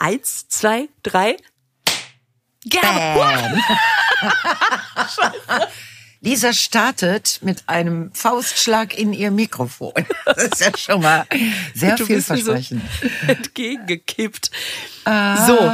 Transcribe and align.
Eins, 0.00 0.48
zwei, 0.48 0.88
drei. 1.02 1.36
Bam. 2.64 3.62
Lisa 6.22 6.54
startet 6.54 7.40
mit 7.42 7.68
einem 7.68 8.10
Faustschlag 8.14 8.96
in 8.98 9.12
ihr 9.12 9.30
Mikrofon. 9.30 9.92
Das 10.24 10.44
ist 10.44 10.60
ja 10.60 10.76
schon 10.76 11.02
mal 11.02 11.26
sehr 11.74 11.96
Du 11.96 12.06
vielversprechend. 12.06 12.82
So 13.02 13.08
entgegengekippt. 13.28 14.50
So, 15.04 15.70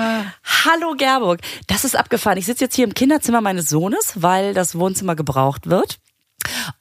hallo 0.64 0.94
Gerburg. 0.96 1.40
Das 1.68 1.84
ist 1.84 1.94
abgefahren. 1.94 2.36
Ich 2.36 2.46
sitze 2.46 2.64
jetzt 2.64 2.74
hier 2.74 2.84
im 2.84 2.94
Kinderzimmer 2.94 3.40
meines 3.40 3.68
Sohnes, 3.68 4.14
weil 4.16 4.54
das 4.54 4.76
Wohnzimmer 4.76 5.14
gebraucht 5.14 5.68
wird. 5.68 6.00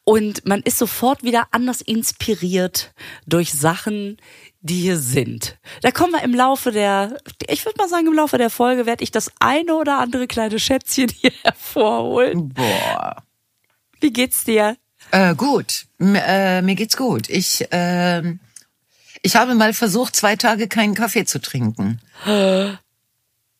Und 0.03 0.45
man 0.45 0.61
ist 0.61 0.77
sofort 0.77 1.23
wieder 1.23 1.47
anders 1.51 1.81
inspiriert 1.81 2.93
durch 3.25 3.53
Sachen, 3.53 4.17
die 4.61 4.81
hier 4.81 4.97
sind. 4.97 5.57
Da 5.81 5.91
kommen 5.91 6.13
wir 6.13 6.23
im 6.23 6.33
Laufe 6.33 6.71
der, 6.71 7.17
ich 7.47 7.65
würde 7.65 7.77
mal 7.77 7.87
sagen, 7.89 8.07
im 8.07 8.13
Laufe 8.13 8.37
der 8.37 8.49
Folge 8.49 8.85
werde 8.85 9.03
ich 9.03 9.11
das 9.11 9.31
eine 9.39 9.75
oder 9.75 9.99
andere 9.99 10.27
kleine 10.27 10.59
Schätzchen 10.59 11.09
hier 11.21 11.31
hervorholen. 11.43 12.49
Boah. 12.49 13.23
Wie 13.99 14.11
geht's 14.11 14.43
dir? 14.43 14.77
Äh, 15.11 15.35
gut, 15.35 15.85
M 15.99 16.15
äh, 16.15 16.61
mir 16.61 16.75
geht's 16.75 16.97
gut. 16.97 17.29
Ich, 17.29 17.67
ähm, 17.71 18.39
ich 19.21 19.35
habe 19.35 19.55
mal 19.55 19.73
versucht, 19.73 20.15
zwei 20.15 20.35
Tage 20.35 20.67
keinen 20.67 20.95
Kaffee 20.95 21.25
zu 21.25 21.39
trinken. 21.39 21.99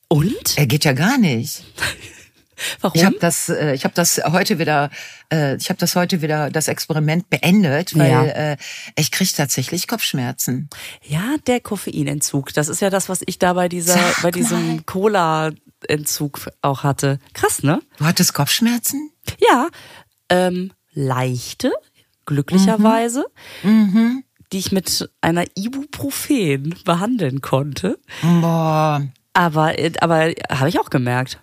Und? 0.08 0.56
Er 0.56 0.66
geht 0.66 0.84
ja 0.84 0.92
gar 0.92 1.18
nicht. 1.18 1.64
Warum? 2.80 2.96
Ich 2.98 3.04
habe 3.04 3.16
das, 3.20 3.48
äh, 3.48 3.74
ich 3.74 3.84
habe 3.84 3.94
das 3.94 4.20
heute 4.26 4.58
wieder, 4.58 4.90
äh, 5.32 5.56
ich 5.56 5.68
habe 5.68 5.78
das 5.78 5.94
heute 5.96 6.22
wieder 6.22 6.50
das 6.50 6.68
Experiment 6.68 7.28
beendet, 7.30 7.96
weil 7.98 8.10
Ja. 8.10 8.24
äh, 8.24 8.56
ich 8.96 9.10
kriege 9.10 9.30
tatsächlich 9.36 9.86
Kopfschmerzen. 9.88 10.68
Ja, 11.02 11.36
der 11.46 11.60
Koffeinentzug. 11.60 12.52
Das 12.54 12.68
ist 12.68 12.80
ja 12.80 12.90
das, 12.90 13.08
was 13.08 13.20
ich 13.26 13.38
da 13.38 13.52
bei 13.52 13.68
dieser, 13.68 13.94
Sag 13.94 14.22
bei 14.22 14.30
diesem 14.30 14.76
mal. 14.76 14.82
Cola-Entzug 14.84 16.48
auch 16.62 16.82
hatte. 16.82 17.18
Krass, 17.34 17.62
ne? 17.62 17.80
Du 17.98 18.04
hattest 18.04 18.34
Kopfschmerzen? 18.34 19.10
Ja, 19.38 19.68
ähm, 20.30 20.72
leichte, 20.92 21.72
glücklicherweise, 22.24 23.26
Mhm. 23.62 24.24
die 24.52 24.58
ich 24.58 24.72
mit 24.72 25.10
einer 25.20 25.44
Ibuprofen 25.54 26.74
behandeln 26.84 27.40
konnte. 27.40 27.98
Boah. 28.22 29.02
Aber, 29.32 29.78
äh, 29.78 29.92
aber 30.00 30.32
habe 30.50 30.68
ich 30.68 30.80
auch 30.80 30.90
gemerkt. 30.90 31.40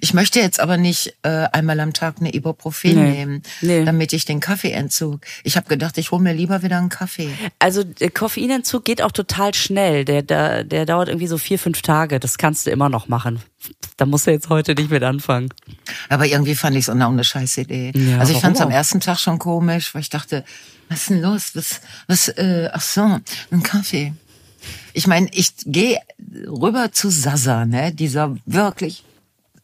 Ich 0.00 0.14
möchte 0.14 0.40
jetzt 0.40 0.60
aber 0.60 0.76
nicht 0.76 1.14
äh, 1.22 1.46
einmal 1.52 1.78
am 1.80 1.92
Tag 1.92 2.16
eine 2.20 2.32
Ibuprofen 2.34 2.94
Nee. 2.94 3.10
nehmen, 3.10 3.42
Nee. 3.60 3.84
damit 3.84 4.12
ich 4.12 4.24
den 4.24 4.40
Kaffeeentzug. 4.40 5.20
Ich 5.44 5.56
habe 5.56 5.68
gedacht, 5.68 5.98
ich 5.98 6.10
hole 6.10 6.22
mir 6.22 6.32
lieber 6.34 6.62
wieder 6.62 6.78
einen 6.78 6.88
Kaffee. 6.88 7.30
Also 7.58 7.84
der 7.84 8.10
Koffeinentzug 8.10 8.84
geht 8.84 9.02
auch 9.02 9.12
total 9.12 9.54
schnell. 9.54 10.04
Der, 10.04 10.22
der, 10.22 10.64
der 10.64 10.86
dauert 10.86 11.08
irgendwie 11.08 11.26
so 11.26 11.38
vier, 11.38 11.58
fünf 11.58 11.82
Tage. 11.82 12.20
Das 12.20 12.38
kannst 12.38 12.66
du 12.66 12.70
immer 12.70 12.88
noch 12.88 13.08
machen. 13.08 13.40
Da 13.96 14.06
musst 14.06 14.26
du 14.26 14.30
jetzt 14.30 14.48
heute 14.48 14.74
nicht 14.74 14.90
mit 14.90 15.02
anfangen. 15.02 15.48
Aber 16.08 16.26
irgendwie 16.26 16.54
fand 16.54 16.76
ich 16.76 16.82
es 16.82 16.90
auch 16.90 16.94
eine 16.94 17.24
scheiß 17.24 17.58
Idee. 17.58 17.92
Ja, 17.94 18.18
also 18.18 18.32
ich 18.32 18.40
fand 18.40 18.56
es 18.56 18.62
am 18.62 18.70
ersten 18.70 19.00
Tag 19.00 19.18
schon 19.18 19.38
komisch, 19.38 19.94
weil 19.94 20.02
ich 20.02 20.10
dachte, 20.10 20.44
was 20.88 21.00
ist 21.00 21.10
denn 21.10 21.22
los? 21.22 21.50
Was, 21.54 21.80
was, 22.06 22.28
äh, 22.28 22.68
ach 22.72 22.80
so, 22.82 23.18
ein 23.50 23.62
Kaffee. 23.62 24.12
Ich 24.92 25.06
meine, 25.06 25.28
ich 25.32 25.52
gehe 25.64 25.98
rüber 26.46 26.92
zu 26.92 27.10
Sasa, 27.10 27.64
ne, 27.66 27.92
dieser 27.92 28.36
wirklich 28.46 29.04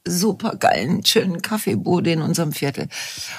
super 0.07 0.57
geilen, 0.57 1.05
schönen 1.05 1.43
Kaffeebude 1.43 2.13
in 2.13 2.23
unserem 2.23 2.53
Viertel. 2.53 2.89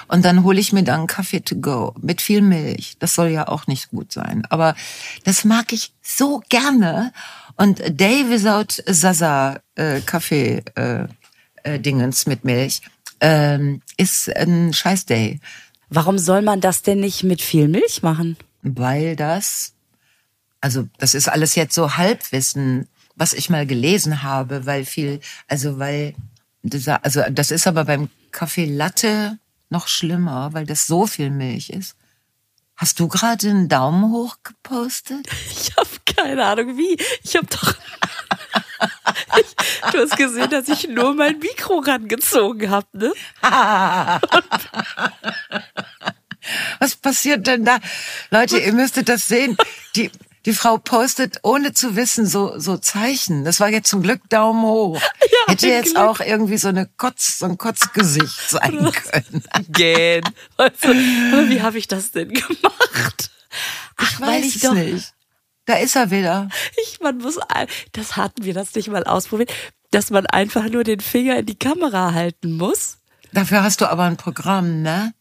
Und 0.07 0.23
dann 0.23 0.43
hole 0.43 0.59
ich 0.59 0.71
mir 0.71 0.83
dann 0.83 1.07
Kaffee 1.07 1.41
to 1.41 1.55
go 1.55 1.93
mit 2.01 2.21
viel 2.21 2.41
Milch. 2.41 2.95
Das 2.99 3.15
soll 3.15 3.29
ja 3.29 3.47
auch 3.47 3.67
nicht 3.67 3.89
gut 3.89 4.11
sein. 4.11 4.43
Aber 4.49 4.75
das 5.23 5.43
mag 5.43 5.73
ich 5.73 5.93
so 6.01 6.41
gerne. 6.49 7.11
Und 7.57 7.81
Day 7.99 8.29
without 8.29 8.81
Sasa 8.87 9.59
äh, 9.75 10.01
Kaffee 10.01 10.63
äh, 10.75 11.07
äh, 11.63 11.79
Dingens 11.79 12.25
mit 12.25 12.45
Milch 12.45 12.81
ähm, 13.19 13.81
ist 13.97 14.33
ein 14.35 14.73
scheiß 14.73 15.05
Day. 15.05 15.39
Warum 15.89 16.17
soll 16.17 16.41
man 16.41 16.61
das 16.61 16.81
denn 16.81 16.99
nicht 16.99 17.23
mit 17.23 17.41
viel 17.41 17.67
Milch 17.67 18.01
machen? 18.01 18.37
Weil 18.61 19.15
das, 19.15 19.73
also 20.61 20.87
das 20.97 21.13
ist 21.13 21.27
alles 21.27 21.55
jetzt 21.55 21.75
so 21.75 21.97
Halbwissen, 21.97 22.87
was 23.15 23.33
ich 23.33 23.49
mal 23.49 23.67
gelesen 23.67 24.23
habe, 24.23 24.65
weil 24.65 24.85
viel, 24.85 25.19
also 25.47 25.77
weil 25.77 26.15
dieser, 26.63 27.03
also 27.05 27.21
das 27.29 27.51
ist 27.51 27.67
aber 27.67 27.85
beim 27.85 28.09
Kaffee 28.31 28.65
Latte 28.65 29.37
noch 29.69 29.87
schlimmer, 29.87 30.53
weil 30.53 30.65
das 30.65 30.87
so 30.87 31.05
viel 31.05 31.29
Milch 31.29 31.69
ist. 31.69 31.95
Hast 32.75 32.99
du 32.99 33.07
gerade 33.07 33.49
einen 33.49 33.69
Daumen 33.69 34.11
hoch 34.11 34.37
gepostet? 34.43 35.27
Ich 35.51 35.75
habe 35.77 35.89
keine 36.05 36.45
Ahnung 36.45 36.77
wie. 36.77 36.97
Ich 37.23 37.35
habe 37.35 37.47
doch. 37.47 37.73
ich, 39.39 39.91
du 39.91 39.99
hast 39.99 40.17
gesehen, 40.17 40.49
dass 40.49 40.67
ich 40.67 40.87
nur 40.87 41.13
mein 41.15 41.39
Mikro 41.39 41.79
rangezogen 41.79 42.69
habe, 42.69 42.87
ne? 42.93 43.13
Was 46.79 46.95
passiert 46.95 47.47
denn 47.47 47.65
da? 47.65 47.79
Leute, 48.29 48.59
ihr 48.59 48.73
müsstet 48.73 49.09
das 49.09 49.27
sehen. 49.27 49.57
Die, 49.95 50.11
die 50.45 50.53
Frau 50.53 50.77
postet 50.77 51.39
ohne 51.43 51.73
zu 51.73 51.95
wissen 51.95 52.25
so, 52.25 52.59
so 52.59 52.77
Zeichen. 52.77 53.45
Das 53.45 53.59
war 53.59 53.69
jetzt 53.69 53.89
zum 53.89 54.01
Glück 54.01 54.21
Daumen 54.29 54.63
hoch. 54.63 55.01
Hätte 55.47 55.67
ein 55.67 55.71
jetzt 55.71 55.95
Glück. 55.95 56.05
auch 56.05 56.19
irgendwie 56.19 56.57
so 56.57 56.67
eine 56.67 56.87
Kotz, 56.97 57.39
so 57.39 57.45
ein 57.45 57.57
Kotzgesicht 57.57 58.39
sein 58.49 58.91
können. 58.91 59.43
Gähn. 59.69 60.23
Aber 60.57 60.71
wie 60.73 61.61
habe 61.61 61.77
ich 61.77 61.87
das 61.87 62.11
denn 62.11 62.29
gemacht? 62.33 63.31
Ach, 63.97 64.21
weil 64.21 64.43
ich 64.43 64.57
es 64.57 64.61
doch. 64.61 64.73
nicht. 64.73 65.13
Da 65.65 65.77
ist 65.77 65.95
er 65.95 66.11
wieder. 66.11 66.49
Ich, 66.81 66.99
man 66.99 67.19
muss, 67.19 67.39
das 67.93 68.17
hatten 68.17 68.43
wir 68.43 68.53
das 68.53 68.75
nicht 68.75 68.89
mal 68.89 69.05
ausprobiert, 69.05 69.53
dass 69.91 70.09
man 70.09 70.25
einfach 70.25 70.69
nur 70.69 70.83
den 70.83 70.99
Finger 70.99 71.37
in 71.37 71.45
die 71.45 71.57
Kamera 71.57 72.13
halten 72.13 72.57
muss. 72.57 72.97
Dafür 73.31 73.63
hast 73.63 73.79
du 73.79 73.89
aber 73.89 74.03
ein 74.03 74.17
Programm, 74.17 74.81
ne? 74.81 75.13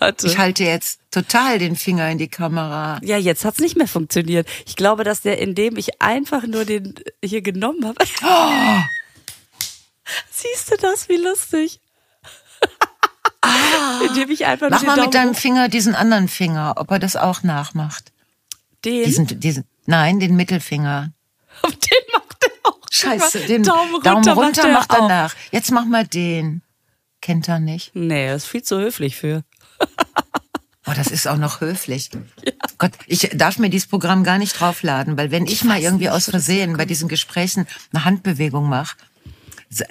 Warte. 0.00 0.26
Ich 0.26 0.38
halte 0.38 0.64
jetzt 0.64 1.00
total 1.10 1.58
den 1.58 1.76
Finger 1.76 2.08
in 2.10 2.16
die 2.16 2.28
Kamera. 2.28 2.98
ja, 3.02 3.18
jetzt 3.18 3.44
hat's 3.44 3.60
nicht 3.60 3.76
mehr 3.76 3.86
funktioniert. 3.86 4.48
Ich 4.66 4.74
glaube, 4.74 5.04
dass 5.04 5.20
der, 5.20 5.38
indem 5.38 5.76
ich 5.76 6.00
einfach 6.00 6.46
nur 6.46 6.64
den 6.64 6.94
hier 7.22 7.42
genommen 7.42 7.84
habe. 7.86 8.02
Siehst 10.30 10.72
du 10.72 10.76
das? 10.76 11.08
Wie 11.10 11.16
lustig. 11.16 11.80
indem 14.08 14.30
ich 14.30 14.46
einfach 14.46 14.70
Mach 14.70 14.82
mal 14.82 14.96
mit 14.96 14.98
Daumen 14.98 15.10
deinem 15.12 15.34
Finger 15.34 15.68
diesen 15.68 15.94
anderen 15.94 16.28
Finger, 16.28 16.74
ob 16.76 16.90
er 16.90 16.98
das 16.98 17.16
auch 17.16 17.42
nachmacht. 17.42 18.12
den, 18.84 19.04
Diesen, 19.04 19.26
diesen, 19.40 19.64
nein, 19.86 20.18
den 20.18 20.34
Mittelfinger. 20.34 21.12
auf 21.62 21.70
den 21.72 22.12
macht 22.14 22.36
er 22.42 22.70
auch. 22.70 22.80
Scheiße, 22.90 23.40
den 23.40 23.62
Daumen 23.64 23.94
runter, 23.96 24.34
macht 24.34 24.58
er 24.58 24.72
macht 24.72 24.92
er 24.92 25.02
auch. 25.02 25.08
nach. 25.08 25.34
Jetzt 25.52 25.70
mach 25.72 25.84
mal 25.84 26.06
den. 26.06 26.62
Kennt 27.20 27.48
er 27.48 27.58
nicht? 27.60 27.94
Nee, 27.94 28.28
das 28.28 28.44
ist 28.44 28.50
viel 28.50 28.62
zu 28.62 28.78
höflich 28.78 29.16
für. 29.16 29.42
Oh, 30.86 30.92
das 30.96 31.08
ist 31.08 31.28
auch 31.28 31.36
noch 31.36 31.60
höflich. 31.60 32.10
Gott, 32.78 32.90
ich 33.06 33.30
darf 33.34 33.58
mir 33.58 33.70
dieses 33.70 33.86
Programm 33.86 34.24
gar 34.24 34.38
nicht 34.38 34.58
draufladen, 34.58 35.16
weil 35.16 35.30
wenn 35.30 35.46
ich, 35.46 35.62
mal 35.62 35.76
weiß 35.76 35.84
irgendwie 35.84 36.04
nicht, 36.06 36.12
aus 36.12 36.30
Versehen 36.30 36.76
bei 36.76 36.84
diesen 36.84 37.08
Gesprächen 37.08 37.68
eine 37.92 38.04
Handbewegung 38.04 38.68
mache, 38.68 38.96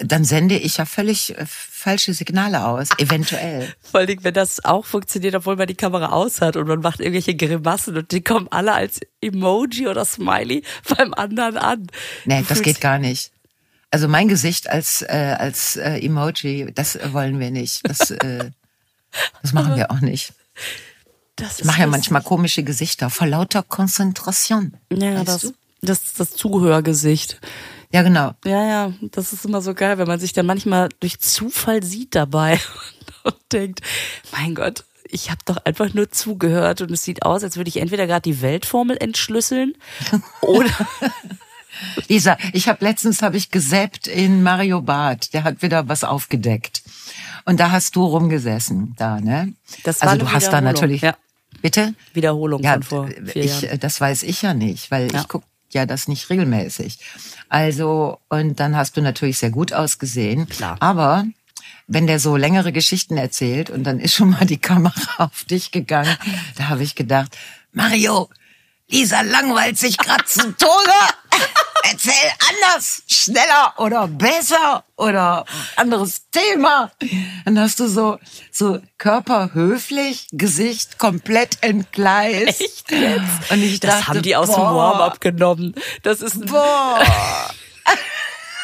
dann 0.00 0.24
sende 0.24 0.58
ich 0.58 0.76
ja 0.76 0.84
völlig 0.84 1.38
äh, 1.38 1.46
falsche 1.46 2.12
Signale 2.12 2.66
aus, 2.66 2.88
eventuell. 2.98 3.72
Vor 3.80 4.00
allem, 4.00 4.22
wenn 4.22 4.34
das 4.34 4.62
auch 4.62 4.84
funktioniert, 4.84 5.34
obwohl 5.34 5.56
man 5.56 5.66
die 5.66 5.74
Kamera 5.74 6.10
aus 6.10 6.42
hat 6.42 6.56
und 6.56 6.68
man 6.68 6.80
macht 6.80 7.00
irgendwelche 7.00 7.34
Grimassen 7.34 7.96
und 7.96 8.12
die 8.12 8.20
kommen 8.20 8.48
alle 8.50 8.74
als 8.74 9.00
Emoji 9.22 9.88
oder 9.88 10.04
Smiley 10.04 10.62
beim 10.96 11.14
anderen 11.14 11.56
an. 11.56 11.86
Nee, 12.26 12.44
das 12.46 12.60
geht 12.60 12.82
gar 12.82 12.98
nicht. 12.98 13.32
Also 13.90 14.06
mein 14.06 14.28
Gesicht 14.28 14.68
als 14.68 15.02
äh, 15.02 15.36
als 15.38 15.76
äh, 15.76 15.98
Emoji, 15.98 16.70
das 16.74 16.98
wollen 17.12 17.40
wir 17.40 17.50
nicht. 17.50 17.80
Das 17.88 18.10
äh, 18.10 18.50
das 19.42 19.52
machen 19.52 19.76
wir 19.76 19.90
auch 19.90 20.00
nicht. 20.00 20.34
Das 21.36 21.60
Ich 21.60 21.64
mache 21.64 21.80
ja 21.80 21.86
manchmal 21.86 22.22
komische 22.22 22.62
Gesichter 22.62 23.10
vor 23.10 23.26
lauter 23.26 23.62
Konzentration. 23.62 24.76
Ja, 24.92 25.24
das, 25.24 25.42
du? 25.42 25.52
das, 25.80 26.12
das 26.14 26.32
Zuhörgesicht. 26.32 27.40
Ja, 27.92 28.02
genau. 28.02 28.32
Ja, 28.44 28.64
ja, 28.64 28.92
das 29.00 29.32
ist 29.32 29.44
immer 29.44 29.62
so 29.62 29.74
geil, 29.74 29.98
wenn 29.98 30.06
man 30.06 30.20
sich 30.20 30.32
dann 30.32 30.46
manchmal 30.46 30.88
durch 31.00 31.18
Zufall 31.18 31.82
sieht 31.82 32.14
dabei 32.14 32.60
und 33.24 33.36
denkt, 33.52 33.80
mein 34.32 34.54
Gott, 34.54 34.84
ich 35.08 35.30
habe 35.30 35.40
doch 35.44 35.56
einfach 35.64 35.92
nur 35.92 36.10
zugehört 36.10 36.82
und 36.82 36.90
es 36.92 37.02
sieht 37.02 37.24
aus, 37.24 37.42
als 37.42 37.56
würde 37.56 37.68
ich 37.68 37.78
entweder 37.78 38.06
gerade 38.06 38.22
die 38.22 38.42
Weltformel 38.42 38.96
entschlüsseln 38.98 39.74
oder 40.40 40.70
Lisa, 42.08 42.36
ich 42.52 42.68
habe 42.68 42.84
letztens 42.84 43.22
habe 43.22 43.36
ich 43.36 43.50
gesäppt 43.50 44.06
in 44.06 44.42
Mario 44.42 44.82
Barth. 44.82 45.32
Der 45.32 45.44
hat 45.44 45.62
wieder 45.62 45.88
was 45.88 46.04
aufgedeckt. 46.04 46.82
Und 47.44 47.60
da 47.60 47.70
hast 47.70 47.96
du 47.96 48.04
rumgesessen, 48.04 48.94
da, 48.98 49.20
ne? 49.20 49.52
Das 49.84 50.00
war 50.02 50.10
also 50.10 50.24
du 50.26 50.32
hast 50.32 50.48
da 50.52 50.60
natürlich. 50.60 51.02
ja. 51.02 51.16
Bitte? 51.62 51.94
Wiederholung 52.14 52.62
Ja, 52.62 52.74
von 52.74 52.82
vor 52.82 53.08
vier 53.08 53.36
ich, 53.44 53.62
Jahren. 53.62 53.80
das 53.80 54.00
weiß 54.00 54.22
ich 54.22 54.40
ja 54.42 54.54
nicht, 54.54 54.90
weil 54.90 55.12
Ja. 55.12 55.20
ich 55.20 55.28
guck 55.28 55.42
ja 55.70 55.84
das 55.86 56.08
nicht 56.08 56.30
regelmäßig. 56.30 56.98
Also, 57.48 58.18
und 58.28 58.58
dann 58.60 58.76
hast 58.76 58.96
du 58.96 59.02
natürlich 59.02 59.38
sehr 59.38 59.50
gut 59.50 59.72
ausgesehen. 59.72 60.48
Klar. 60.48 60.76
Aber 60.80 61.24
wenn 61.86 62.06
der 62.06 62.18
so 62.20 62.36
längere 62.36 62.72
Geschichten 62.72 63.16
erzählt 63.18 63.68
und 63.68 63.84
dann 63.84 64.00
ist 64.00 64.14
schon 64.14 64.30
mal 64.30 64.46
die 64.46 64.58
Kamera 64.58 64.94
auf 65.18 65.44
dich 65.44 65.70
gegangen, 65.70 66.16
da 66.56 66.68
habe 66.68 66.82
ich 66.82 66.94
gedacht, 66.94 67.36
Mario, 67.72 68.28
Lisa 68.88 69.20
langweilt 69.20 69.76
sich 69.78 69.98
grad 69.98 70.26
zu 70.28 70.40
Tode. 70.56 70.92
Erzähl 71.82 72.12
anders, 72.48 73.02
schneller 73.06 73.74
oder 73.78 74.06
besser 74.06 74.84
oder 74.96 75.44
anderes 75.76 76.28
Thema. 76.30 76.90
Dann 77.44 77.58
hast 77.58 77.80
du 77.80 77.88
so, 77.88 78.18
so 78.52 78.80
Körper 78.98 79.54
höflich, 79.54 80.26
Gesicht 80.32 80.98
komplett 80.98 81.58
entgleist. 81.62 82.60
Echt 82.60 82.90
jetzt? 82.90 83.50
Und 83.50 83.62
ich 83.62 83.80
das 83.80 83.90
dachte, 83.90 84.06
haben 84.08 84.22
die 84.22 84.36
aus 84.36 84.48
dem 84.48 84.56
boah, 84.56 84.74
Warm-up 84.74 85.20
genommen. 85.20 85.74
Das 86.02 86.20
ist 86.20 86.46
Boah. 86.46 87.00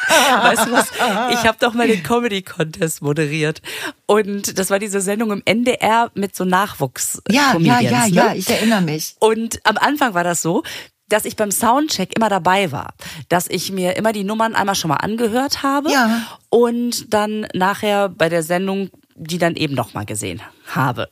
Weißt 0.09 0.67
du 0.67 0.73
was? 0.73 0.91
Ich 1.33 1.47
habe 1.47 1.57
doch 1.59 1.75
mal 1.75 1.89
den 1.89 2.03
Comedy 2.03 2.43
Contest 2.43 3.03
moderiert 3.03 3.61
und 4.07 4.59
das 4.59 4.71
war 4.71 4.79
diese 4.79 5.01
Sendung 5.01 5.33
im 5.33 5.43
NDR 5.45 6.11
mit 6.15 6.37
so 6.37 6.45
Nachwuchs 6.45 7.21
Ja, 7.29 7.57
ja, 7.59 7.81
ja, 7.81 8.07
ne? 8.07 8.15
ja, 8.15 8.35
ich 8.35 8.49
erinnere 8.49 8.83
mich. 8.83 9.17
Und 9.19 9.61
am 9.65 9.77
Anfang 9.79 10.15
war 10.15 10.23
das 10.23 10.43
so, 10.43 10.63
dass 11.09 11.25
ich 11.25 11.37
beim 11.37 11.51
Soundcheck 11.51 12.17
immer 12.17 12.29
dabei 12.29 12.73
war, 12.73 12.95
dass 13.29 13.49
ich 13.49 13.71
mir 13.73 13.97
immer 13.97 14.13
die 14.13 14.25
Nummern 14.25 14.55
einmal 14.55 14.75
schon 14.75 14.89
mal 14.89 14.97
angehört 14.97 15.63
habe 15.63 15.91
Ja. 15.91 16.27
und 16.51 17.13
dann 17.15 17.47
nachher 17.55 18.09
bei 18.09 18.29
der 18.29 18.43
Sendung 18.43 18.91
die 19.19 19.39
dann 19.39 19.57
eben 19.57 19.73
noch 19.75 19.95
mal 19.95 20.05
gesehen 20.05 20.43
habe. 20.67 21.09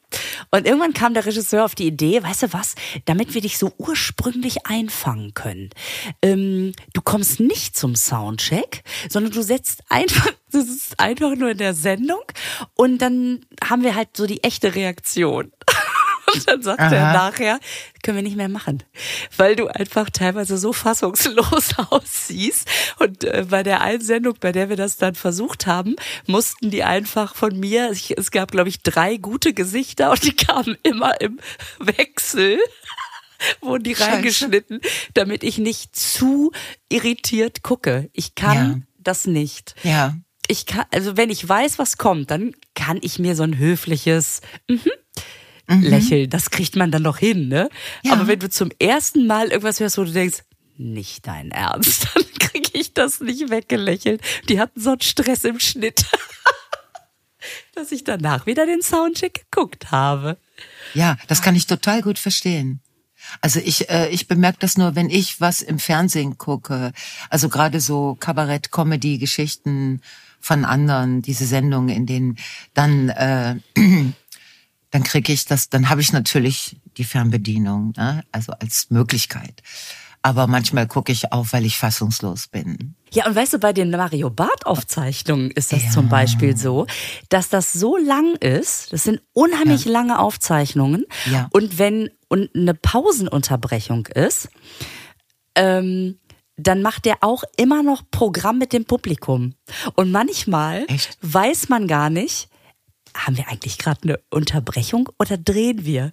Und 0.50 0.66
irgendwann 0.66 0.92
kam 0.92 1.14
der 1.14 1.24
Regisseur 1.24 1.64
auf 1.64 1.74
die 1.74 1.86
Idee, 1.86 2.22
weißt 2.22 2.42
du 2.42 2.52
was, 2.52 2.74
damit 3.06 3.32
wir 3.32 3.40
dich 3.40 3.56
so 3.56 3.72
ursprünglich 3.78 4.66
einfangen 4.66 5.32
können. 5.32 5.70
Ähm, 6.20 6.74
du 6.92 7.00
kommst 7.00 7.40
nicht 7.40 7.78
zum 7.78 7.96
Soundcheck, 7.96 8.82
sondern 9.08 9.32
du 9.32 9.40
setzt 9.40 9.84
einfach, 9.88 10.30
du 10.52 10.60
sitzt 10.62 11.00
einfach 11.00 11.34
nur 11.34 11.48
in 11.48 11.56
der 11.56 11.72
Sendung 11.72 12.20
und 12.74 12.98
dann 12.98 13.46
haben 13.66 13.82
wir 13.82 13.94
halt 13.94 14.14
so 14.18 14.26
die 14.26 14.44
echte 14.44 14.74
Reaktion. 14.74 15.50
Und 16.32 16.48
dann 16.48 16.62
sagt 16.62 16.80
er 16.80 17.02
Aha. 17.08 17.12
nachher, 17.12 17.58
können 18.02 18.16
wir 18.16 18.22
nicht 18.22 18.36
mehr 18.36 18.48
machen, 18.48 18.82
weil 19.36 19.56
du 19.56 19.68
einfach 19.68 20.08
teilweise 20.10 20.56
so 20.58 20.72
fassungslos 20.72 21.70
aussiehst. 21.90 22.68
Und 22.98 23.24
äh, 23.24 23.46
bei 23.48 23.62
der 23.62 23.80
einen 23.82 24.00
Sendung, 24.00 24.34
bei 24.40 24.52
der 24.52 24.68
wir 24.68 24.76
das 24.76 24.96
dann 24.96 25.14
versucht 25.14 25.66
haben, 25.66 25.96
mussten 26.26 26.70
die 26.70 26.82
einfach 26.84 27.34
von 27.34 27.58
mir, 27.58 27.90
ich, 27.92 28.16
es 28.16 28.30
gab 28.30 28.50
glaube 28.52 28.68
ich 28.68 28.82
drei 28.82 29.16
gute 29.16 29.52
Gesichter 29.54 30.10
und 30.10 30.22
die 30.24 30.34
kamen 30.34 30.76
immer 30.82 31.20
im 31.20 31.38
Wechsel. 31.78 32.58
Wurden 33.60 33.84
die 33.84 33.94
Scheiße. 33.96 34.10
reingeschnitten, 34.12 34.80
damit 35.12 35.42
ich 35.44 35.58
nicht 35.58 35.94
zu 35.96 36.52
irritiert 36.88 37.62
gucke. 37.62 38.08
Ich 38.12 38.34
kann 38.34 38.56
Ja. 38.56 38.78
das 38.98 39.26
nicht 39.26 39.74
Ja. 39.82 40.14
ich 40.48 40.64
kann, 40.66 40.84
also 40.92 41.16
wenn 41.16 41.28
ich 41.30 41.46
weiß, 41.46 41.78
was 41.78 41.98
kommt, 41.98 42.30
dann 42.30 42.54
kann 42.74 42.98
ich 43.02 43.18
mir 43.18 43.34
so 43.36 43.42
ein 43.42 43.58
höfliches 43.58 44.40
mhm, 44.68 44.80
Lächeln, 45.68 46.28
das 46.28 46.50
kriegt 46.50 46.76
man 46.76 46.90
dann 46.90 47.02
noch 47.02 47.18
hin, 47.18 47.48
ne? 47.48 47.68
Ja. 48.02 48.12
Aber 48.12 48.26
wenn 48.26 48.38
du 48.38 48.50
zum 48.50 48.70
ersten 48.78 49.26
Mal 49.26 49.48
irgendwas 49.48 49.80
hörst, 49.80 49.98
wo 49.98 50.04
du 50.04 50.12
denkst, 50.12 50.44
nicht 50.76 51.26
dein 51.26 51.50
Ernst, 51.50 52.08
dann 52.14 52.24
kriege 52.38 52.70
ich 52.74 52.92
das 52.92 53.20
nicht 53.20 53.50
weggelächelt. 53.50 54.20
Die 54.48 54.60
hatten 54.60 54.80
so 54.80 54.90
einen 54.90 55.00
Stress 55.00 55.44
im 55.44 55.60
Schnitt, 55.60 56.04
dass 57.74 57.92
ich 57.92 58.04
danach 58.04 58.46
wieder 58.46 58.66
den 58.66 58.82
Soundcheck 58.82 59.46
geguckt 59.50 59.90
habe. 59.90 60.38
Ja, 60.92 61.16
das 61.28 61.42
kann 61.42 61.56
ich 61.56 61.66
total 61.66 62.02
gut 62.02 62.18
verstehen. 62.18 62.80
Also 63.40 63.60
ich, 63.60 63.88
äh, 63.88 64.08
ich 64.10 64.28
bemerke 64.28 64.58
das 64.60 64.76
nur, 64.76 64.94
wenn 64.96 65.08
ich 65.08 65.40
was 65.40 65.62
im 65.62 65.78
Fernsehen 65.78 66.36
gucke. 66.36 66.92
Also 67.30 67.48
gerade 67.48 67.80
so 67.80 68.16
Kabarett, 68.20 68.70
Comedy, 68.70 69.18
Geschichten 69.18 70.02
von 70.40 70.64
anderen, 70.64 71.22
diese 71.22 71.46
Sendungen, 71.46 71.88
in 71.88 72.06
denen 72.06 72.36
dann, 72.74 73.08
äh, 73.08 73.56
dann 74.94 75.02
kriege 75.02 75.32
ich 75.32 75.44
das, 75.44 75.68
dann 75.70 75.90
habe 75.90 76.02
ich 76.02 76.12
natürlich 76.12 76.76
die 76.98 77.02
Fernbedienung, 77.02 77.94
ne? 77.96 78.22
also 78.30 78.52
als 78.52 78.90
Möglichkeit. 78.90 79.60
Aber 80.22 80.46
manchmal 80.46 80.86
gucke 80.86 81.10
ich 81.10 81.32
auch, 81.32 81.46
weil 81.50 81.64
ich 81.66 81.76
fassungslos 81.78 82.46
bin. 82.46 82.94
Ja, 83.12 83.26
und 83.26 83.34
weißt 83.34 83.54
du, 83.54 83.58
bei 83.58 83.72
den 83.72 83.90
Mario 83.90 84.30
Barth 84.30 84.66
Aufzeichnungen 84.66 85.50
ist 85.50 85.72
das 85.72 85.82
Ja. 85.82 85.90
zum 85.90 86.08
Beispiel 86.08 86.56
so, 86.56 86.86
dass 87.28 87.48
das 87.48 87.72
so 87.72 87.96
lang 87.96 88.36
ist, 88.36 88.92
das 88.92 89.02
sind 89.02 89.20
unheimlich 89.32 89.84
lange 89.84 90.20
Aufzeichnungen. 90.20 91.06
Ja. 91.28 91.48
Und 91.50 91.76
wenn 91.76 92.10
und 92.28 92.54
eine 92.54 92.74
Pausenunterbrechung 92.74 94.06
ist, 94.06 94.48
ähm, 95.56 96.20
dann 96.56 96.82
macht 96.82 97.04
der 97.04 97.16
auch 97.22 97.42
immer 97.56 97.82
noch 97.82 98.02
Programm 98.12 98.58
mit 98.58 98.72
dem 98.72 98.84
Publikum. 98.84 99.54
Und 99.96 100.12
manchmal 100.12 100.84
Echt? 100.86 101.18
weiß 101.20 101.68
man 101.68 101.88
gar 101.88 102.10
nicht, 102.10 102.48
haben 103.16 103.36
wir 103.36 103.48
eigentlich 103.48 103.78
gerade 103.78 104.00
eine 104.02 104.20
Unterbrechung 104.30 105.08
oder 105.18 105.36
drehen 105.38 105.84
wir? 105.84 106.12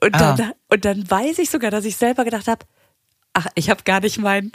Und 0.00 0.14
Ah. 0.14 0.34
dann, 0.34 0.52
und 0.68 0.84
dann 0.84 1.10
weiß 1.10 1.38
ich 1.38 1.50
sogar, 1.50 1.70
dass 1.70 1.84
ich 1.84 1.96
selber 1.96 2.24
gedacht 2.24 2.48
habe, 2.48 2.64
ach, 3.34 3.46
ich 3.54 3.70
habe 3.70 3.82
gar 3.84 4.00
nicht 4.00 4.18
mein, 4.18 4.52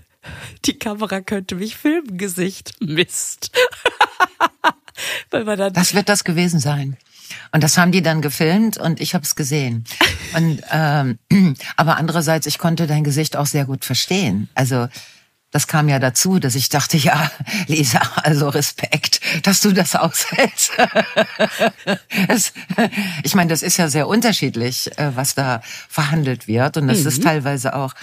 die 0.65 0.77
Kamera 0.79 1.21
könnte 1.21 1.55
mich 1.55 1.75
filmen, 1.75 2.17
Gesicht. 2.17 2.73
Mist. 2.81 3.51
Weil 5.31 5.43
man 5.43 5.57
dann, 5.57 5.73
Das 5.73 5.93
wird 5.93 6.09
das 6.09 6.23
gewesen 6.23 6.59
sein. 6.59 6.97
Und 7.51 7.63
das 7.63 7.77
haben 7.77 7.91
die 7.91 8.01
dann 8.03 8.21
gefilmt 8.21 8.77
und 8.77 8.99
ich 9.01 9.15
habe 9.15 9.23
es 9.23 9.35
gesehen. 9.35 9.85
Und 10.35 10.61
ähm, 10.71 11.17
aber 11.77 11.97
andererseits, 11.97 12.45
ich 12.45 12.59
konnte 12.59 12.85
dein 12.87 13.03
Gesicht 13.03 13.35
auch 13.35 13.47
sehr 13.47 13.65
gut 13.65 13.85
verstehen. 13.85 14.49
Also 14.53 14.87
das 15.53 15.67
kam 15.67 15.87
ja 15.87 15.99
dazu, 15.99 16.39
dass 16.39 16.55
ich 16.55 16.69
dachte, 16.69 16.97
ja, 16.97 17.31
Lisa, 17.67 18.01
also 18.23 18.49
Respekt, 18.49 19.21
dass 19.43 19.61
du 19.61 19.71
das 19.71 19.95
aushältst. 19.95 20.71
es, 22.27 22.53
ich 23.23 23.35
meine, 23.35 23.51
das 23.51 23.61
ist 23.61 23.77
ja 23.77 23.87
sehr 23.87 24.07
unterschiedlich, 24.07 24.97
äh, 24.97 25.15
was 25.15 25.35
da 25.35 25.61
verhandelt 25.87 26.47
wird. 26.47 26.77
Und 26.77 26.87
das 26.87 27.05
ist 27.05 27.21
teilweise 27.21 27.75
auch 27.75 27.93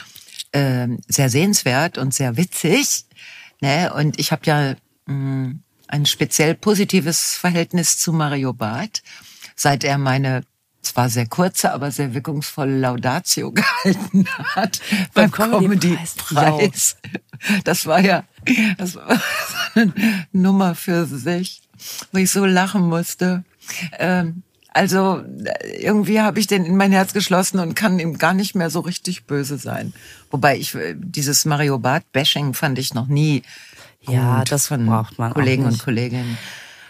ähm, 0.52 1.00
sehr 1.08 1.28
sehenswert 1.28 1.98
und 1.98 2.14
sehr 2.14 2.36
witzig. 2.36 3.04
Ne? 3.60 3.92
Und 3.92 4.20
ich 4.20 4.30
habe 4.30 4.42
ja 4.44 4.74
mh, 5.06 5.54
ein 5.88 6.06
speziell 6.06 6.54
positives 6.54 7.34
Verhältnis 7.34 7.98
zu 7.98 8.12
Mario 8.12 8.52
Barth, 8.52 9.02
seit 9.56 9.82
er 9.82 9.98
meine 9.98 10.44
zwar 10.82 11.08
sehr 11.08 11.26
kurze, 11.26 11.72
aber 11.72 11.90
sehr 11.90 12.14
wirkungsvolle 12.14 12.78
Laudatio 12.78 13.52
gehalten 13.52 14.26
hat 14.54 14.80
beim, 15.14 15.30
Beim 15.30 15.50
Comedy-Preis. 15.50 16.16
Comedy-Preis. 16.28 16.96
Das 17.64 17.86
war 17.86 18.00
ja 18.00 18.24
das 18.78 18.94
war 18.96 19.14
so 19.16 19.20
eine 19.80 19.92
Nummer 20.32 20.74
für 20.74 21.06
sich, 21.06 21.62
wo 22.12 22.18
ich 22.18 22.30
so 22.30 22.44
lachen 22.44 22.82
musste. 22.82 23.44
Ähm, 23.98 24.42
also 24.72 25.22
irgendwie 25.78 26.20
habe 26.20 26.38
ich 26.38 26.46
den 26.46 26.64
in 26.64 26.76
mein 26.76 26.92
Herz 26.92 27.12
geschlossen 27.12 27.58
und 27.58 27.74
kann 27.74 27.98
ihm 27.98 28.18
gar 28.18 28.34
nicht 28.34 28.54
mehr 28.54 28.70
so 28.70 28.80
richtig 28.80 29.24
böse 29.24 29.58
sein. 29.58 29.92
Wobei 30.30 30.56
ich 30.58 30.74
äh, 30.74 30.94
dieses 30.96 31.44
Mario 31.44 31.78
Barth 31.78 32.10
Bashing 32.12 32.54
fand 32.54 32.78
ich 32.78 32.94
noch 32.94 33.08
nie 33.08 33.42
Ja, 34.02 34.38
gut 34.38 34.52
das 34.52 34.68
von 34.68 34.86
braucht 34.86 35.18
man 35.18 35.32
auch 35.32 35.34
Kollegen 35.34 35.64
und. 35.64 35.78
Kolleginnen. 35.82 36.38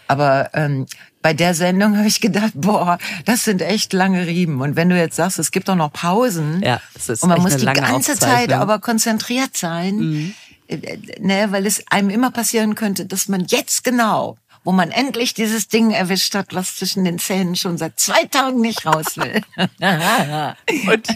Aber 0.09 0.51
ähm, 0.55 0.87
bei 1.23 1.35
der 1.35 1.55
Sendung 1.55 1.97
habe 1.99 2.09
ich 2.09 2.21
gedacht, 2.21 2.53
boah, 2.55 2.99
das 3.25 3.45
sind 3.45 3.63
echt 3.63 3.93
lange 3.93 4.27
Riemen. 4.27 4.61
Und 4.61 4.77
wenn 4.77 4.89
du 4.89 4.97
jetzt 4.97 5.17
sagst, 5.17 5.39
es 5.39 5.51
gibt 5.51 5.69
doch 5.69 5.75
noch 5.75 5.93
Pausen 5.93 6.63
Ja, 6.63 6.81
es 6.95 7.09
ist 7.09 7.23
und 7.23 7.29
man 7.29 7.43
muss 7.43 7.57
die 7.57 7.67
ganze 7.67 8.19
Zeit. 8.19 8.49
Mhm. 8.49 8.55
aber 8.55 8.79
konzentriert 8.79 9.57
sein, 9.57 10.35
äh, 10.69 10.77
äh, 10.77 10.99
ne, 11.21 11.49
weil 11.51 11.67
es 11.67 11.85
einem 11.91 12.11
immer 12.11 12.31
passieren 12.31 12.75
könnte, 12.75 13.07
dass 13.07 13.29
man 13.29 13.45
jetzt 13.49 13.85
genau, 13.85 14.39
wo 14.65 14.73
man 14.73 14.91
endlich 14.91 15.33
dieses 15.35 15.69
Ding 15.69 15.91
erwischt 15.91 16.35
hat, 16.35 16.55
was 16.55 16.77
zwischen 16.77 17.05
den 17.05 17.19
Zähnen 17.19 17.57
schon 17.57 17.79
seit 17.79 17.99
zwei 17.99 18.25
Tagen 18.25 18.61
nicht 18.61 18.85
raus 18.87 19.17
will. 19.17 19.41
Und, 20.87 21.07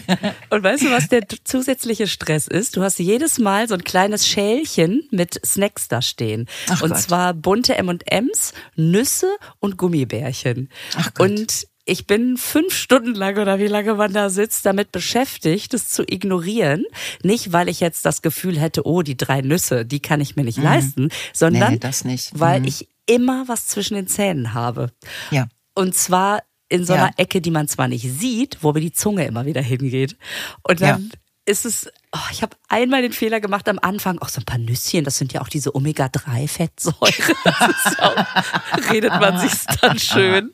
und 0.49 0.63
weißt 0.63 0.83
du, 0.83 0.91
was 0.91 1.07
der 1.07 1.23
zusätzliche 1.43 2.07
Stress 2.07 2.47
ist? 2.47 2.75
Du 2.75 2.81
hast 2.83 2.99
jedes 2.99 3.39
Mal 3.39 3.67
so 3.67 3.73
ein 3.75 3.83
kleines 3.83 4.27
Schälchen 4.27 5.07
mit 5.11 5.39
Snacks 5.45 5.87
da 5.87 6.01
stehen. 6.01 6.47
Ach 6.69 6.81
und 6.81 6.89
Gott. 6.91 6.99
zwar 6.99 7.33
bunte 7.33 7.75
M&Ms, 7.77 8.53
Nüsse 8.75 9.27
und 9.59 9.77
Gummibärchen. 9.77 10.69
Ach 10.97 11.13
Gott. 11.13 11.29
Und 11.29 11.67
ich 11.85 12.07
bin 12.07 12.37
fünf 12.37 12.73
Stunden 12.73 13.13
lang 13.13 13.37
oder 13.37 13.59
wie 13.59 13.67
lange 13.67 13.93
man 13.93 14.11
da 14.11 14.29
sitzt, 14.29 14.65
damit 14.65 14.91
beschäftigt, 14.91 15.73
es 15.75 15.89
zu 15.89 16.03
ignorieren. 16.03 16.83
Nicht, 17.21 17.53
weil 17.53 17.69
ich 17.69 17.79
jetzt 17.79 18.05
das 18.05 18.21
Gefühl 18.23 18.59
hätte, 18.59 18.87
oh, 18.87 19.03
die 19.03 19.17
drei 19.17 19.41
Nüsse, 19.41 19.85
die 19.85 19.99
kann 19.99 20.19
ich 20.19 20.35
mir 20.35 20.43
nicht 20.43 20.57
leisten, 20.57 21.09
sondern 21.33 21.63
Mhm. 21.67 21.73
Nee, 21.75 21.79
das 21.79 22.03
nicht. 22.03 22.31
weil 22.33 22.61
Mhm. 22.61 22.67
ich 22.67 22.87
immer 23.05 23.47
was 23.47 23.67
zwischen 23.67 23.95
den 23.95 24.07
Zähnen 24.07 24.53
habe. 24.53 24.91
ja. 25.31 25.47
Und 25.77 25.93
zwar 25.95 26.41
in 26.69 26.85
so 26.85 26.93
Ja. 26.95 27.03
einer 27.03 27.13
Ecke, 27.17 27.41
die 27.41 27.51
man 27.51 27.67
zwar 27.67 27.87
nicht 27.89 28.09
sieht, 28.09 28.59
wo 28.61 28.69
aber 28.69 28.79
die 28.79 28.93
Zunge 28.93 29.25
immer 29.25 29.45
wieder 29.45 29.61
hingeht. 29.61 30.15
Und 30.63 30.81
dann 30.81 31.11
ist 31.45 31.63
es, 31.65 31.87
oh, 32.11 32.19
ich 32.31 32.41
habe 32.41 32.55
einmal 32.69 33.03
den 33.03 33.11
Fehler 33.13 33.39
gemacht 33.39 33.69
am 33.69 33.77
Anfang, 33.77 34.17
auch 34.19 34.29
so 34.29 34.41
ein 34.41 34.45
paar 34.45 34.57
Nüsschen, 34.57 35.03
das 35.03 35.17
sind 35.19 35.31
ja 35.33 35.41
auch 35.41 35.49
diese 35.49 35.75
Omega-3-Fettsäuren. 35.75 36.95
Das 37.43 37.85
ist 37.91 38.01
auch, 38.01 38.89
redet 38.91 39.11
man 39.19 39.37
sich's 39.39 39.65
dann 39.81 39.99
schön. 39.99 40.53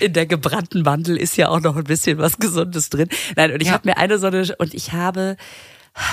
In 0.00 0.12
der 0.12 0.26
gebrannten 0.26 0.82
Mandel 0.82 1.16
ist 1.16 1.36
ja 1.36 1.48
auch 1.48 1.60
noch 1.60 1.76
ein 1.76 1.84
bisschen 1.84 2.18
was 2.18 2.38
Gesundes 2.38 2.90
drin. 2.90 3.08
Nein, 3.36 3.52
und 3.52 3.60
ich 3.60 3.68
Ja. 3.68 3.74
habe 3.74 3.88
mir 3.88 3.96
eine 3.96 4.18
so 4.18 4.28
eine, 4.28 4.54
und 4.58 4.74
ich 4.74 4.92
habe, 4.92 5.36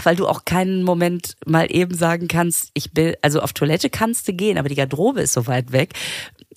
weil 0.04 0.16
du 0.16 0.28
auch 0.28 0.46
keinen 0.46 0.84
Moment 0.84 1.36
mal 1.46 1.68
eben 1.74 1.96
sagen 1.96 2.28
kannst, 2.28 2.72
ich 2.74 2.92
bin, 2.92 3.16
also 3.22 3.42
auf 3.42 3.54
Toilette 3.54 3.90
kannst 3.90 4.28
du 4.28 4.34
gehen, 4.34 4.58
aber 4.58 4.70
die 4.70 4.76
Garderobe 4.76 5.22
ist 5.22 5.34
so 5.34 5.48
weit 5.48 5.72
weg, 5.72 5.94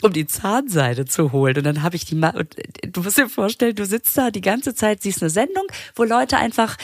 um 0.03 0.13
die 0.13 0.27
Zahnseide 0.27 1.05
zu 1.05 1.33
holen. 1.33 1.57
Und 1.57 1.65
dann 1.65 1.83
habe 1.83 1.97
ich 1.97 2.05
die 2.05 2.15
mal, 2.15 2.47
du 2.87 3.03
musst 3.03 3.19
dir 3.19 3.29
vorstellen, 3.29 3.75
du 3.75 3.87
sitzt 3.87 4.17
da 4.19 4.31
die 4.31 4.41
ganze 4.41 4.75
Zeit, 4.75 5.03
siehst 5.03 5.23
eine 5.23 5.31
Sendung, 5.31 5.67
wo 5.95 6.05
Leute 6.05 6.37
einfach 6.37 6.77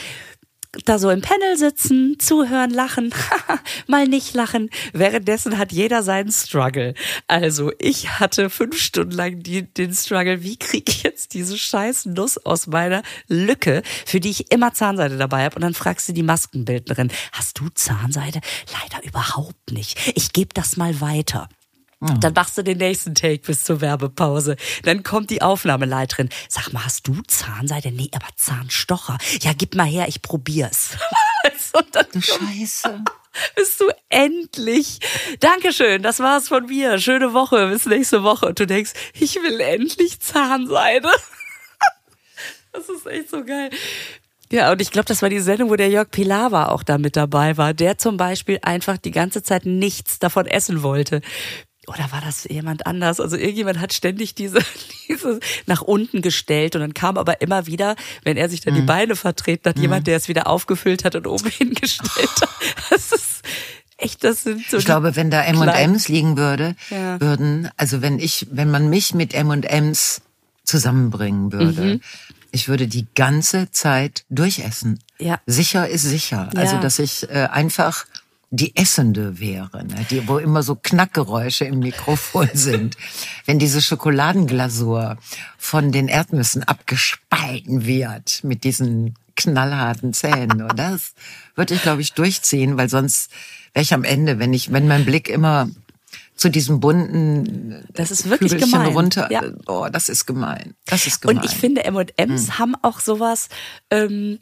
da 0.85 0.99
so 0.99 1.09
im 1.09 1.21
Panel 1.21 1.57
sitzen, 1.57 2.17
zuhören, 2.19 2.69
lachen, 2.69 3.13
mal 3.87 4.07
nicht 4.07 4.35
lachen. 4.35 4.69
Währenddessen 4.93 5.57
hat 5.57 5.71
jeder 5.71 6.03
seinen 6.03 6.31
Struggle. 6.31 6.93
Also 7.27 7.71
ich 7.79 8.19
hatte 8.19 8.49
fünf 8.49 8.77
Stunden 8.77 9.13
lang 9.13 9.39
die, 9.41 9.63
den 9.63 9.93
Struggle, 9.93 10.43
wie 10.43 10.57
kriege 10.57 10.91
ich 10.91 11.03
jetzt 11.03 11.33
diese 11.33 11.57
scheiß 11.57 12.05
Nuss 12.05 12.37
aus 12.37 12.67
meiner 12.67 13.01
Lücke, 13.27 13.81
für 14.05 14.19
die 14.19 14.29
ich 14.29 14.51
immer 14.51 14.73
Zahnseide 14.73 15.17
dabei 15.17 15.45
habe. 15.45 15.55
Und 15.55 15.63
dann 15.63 15.73
fragst 15.73 16.07
du 16.07 16.13
die 16.13 16.23
Maskenbildnerin, 16.23 17.11
hast 17.31 17.59
du 17.59 17.69
Zahnseide? 17.69 18.39
Leider 18.81 19.03
überhaupt 19.05 19.71
nicht. 19.71 19.97
Ich 20.15 20.33
gebe 20.33 20.53
das 20.53 20.77
mal 20.77 21.01
weiter. 21.01 21.49
Dann 22.01 22.33
machst 22.33 22.57
du 22.57 22.63
den 22.63 22.77
nächsten 22.77 23.13
Take 23.13 23.39
bis 23.39 23.65
zur 23.65 23.81
Werbepause. 23.81 24.55
Dann 24.83 25.03
kommt 25.03 25.29
die 25.31 25.41
Aufnahmeleiterin. 25.41 26.29
Sag 26.47 26.71
mal, 26.71 26.85
hast 26.85 27.07
du 27.07 27.21
Zahnseide? 27.27 27.91
Nee, 27.91 28.09
aber 28.13 28.27
Zahnstocher. 28.37 29.17
Ja, 29.41 29.51
gib 29.57 29.75
mal 29.75 29.85
her, 29.85 30.07
ich 30.07 30.21
probier's. 30.21 30.91
Und 31.73 31.93
dann 31.93 32.05
Du 32.13 32.21
Scheiße. 32.21 33.03
bist 33.55 33.79
du 33.79 33.85
endlich. 34.09 34.99
Dankeschön, 35.39 36.01
das 36.01 36.19
war's 36.19 36.47
von 36.47 36.65
mir. 36.65 36.99
Schöne 36.99 37.33
Woche, 37.33 37.67
bis 37.67 37.85
nächste 37.85 38.23
Woche. 38.23 38.47
Und 38.47 38.59
du 38.59 38.65
denkst, 38.65 38.93
ich 39.13 39.35
will 39.35 39.59
endlich 39.59 40.19
Zahnseide. 40.19 41.09
Das 42.71 42.87
ist 42.87 43.07
echt 43.07 43.31
so 43.31 43.43
geil. 43.43 43.71
Ja, 44.51 44.71
und 44.71 44.79
ich 44.79 44.91
glaube, 44.91 45.05
das 45.05 45.23
war 45.23 45.29
die 45.29 45.39
Sendung, 45.39 45.71
wo 45.71 45.75
der 45.75 45.89
Jörg 45.89 46.11
Pilawa 46.11 46.67
auch 46.67 46.83
da 46.83 46.99
mit 46.99 47.15
dabei 47.15 47.57
war, 47.57 47.73
der 47.73 47.97
zum 47.97 48.15
Beispiel 48.15 48.59
einfach 48.61 48.97
die 48.97 49.09
ganze 49.09 49.41
Zeit 49.41 49.65
nichts 49.65 50.19
davon 50.19 50.45
essen 50.45 50.83
wollte. 50.83 51.21
Oder 51.89 52.11
war 52.11 52.21
das 52.21 52.45
jemand 52.45 52.85
anders? 52.87 53.19
Also 53.19 53.35
irgendjemand 53.35 53.79
hat 53.79 53.93
ständig 53.93 54.35
diese, 54.35 54.59
diese 55.09 55.39
nach 55.65 55.81
unten 55.81 56.21
gestellt 56.21 56.75
und 56.75 56.81
dann 56.81 56.93
kam 56.93 57.17
aber 57.17 57.41
immer 57.41 57.65
wieder, 57.65 57.95
wenn 58.23 58.37
er 58.37 58.47
sich 58.49 58.61
dann 58.61 58.73
Mhm. 58.73 58.77
die 58.79 58.85
Beine 58.85 59.15
vertreten 59.15 59.69
hat, 59.69 59.79
jemand, 59.79 60.07
der 60.07 60.15
es 60.17 60.27
wieder 60.27 60.47
aufgefüllt 60.47 61.03
hat 61.03 61.15
und 61.15 61.27
oben 61.27 61.49
hingestellt 61.49 62.29
hat. 62.41 62.49
Das 62.89 63.11
ist 63.11 63.41
echt, 63.97 64.23
das 64.23 64.43
sind 64.43 64.63
so 64.69 64.77
Ich 64.77 64.85
glaube, 64.85 65.15
wenn 65.15 65.29
da 65.31 65.41
M&M's 65.43 66.07
liegen 66.07 66.37
würde, 66.37 66.75
Ja. 66.89 67.19
würden, 67.19 67.69
also 67.75 68.01
wenn 68.01 68.19
ich, 68.19 68.47
wenn 68.51 68.69
man 68.71 68.89
mich 68.89 69.13
mit 69.13 69.33
M&M's 69.33 70.21
zusammenbringen 70.63 71.51
würde, 71.51 71.81
Mhm. 71.81 72.01
ich 72.51 72.67
würde 72.69 72.87
die 72.87 73.07
ganze 73.15 73.71
Zeit 73.71 74.23
durchessen. 74.29 74.99
Ja. 75.19 75.39
Sicher 75.45 75.89
ist 75.89 76.03
sicher. 76.03 76.49
Also, 76.55 76.75
Ja. 76.75 76.81
dass 76.81 76.99
ich 76.99 77.27
äh, 77.29 77.47
einfach 77.51 78.05
die 78.51 78.75
Essende 78.75 79.39
wäre, 79.39 79.85
ne? 79.85 80.05
die, 80.09 80.27
wo 80.27 80.37
immer 80.39 80.63
so 80.63 80.75
Knackgeräusche 80.75 81.65
im 81.65 81.79
Mikrofon 81.79 82.49
sind. 82.53 82.97
Wenn 83.45 83.59
diese 83.59 83.81
Schokoladenglasur 83.81 85.17
von 85.57 85.91
den 85.91 86.07
Erdnüssen 86.07 86.63
abgespalten 86.63 87.85
wird 87.85 88.43
mit 88.43 88.63
diesen 88.63 89.13
knallharten 89.35 90.13
Zähnen. 90.13 90.63
Und 90.63 90.77
das 90.79 91.13
würde 91.55 91.73
ich, 91.75 91.81
glaube 91.81 92.01
ich, 92.01 92.13
durchziehen, 92.13 92.77
weil 92.77 92.89
sonst 92.89 93.31
wäre 93.73 93.83
ich 93.83 93.93
am 93.93 94.03
Ende, 94.03 94.39
wenn 94.39 94.53
ich, 94.53 94.71
wenn 94.71 94.87
mein 94.87 95.05
Blick 95.05 95.29
immer 95.29 95.69
zu 96.35 96.49
diesem 96.49 96.79
bunten 96.79 97.85
Das 97.93 98.11
ist 98.11 98.29
wirklich 98.29 98.53
Kügelchen 98.53 98.71
gemein. 98.79 98.93
runter, 98.93 99.31
Ja. 99.31 99.43
oh, 99.67 99.87
das 99.91 100.09
ist 100.09 100.25
gemein. 100.25 100.73
Das 100.85 101.05
ist 101.05 101.21
gemein. 101.21 101.37
Und 101.37 101.45
ich 101.45 101.51
finde, 101.55 101.83
M&M's 101.83 102.47
Hm. 102.47 102.59
haben 102.59 102.75
auch 102.81 102.99
sowas, 102.99 103.49
ähm, 103.91 104.39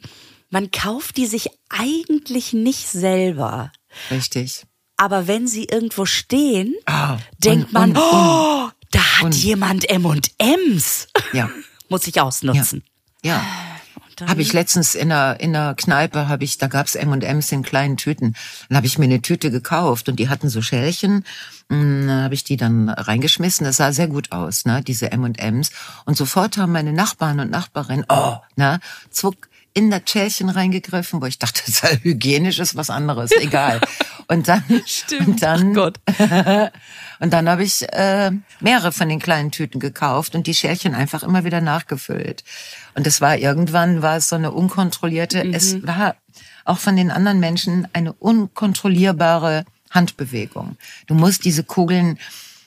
man 0.50 0.70
kauft 0.70 1.16
die 1.16 1.26
sich 1.26 1.50
eigentlich 1.68 2.52
nicht 2.54 2.88
selber. 2.88 3.70
Richtig. 4.10 4.64
Aber 4.96 5.26
wenn 5.26 5.46
sie 5.46 5.64
irgendwo 5.64 6.06
stehen, 6.06 6.74
Ah, 6.86 7.18
denkt 7.38 7.66
und- 7.66 7.72
man, 7.72 7.90
und- 7.90 7.98
oh, 7.98 8.68
da 8.90 9.00
hat 9.20 9.34
jemand 9.34 9.88
M&M's. 9.88 11.08
Ja. 11.32 11.48
Muss 11.88 12.06
ich 12.06 12.20
ausnutzen. 12.20 12.82
Ja. 13.24 13.42
dann- 14.16 14.28
Habe 14.28 14.42
ich 14.42 14.52
letztens 14.52 14.96
in 14.96 15.12
einer, 15.12 15.38
in 15.38 15.54
einer 15.54 15.74
Kneipe, 15.76 16.26
habe 16.28 16.42
ich, 16.42 16.58
da 16.58 16.66
gab's 16.66 16.96
M&M's 16.96 17.52
in 17.52 17.62
kleinen 17.62 17.96
Tüten. 17.96 18.34
Dann 18.68 18.76
habe 18.76 18.86
ich 18.88 18.98
mir 18.98 19.04
eine 19.04 19.22
Tüte 19.22 19.52
gekauft 19.52 20.08
und 20.08 20.16
die 20.18 20.28
hatten 20.28 20.48
so 20.48 20.60
Schälchen. 20.60 21.24
Und 21.70 22.08
Dann 22.08 22.22
habe 22.24 22.34
ich 22.34 22.42
die 22.42 22.56
dann 22.56 22.88
reingeschmissen. 22.88 23.64
Das 23.64 23.76
sah 23.76 23.92
sehr 23.92 24.08
gut 24.08 24.32
aus, 24.32 24.64
ne, 24.64 24.82
diese 24.82 25.12
M&M's. 25.12 25.70
Und 26.04 26.16
sofort 26.16 26.56
haben 26.58 26.72
meine 26.72 26.92
Nachbarn 26.92 27.38
und 27.38 27.50
Nachbarinnen, 27.50 28.06
oh, 28.08 28.36
ne, 28.56 28.80
zwock 29.10 29.47
in 29.74 29.90
das 29.90 30.02
Schälchen 30.06 30.48
reingegriffen, 30.48 31.20
wo 31.20 31.26
ich 31.26 31.38
dachte, 31.38 31.62
das 31.66 31.82
ist 31.82 32.04
hygienisch 32.04 32.58
ist 32.58 32.76
was 32.76 32.90
anderes, 32.90 33.30
egal. 33.32 33.80
Und 34.26 34.48
dann, 34.48 34.62
Stimmt. 34.86 35.28
und 35.28 35.42
dann, 35.42 35.76
und 37.20 37.32
dann 37.32 37.48
habe 37.48 37.62
ich 37.62 37.82
äh, 37.92 38.30
mehrere 38.60 38.92
von 38.92 39.08
den 39.08 39.20
kleinen 39.20 39.50
Tüten 39.50 39.80
gekauft 39.80 40.34
und 40.34 40.46
die 40.46 40.54
Schälchen 40.54 40.94
einfach 40.94 41.22
immer 41.22 41.44
wieder 41.44 41.60
nachgefüllt. 41.60 42.44
Und 42.94 43.06
es 43.06 43.20
war 43.20 43.36
irgendwann 43.36 44.02
war 44.02 44.16
es 44.16 44.28
so 44.28 44.36
eine 44.36 44.52
unkontrollierte, 44.52 45.42
es 45.52 45.86
war 45.86 46.16
auch 46.64 46.78
von 46.78 46.96
den 46.96 47.10
anderen 47.10 47.40
Menschen 47.40 47.88
eine 47.92 48.12
unkontrollierbare 48.12 49.64
Handbewegung. 49.90 50.76
Du 51.06 51.14
musst 51.14 51.44
diese 51.44 51.64
Kugeln 51.64 52.18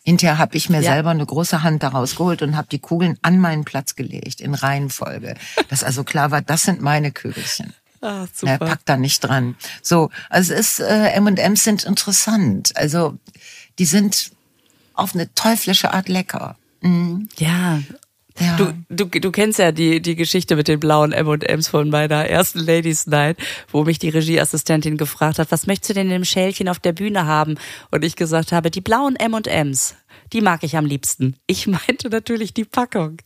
Hinterher 0.04 0.38
habe 0.40 0.58
ich 0.58 0.70
mir 0.70 0.82
Ja. 0.82 0.94
selber 0.94 1.12
eine 1.12 1.26
große 1.26 1.62
Hand 1.64 1.84
daraus 1.84 2.16
geholt 2.16 2.42
und 2.42 2.56
habe 2.56 2.68
die 2.72 2.80
Kugeln 2.80 3.18
an 3.22 3.40
meinen 3.40 3.66
Platz 3.66 3.96
gelegt 3.96 4.42
in 4.42 4.56
Reihenfolge, 4.56 5.36
dass 5.70 5.84
also 5.84 6.04
klar 6.04 6.32
war, 6.32 6.42
das 6.42 6.64
sind 6.64 6.82
meine 6.82 7.12
Kügelchen. 7.12 7.74
Ah, 8.02 8.22
Ne, 8.22 8.28
super. 8.34 8.58
pack 8.58 8.80
da 8.86 8.98
nicht 8.98 9.20
dran. 9.20 9.56
So, 9.84 10.10
also 10.30 10.54
es 10.54 10.60
ist 10.72 10.80
äh, 10.80 11.10
M&M's 11.12 11.64
sind 11.64 11.84
interessant. 11.84 12.76
Also 12.76 13.16
die 13.78 13.86
sind 13.86 14.32
auf 14.96 15.14
eine 15.14 15.32
teuflische 15.36 15.94
Art 15.94 16.10
lecker. 16.10 16.56
Ja. 17.38 17.80
Ja. 18.40 18.56
Du, 18.58 18.74
du, 18.90 19.06
du 19.20 19.32
kennst 19.32 19.60
ja 19.60 19.72
die, 19.72 20.02
die 20.02 20.16
Geschichte 20.16 20.56
mit 20.56 20.68
den 20.68 20.80
blauen 20.80 21.12
M&M's 21.12 21.68
von 21.68 21.90
meiner 21.90 22.26
ersten 22.28 22.60
Ladies 22.60 23.08
Night, 23.08 23.38
wo 23.72 23.84
mich 23.84 24.00
die 24.00 24.10
Regieassistentin 24.10 24.98
gefragt 24.98 25.40
hat, 25.40 25.52
was 25.52 25.68
möchtest 25.68 25.90
du 25.90 25.94
denn 25.96 26.08
in 26.08 26.14
dem 26.14 26.26
Schälchen 26.26 26.68
auf 26.68 26.80
der 26.80 26.94
Bühne 26.94 27.26
haben? 27.26 27.56
Und 27.92 28.04
ich 28.04 28.16
gesagt 28.16 28.52
habe, 28.52 28.72
die 28.72 28.82
blauen 28.82 29.16
M&M's, 29.16 29.96
die 30.34 30.42
mag 30.42 30.64
ich 30.64 30.78
am 30.78 30.86
liebsten. 30.86 31.36
Ich 31.48 31.68
meinte 31.88 32.10
natürlich 32.10 32.54
die 32.54 32.66
Packung. 32.66 33.18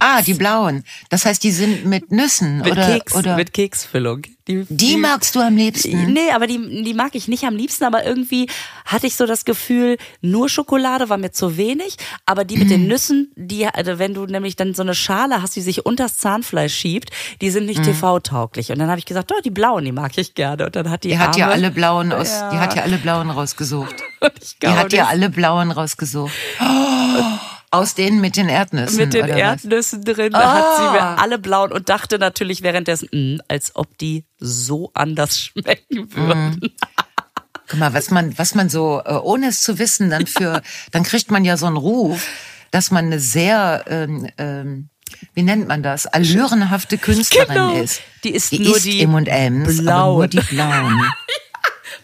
Ah, 0.00 0.20
die 0.22 0.34
blauen. 0.34 0.84
Das 1.08 1.24
heißt, 1.24 1.42
die 1.42 1.50
sind 1.50 1.84
mit 1.86 2.10
Nüssen 2.12 2.58
Mit 2.58 2.72
oder 2.72 2.86
Keks, 2.86 3.14
oder 3.14 3.36
mit 3.36 3.52
Keksfüllung. 3.54 4.22
Die, 4.46 4.64
die 4.68 4.96
magst 4.96 5.34
du 5.34 5.40
am 5.40 5.56
liebsten. 5.56 6.12
Nee, 6.12 6.30
aber 6.34 6.46
die, 6.46 6.82
die 6.84 6.94
mag 6.94 7.14
ich 7.14 7.28
nicht 7.28 7.44
am 7.44 7.54
liebsten, 7.54 7.84
aber 7.84 8.04
irgendwie 8.04 8.48
hatte 8.86 9.06
ich 9.06 9.14
so 9.16 9.26
das 9.26 9.44
Gefühl, 9.44 9.98
nur 10.22 10.48
Schokolade 10.48 11.08
war 11.10 11.18
mir 11.18 11.32
zu 11.32 11.56
wenig, 11.58 11.96
aber 12.24 12.44
die 12.44 12.56
mit 12.56 12.70
den 12.70 12.82
Mhm. 12.82 12.88
Nüssen, 12.88 13.32
die, 13.36 13.66
also 13.66 13.98
wenn 13.98 14.14
du 14.14 14.24
nämlich 14.26 14.56
dann 14.56 14.74
so 14.74 14.82
eine 14.82 14.94
Schale 14.94 15.42
hast, 15.42 15.54
die 15.56 15.60
sich 15.60 15.84
unters 15.84 16.16
Zahnfleisch 16.16 16.74
schiebt, 16.74 17.10
die 17.42 17.50
sind 17.50 17.66
nicht 17.66 17.82
TV-tauglich. 17.82 18.70
Und 18.72 18.78
dann 18.78 18.88
habe 18.88 18.98
ich 18.98 19.04
gesagt, 19.06 19.30
oh, 19.36 19.40
die 19.44 19.50
blauen, 19.50 19.84
die 19.84 19.92
mag 19.92 20.16
ich 20.16 20.34
gerne. 20.34 20.66
Und 20.66 20.76
dann 20.76 20.88
hat 20.90 21.04
die, 21.04 21.08
Die 21.08 21.18
hat 21.18 21.36
ja 21.36 21.46
Arme- 21.46 21.52
alle 21.54 21.70
blauen 21.70 22.12
aus, 22.12 22.30
Ja. 22.30 22.50
die 22.50 22.56
hat 22.58 22.74
ja 22.74 22.82
alle 22.82 22.96
blauen 22.98 23.30
rausgesucht. 23.30 23.94
Die 24.62 24.66
hat 24.68 24.92
ja 24.92 25.06
alle 25.06 25.30
blauen 25.30 25.70
rausgesucht. 25.70 26.32
Aus 27.70 27.94
denen 27.94 28.20
mit 28.20 28.36
den 28.36 28.48
Erdnüssen. 28.48 28.96
mit 28.96 29.12
den 29.12 29.24
oder 29.24 29.34
was? 29.34 29.40
Erdnüssen 29.40 30.02
drin, 30.04 30.32
da 30.32 30.54
hat 30.54 30.76
sie 30.78 30.82
mir 30.92 31.02
Ah. 31.02 31.14
alle 31.16 31.38
blauen 31.38 31.70
und 31.70 31.88
dachte 31.90 32.18
natürlich 32.18 32.62
währenddessen, 32.62 33.08
mh, 33.12 33.42
als 33.48 33.76
ob 33.76 33.96
die 33.98 34.24
so 34.38 34.90
anders 34.94 35.38
schmecken 35.42 36.14
würden. 36.14 36.72
Guck 37.68 37.78
mal, 37.78 37.92
was 37.92 38.10
man, 38.10 38.38
was 38.38 38.54
man 38.54 38.70
so, 38.70 39.02
äh, 39.04 39.12
ohne 39.12 39.48
es 39.48 39.60
zu 39.60 39.78
wissen, 39.78 40.08
dann 40.08 40.26
für, 40.26 40.62
dann 40.92 41.02
kriegt 41.02 41.30
man 41.30 41.44
ja 41.44 41.58
so 41.58 41.66
einen 41.66 41.76
Ruf, 41.76 42.26
dass 42.70 42.90
man 42.90 43.06
eine 43.06 43.20
sehr, 43.20 43.84
ähm, 43.88 44.28
ähm, 44.38 44.88
wie 45.34 45.42
nennt 45.42 45.68
man 45.68 45.82
das, 45.82 46.06
allürenhafte 46.06 46.96
Künstlerin 46.96 47.48
Genau. 47.54 47.72
ist. 47.74 48.00
Die 48.24 48.30
ist 48.30 48.52
die 48.52 48.60
nur 48.60 48.76
isst 48.76 48.86
die 48.86 49.02
M&M's, 49.02 49.78
blauen. 49.82 50.16
nur 50.16 50.28
die 50.28 50.40
blauen. 50.40 51.02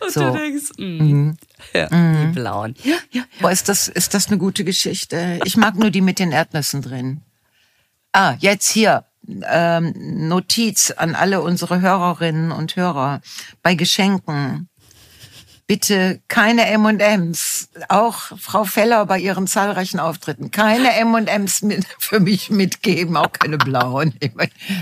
Und 0.01 0.13
So. 0.13 0.21
du 0.21 0.33
denkst, 0.39 0.71
mh, 0.79 1.35
ja, 1.75 1.89
die 1.89 2.27
blauen. 2.33 2.75
Ja, 2.83 2.97
ja, 3.11 3.23
Boah, 3.41 3.51
ist 3.51 3.69
das, 3.69 3.89
ist 3.89 4.15
das 4.15 4.29
eine 4.29 4.39
gute 4.39 4.65
Geschichte? 4.65 5.41
Ich 5.45 5.57
mag 5.57 5.75
nur 5.77 5.91
die 5.91 6.01
mit 6.01 6.19
den 6.19 6.33
Erdnüssen 6.33 6.83
drin. 6.83 7.21
Ah, 8.13 8.35
jetzt 8.39 8.71
hier. 8.71 9.05
Ähm, 9.49 9.95
Notiz 10.29 10.91
an 10.91 11.15
alle 11.15 11.41
unsere 11.41 11.81
Hörerinnen 11.81 12.53
und 12.53 12.77
Hörer. 12.77 13.23
Bei 13.63 13.75
Geschenken. 13.75 14.69
Bitte 15.67 16.21
keine 16.29 16.67
M&M's. 16.67 17.71
Auch 17.89 18.19
Frau 18.39 18.65
Feller 18.65 19.07
bei 19.07 19.19
ihren 19.19 19.47
zahlreichen 19.47 19.99
Auftritten. 19.99 20.51
Keine 20.51 20.93
M&M's 20.95 21.63
mit, 21.63 21.87
für 21.99 22.21
mich 22.21 22.51
mitgeben. 22.51 23.17
Auch 23.17 23.33
keine 23.33 23.57
blauen. 23.57 24.13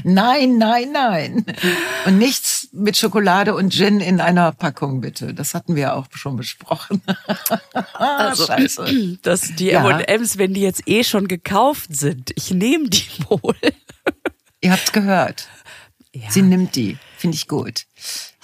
Nein, 0.03 0.59
nein, 0.59 0.91
nein. 0.93 1.47
Und 2.05 2.19
nichts 2.19 2.62
mit 2.73 2.97
Schokolade 2.97 3.55
und 3.55 3.73
Gin 3.73 4.01
in 4.01 4.21
einer 4.21 4.51
Packung, 4.53 5.01
bitte. 5.03 5.35
Das 5.35 5.55
hatten 5.55 5.77
wir 5.77 5.95
auch 5.95 6.07
schon 6.15 6.37
besprochen. 6.37 7.03
Also, 7.95 8.47
Scheiße. 8.47 9.19
dass 9.23 9.55
die 9.55 9.67
Ja. 9.67 9.89
M&M's, 10.01 10.39
wenn 10.39 10.55
die 10.55 10.63
jetzt 10.63 10.89
eh 10.89 11.05
schon 11.05 11.29
gekauft 11.29 11.95
sind, 11.95 12.33
ich 12.35 12.51
nehme 12.51 12.89
die 12.89 13.05
wohl. 13.29 13.55
Ihr 14.61 14.73
habt's 14.73 14.93
gehört. 14.93 15.49
Ja. 16.15 16.31
Sie 16.31 16.43
nimmt 16.43 16.75
die. 16.77 16.99
Finde 17.17 17.37
ich 17.37 17.47
gut. 17.49 17.85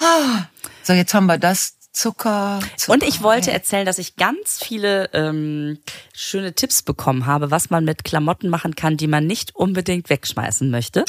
Ah, 0.01 0.45
So, 0.83 0.93
jetzt 0.93 1.13
haben 1.15 1.27
wir 1.27 1.39
das 1.39 1.75
Zucker, 1.99 2.61
Zucker. 2.77 2.93
Und 2.93 3.03
ich 3.03 3.23
wollte 3.23 3.51
erzählen, 3.51 3.85
dass 3.85 3.99
ich 3.99 4.15
ganz 4.15 4.63
viele 4.63 5.11
ähm, 5.13 5.79
schöne 6.15 6.55
Tipps 6.55 6.83
bekommen 6.83 7.27
habe, 7.27 7.51
was 7.51 7.71
man 7.71 7.85
mit 7.85 8.05
Klamotten 8.05 8.49
machen 8.49 8.77
kann, 8.77 8.97
die 8.97 9.09
man 9.09 9.27
nicht 9.27 9.57
unbedingt 9.57 10.09
wegschmeißen 10.09 10.71
möchte. 10.71 11.05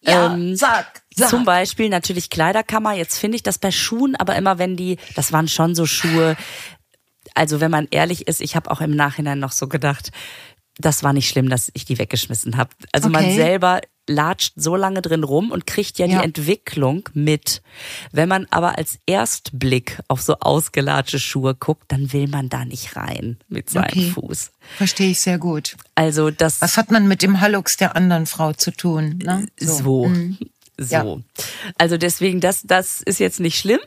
Ja, 0.00 0.34
ähm, 0.34 0.56
sag, 0.56 1.02
sag. 1.14 1.28
Zum 1.28 1.44
Beispiel 1.44 1.88
natürlich 1.88 2.28
Kleiderkammer. 2.28 2.92
Jetzt 2.92 3.18
finde 3.18 3.36
ich 3.36 3.44
das 3.44 3.58
bei 3.58 3.70
Schuhen, 3.70 4.16
aber 4.16 4.34
immer 4.34 4.58
wenn 4.58 4.76
die, 4.76 4.98
das 5.14 5.32
waren 5.32 5.46
schon 5.46 5.76
so 5.76 5.86
Schuhe. 5.86 6.36
Also 7.36 7.60
wenn 7.60 7.70
man 7.70 7.86
ehrlich 7.92 8.26
ist, 8.26 8.40
ich 8.40 8.56
habe 8.56 8.68
auch 8.72 8.80
im 8.80 8.96
Nachhinein 8.96 9.38
noch 9.38 9.52
so 9.52 9.68
gedacht, 9.68 10.10
das 10.78 11.04
war 11.04 11.12
nicht 11.12 11.28
schlimm, 11.28 11.48
dass 11.50 11.70
ich 11.74 11.84
die 11.84 11.98
weggeschmissen 11.98 12.56
habe. 12.56 12.70
Also 12.92 13.08
man 13.08 13.24
Okay. 13.24 13.36
selber 13.36 13.80
latscht 14.08 14.54
so 14.56 14.74
lange 14.76 15.00
drin 15.02 15.22
rum 15.24 15.50
und 15.52 15.66
kriegt 15.66 15.98
ja, 15.98 16.06
Ja. 16.06 16.18
die 16.18 16.24
Entwicklung 16.24 17.08
mit. 17.14 17.62
Wenn 18.10 18.28
man 18.28 18.46
aber 18.50 18.76
als 18.78 18.98
Erstblick 19.06 20.00
auf 20.08 20.20
so 20.22 20.36
ausgelatschte 20.40 21.18
Schuhe 21.20 21.54
guckt, 21.54 21.84
dann 21.92 22.12
will 22.12 22.26
man 22.28 22.48
da 22.48 22.64
nicht 22.64 22.96
rein 22.96 23.38
mit 23.48 23.70
seinem 23.70 23.84
Okay. 23.84 24.10
Fuß. 24.10 24.50
Verstehe 24.76 25.10
ich 25.10 25.20
sehr 25.20 25.38
gut. 25.38 25.76
Also 25.94 26.30
das 26.30 26.60
Was 26.60 26.76
hat 26.76 26.90
man 26.90 27.06
mit 27.06 27.22
dem 27.22 27.40
Hallux 27.40 27.76
der 27.76 27.94
anderen 27.96 28.26
Frau 28.26 28.52
zu 28.52 28.72
tun? 28.72 29.18
Ne? 29.22 29.46
so. 29.58 30.06
Mhm. 30.06 30.38
So. 30.78 30.94
Ja. 30.94 31.16
Also 31.78 31.96
deswegen, 31.98 32.40
das, 32.40 32.62
das 32.62 33.02
ist 33.02 33.20
jetzt 33.20 33.38
nicht 33.40 33.58
schlimm. 33.58 33.78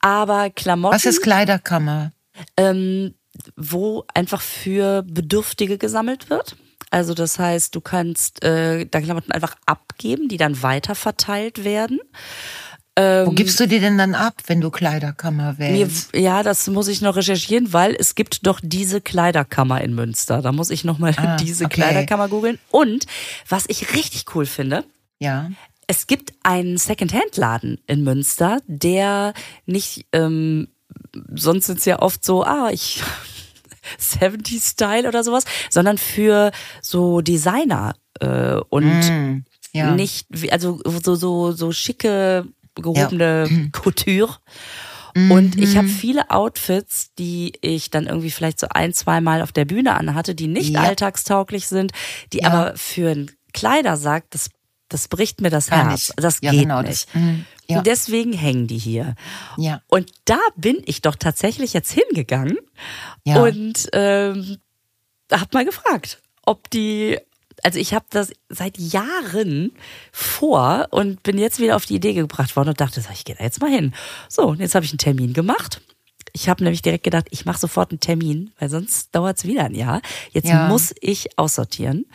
Aber 0.00 0.50
Klamotten. 0.50 0.94
Was 0.94 1.04
ist 1.06 1.22
Kleiderkammer? 1.22 2.12
ähm, 2.56 3.14
wo 3.56 4.04
einfach 4.12 4.40
für 4.40 5.02
Bedürftige 5.02 5.78
gesammelt 5.78 6.28
wird. 6.30 6.56
Also 6.94 7.12
das 7.14 7.38
heißt, 7.40 7.74
du 7.74 7.80
kannst 7.80 8.44
äh, 8.44 8.86
deine 8.86 9.04
Klamotten 9.04 9.32
einfach 9.32 9.56
abgeben, 9.66 10.28
die 10.28 10.36
dann 10.36 10.62
weiter 10.62 10.94
verteilt 10.94 11.64
werden. 11.64 11.98
Wo 12.96 13.32
gibst 13.32 13.58
du 13.58 13.66
die 13.66 13.80
denn 13.80 13.98
dann 13.98 14.14
ab, 14.14 14.34
wenn 14.46 14.60
du 14.60 14.70
Kleiderkammer 14.70 15.56
Ähm, 15.58 15.72
Mir, 15.72 15.86
wählst? 15.88 16.14
ja, 16.14 16.44
das 16.44 16.68
muss 16.68 16.86
ich 16.86 17.00
noch 17.00 17.16
recherchieren, 17.16 17.72
weil 17.72 17.96
es 17.98 18.14
gibt 18.14 18.46
doch 18.46 18.60
diese 18.62 19.00
Kleiderkammer 19.00 19.80
in 19.80 19.96
Münster. 19.96 20.40
Da 20.42 20.52
muss 20.52 20.70
ich 20.70 20.84
noch 20.84 20.98
mal 21.00 21.12
Ah, 21.16 21.34
diese 21.40 21.64
okay. 21.64 21.74
Kleiderkammer 21.80 22.28
googeln. 22.28 22.60
Und 22.70 23.06
was 23.48 23.64
ich 23.66 23.92
richtig 23.94 24.26
cool 24.36 24.46
finde, 24.46 24.84
Ja. 25.18 25.50
es 25.88 26.06
gibt 26.06 26.34
einen 26.44 26.78
Secondhand-Laden 26.78 27.80
in 27.88 28.04
Münster, 28.04 28.58
der 28.68 29.34
nicht, 29.66 30.06
ähm, 30.12 30.68
sonst 31.34 31.66
sind's 31.66 31.86
ja 31.86 32.00
oft 32.00 32.24
so, 32.24 32.44
ah, 32.44 32.68
ich 32.72 33.02
70 33.98 34.62
Style 34.62 35.08
oder 35.08 35.22
sowas, 35.24 35.44
sondern 35.70 35.98
für 35.98 36.50
so 36.82 37.20
Designer 37.20 37.94
äh, 38.20 38.54
und 38.70 39.10
Mm, 39.10 39.44
ja. 39.72 39.94
nicht, 39.94 40.26
also 40.50 40.80
so 40.84 41.14
so 41.14 41.52
so 41.52 41.72
schicke 41.72 42.46
gehobene 42.74 43.70
Couture. 43.72 44.36
Und 45.16 45.60
ich 45.60 45.76
habe 45.76 45.86
viele 45.86 46.28
Outfits, 46.30 47.14
die 47.20 47.52
ich 47.60 47.88
dann 47.90 48.06
irgendwie 48.08 48.32
vielleicht 48.32 48.58
so 48.58 48.66
ein, 48.70 48.92
zwei 48.92 49.20
Mal 49.20 49.42
auf 49.42 49.52
der 49.52 49.64
Bühne 49.64 49.94
anhatte, 49.94 50.34
die 50.34 50.48
nicht 50.48 50.70
Ja. 50.70 50.80
alltagstauglich 50.82 51.68
sind, 51.68 51.92
die 52.32 52.38
Ja. 52.38 52.48
aber 52.50 52.76
für 52.76 53.10
einen 53.12 53.30
Kleidersack, 53.52 54.24
das, 54.30 54.50
das 54.88 55.08
bricht 55.08 55.40
mir 55.40 55.50
das 55.50 55.68
Gar 55.70 55.88
Herz. 55.88 56.08
nicht. 56.08 56.12
Das 56.22 56.38
Ja, 56.42 56.50
geht 56.50 56.60
genau, 56.62 56.80
nicht. 56.82 57.08
das- 57.08 57.14
mhm, 57.14 57.44
ja. 57.68 57.78
Und 57.78 57.86
deswegen 57.86 58.32
hängen 58.32 58.66
die 58.66 58.78
hier. 58.78 59.14
Ja. 59.56 59.80
Und 59.88 60.10
da 60.26 60.38
bin 60.56 60.82
ich 60.86 61.02
doch 61.02 61.16
tatsächlich 61.16 61.72
jetzt 61.72 61.90
hingegangen 61.92 62.58
Ja. 63.24 63.42
und 63.42 63.88
ähm, 63.92 64.58
hab 65.32 65.52
mal 65.54 65.64
gefragt, 65.64 66.20
ob 66.44 66.68
die, 66.70 67.18
also 67.62 67.78
ich 67.78 67.94
habe 67.94 68.04
das 68.10 68.30
seit 68.50 68.76
Jahren 68.78 69.72
vor 70.12 70.88
und 70.90 71.22
bin 71.22 71.38
jetzt 71.38 71.58
wieder 71.58 71.76
auf 71.76 71.86
die 71.86 71.94
Idee 71.96 72.12
gebracht 72.12 72.54
worden 72.56 72.68
und 72.70 72.80
dachte, 72.80 73.02
ich 73.12 73.24
gehe 73.24 73.34
da 73.34 73.42
jetzt 73.44 73.60
mal 73.60 73.70
hin. 73.70 73.94
So, 74.28 74.42
und 74.42 74.60
jetzt 74.60 74.74
habe 74.74 74.84
ich 74.84 74.92
einen 74.92 74.98
Termin 74.98 75.32
gemacht. 75.32 75.80
Ich 76.36 76.48
habe 76.48 76.64
nämlich 76.64 76.82
direkt 76.82 77.04
gedacht, 77.04 77.26
ich 77.30 77.44
mache 77.44 77.58
sofort 77.60 77.92
einen 77.92 78.00
Termin, 78.00 78.50
weil 78.58 78.68
sonst 78.68 79.14
dauert's 79.14 79.44
wieder 79.44 79.64
ein 79.66 79.74
Jahr. 79.74 80.02
Jetzt 80.32 80.48
Ja. 80.48 80.66
muss 80.68 80.92
ich 81.00 81.38
aussortieren 81.38 82.06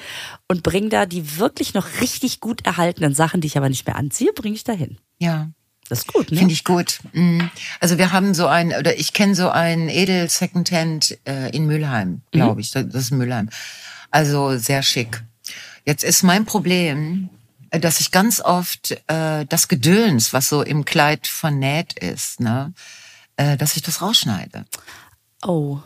und 0.49 0.61
bringe 0.61 0.89
da 0.89 1.05
die 1.05 1.38
wirklich 1.38 1.73
noch 1.73 1.88
richtig 2.01 2.41
gut 2.41 2.65
erhaltenen 2.65 3.15
Sachen, 3.15 3.39
die 3.39 3.47
ich 3.47 3.57
aber 3.57 3.69
nicht 3.69 3.88
mehr 3.88 3.95
anziehe, 3.95 4.33
bringe 4.33 4.55
ich 4.55 4.65
da 4.65 4.73
hin. 4.73 4.97
Ja. 5.19 5.49
Das 5.88 5.99
ist 5.99 6.13
gut, 6.13 6.31
ne? 6.31 6.38
Finde 6.38 6.53
ich 6.53 6.65
gut. 6.65 6.99
Mm. 7.13 7.41
Also 7.79 7.97
wir 7.97 8.11
haben 8.11 8.35
so 8.35 8.45
ein, 8.45 8.73
oder 8.73 8.99
ich 8.99 9.13
kenne 9.13 9.33
so 9.33 9.49
ein 9.49 9.89
Edel 9.89 10.29
Secondhand 10.29 11.17
äh, 11.25 11.49
in 11.55 11.65
Mülheim, 11.65 12.21
glaube 12.31 12.61
ich. 12.61 12.69
Das 12.71 12.87
das 12.89 13.03
ist 13.05 13.11
Mülheim. 13.11 13.50
Also 14.11 14.57
sehr 14.57 14.83
schick. 14.83 15.24
Jetzt 15.85 16.03
ist 16.03 16.22
mein 16.22 16.46
Problem, 16.46 17.29
äh, 17.72 17.79
dass 17.79 18.01
ich 18.01 18.11
ganz 18.11 18.39
oft 18.39 19.01
äh, 19.07 19.46
das 19.48 19.67
Gedöns, 19.67 20.31
was 20.31 20.50
so 20.50 20.61
im 20.61 20.85
Kleid 20.85 21.25
vernäht 21.25 21.94
ist, 21.98 22.39
ne, 22.39 22.72
äh, 23.39 23.55
dass 23.55 23.77
ich 23.77 23.81
das 23.81 24.01
rausschneide. 24.01 24.65
Oh. 25.43 25.79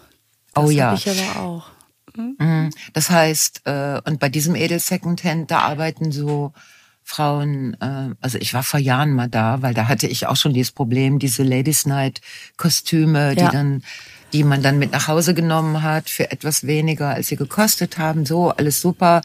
Das 0.54 0.66
Oh 0.66 0.70
ja. 0.72 0.94
ich 0.94 1.08
aber 1.08 1.40
auch. 1.40 1.68
Mhm. 2.16 2.72
Das 2.94 3.12
heißt, 3.12 3.62
äh, 3.66 4.02
und 4.06 4.20
bei 4.20 4.30
diesem 4.30 4.56
Edel 4.56 4.80
Secondhand, 4.80 5.52
da 5.52 5.60
arbeiten 5.60 6.12
so 6.12 6.54
Frauen, 7.04 7.76
äh, 7.82 8.16
also 8.22 8.38
ich 8.38 8.54
war 8.54 8.64
vor 8.64 8.80
Jahren 8.80 9.14
mal 9.14 9.30
da, 9.30 9.62
weil 9.62 9.74
da 9.74 9.88
hatte 9.88 10.08
ich 10.08 10.28
auch 10.28 10.36
schon 10.36 10.54
dieses 10.54 10.72
Problem, 10.72 11.20
diese 11.20 11.44
Ladies 11.44 11.86
Night 11.86 12.22
Kostüme, 12.58 13.34
Ja. 13.34 13.46
die 13.50 13.52
dann, 13.56 13.84
die 14.32 14.44
man 14.44 14.64
dann 14.64 14.80
mit 14.80 14.92
nach 14.92 15.08
Hause 15.08 15.34
genommen 15.34 15.84
hat 15.84 16.10
für 16.10 16.32
etwas 16.32 16.66
weniger, 16.66 17.10
als 17.10 17.28
sie 17.28 17.36
gekostet 17.36 17.98
haben. 17.98 18.26
So, 18.26 18.50
alles 18.52 18.82
super. 18.82 19.22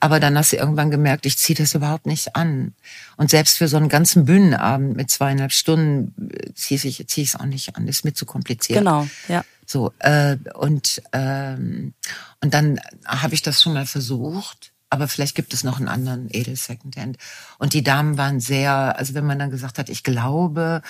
Aber 0.00 0.20
dann 0.20 0.36
hast 0.38 0.52
du 0.52 0.56
irgendwann 0.56 0.90
gemerkt, 0.90 1.26
ich 1.26 1.36
ziehe 1.38 1.56
das 1.56 1.74
überhaupt 1.74 2.06
nicht 2.06 2.36
an. 2.36 2.74
Und 3.16 3.30
selbst 3.30 3.58
für 3.58 3.68
so 3.68 3.76
einen 3.76 3.88
ganzen 3.88 4.24
Bühnenabend 4.24 4.96
mit 4.96 5.10
zweieinhalb 5.10 5.52
Stunden 5.52 6.30
äh, 6.30 6.52
ziehe 6.54 6.80
ich 6.82 7.06
zieh 7.08 7.22
es 7.22 7.36
auch 7.36 7.44
nicht 7.46 7.76
an. 7.76 7.86
Ist 7.88 8.04
mir 8.04 8.14
zu 8.14 8.24
kompliziert. 8.26 8.78
Genau, 8.78 9.06
ja. 9.28 9.44
So, 9.66 9.92
äh, 9.98 10.36
und, 10.54 11.02
ähm, 11.12 11.92
und 12.40 12.54
dann 12.54 12.78
habe 13.04 13.34
ich 13.34 13.42
das 13.42 13.60
schon 13.60 13.72
mal 13.74 13.84
versucht, 13.86 14.72
aber 14.90 15.08
vielleicht 15.08 15.34
gibt 15.34 15.52
es 15.52 15.64
noch 15.64 15.78
einen 15.78 15.88
anderen 15.88 16.28
Edel 16.30 16.56
Secondhand. 16.56 17.16
Und 17.58 17.74
die 17.74 17.82
Damen 17.82 18.18
waren 18.18 18.40
sehr, 18.40 18.96
also 18.98 19.14
wenn 19.14 19.26
man 19.26 19.38
dann 19.38 19.50
gesagt 19.50 19.78
hat, 19.78 19.88
ich 19.88 20.04
glaube, 20.04 20.82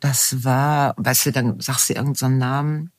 das 0.00 0.44
war, 0.44 0.94
weißt 0.96 1.26
du, 1.26 1.32
dann 1.32 1.60
sagst 1.60 1.88
du 1.88 1.94
irgendeinen 1.94 2.32
so 2.32 2.38
Namen, 2.38 2.92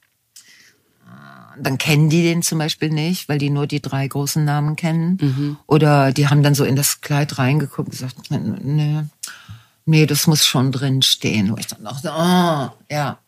äh, 1.05 1.61
dann 1.61 1.77
kennen 1.77 2.09
die 2.09 2.23
den 2.23 2.41
zum 2.41 2.59
Beispiel 2.59 2.89
nicht, 2.89 3.27
weil 3.27 3.37
die 3.37 3.49
nur 3.49 3.67
die 3.67 3.81
drei 3.81 4.07
großen 4.07 4.43
Namen 4.45 4.75
kennen. 4.75 5.17
Oder 5.67 6.13
die 6.13 6.27
haben 6.29 6.41
dann 6.41 6.55
so 6.55 6.63
in 6.63 6.75
das 6.75 7.01
Kleid 7.01 7.37
reingeguckt 7.37 7.89
und 7.89 7.91
gesagt, 7.91 8.15
nee, 8.29 9.03
nee, 9.85 10.05
das 10.05 10.27
muss 10.27 10.45
schon 10.45 10.71
drin 10.71 11.01
stehen. 11.01 11.51
Wo 11.51 11.57
ich 11.57 11.67
dann 11.67 11.83
dachte, 11.83 12.11
oh, 12.15 12.69
ja. 12.89 13.19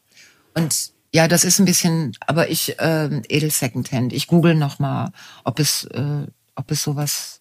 Und 0.53 0.91
ja, 1.13 1.27
das 1.27 1.43
ist 1.43 1.59
ein 1.59 1.65
bisschen, 1.65 2.13
aber 2.25 2.49
ich 2.49 2.75
ähm, 2.79 3.21
edel 3.29 3.51
Secondhand. 3.51 4.13
Ich 4.13 4.27
google 4.27 4.55
noch 4.55 4.79
mal, 4.79 5.11
ob 5.43 5.59
es, 5.59 5.85
äh, 5.85 6.27
ob 6.57 6.71
es 6.71 6.83
sowas, 6.83 7.39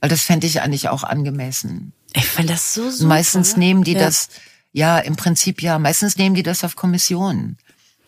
weil 0.00 0.10
das 0.10 0.22
fände 0.22 0.46
ich 0.46 0.62
eigentlich 0.62 0.88
auch 0.88 1.02
angemessen. 1.02 1.92
Ich 2.14 2.26
finde 2.26 2.52
das 2.52 2.74
so 2.74 2.90
super. 2.90 3.08
Meistens 3.08 3.56
nehmen 3.56 3.84
die 3.84 3.92
ja. 3.92 4.00
das, 4.00 4.28
ja, 4.72 4.98
im 4.98 5.16
Prinzip 5.16 5.62
ja, 5.62 5.78
meistens 5.78 6.16
nehmen 6.16 6.34
die 6.34 6.42
das 6.42 6.64
auf 6.64 6.76
Kommission. 6.76 7.56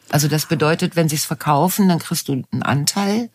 Also 0.08 0.28
das 0.28 0.46
bedeutet, 0.46 0.96
wenn 0.96 1.08
sie 1.08 1.16
es 1.16 1.24
verkaufen, 1.24 1.88
dann 1.88 1.98
kriegst 1.98 2.28
du 2.28 2.44
einen 2.50 2.62
Anteil. 2.62 3.30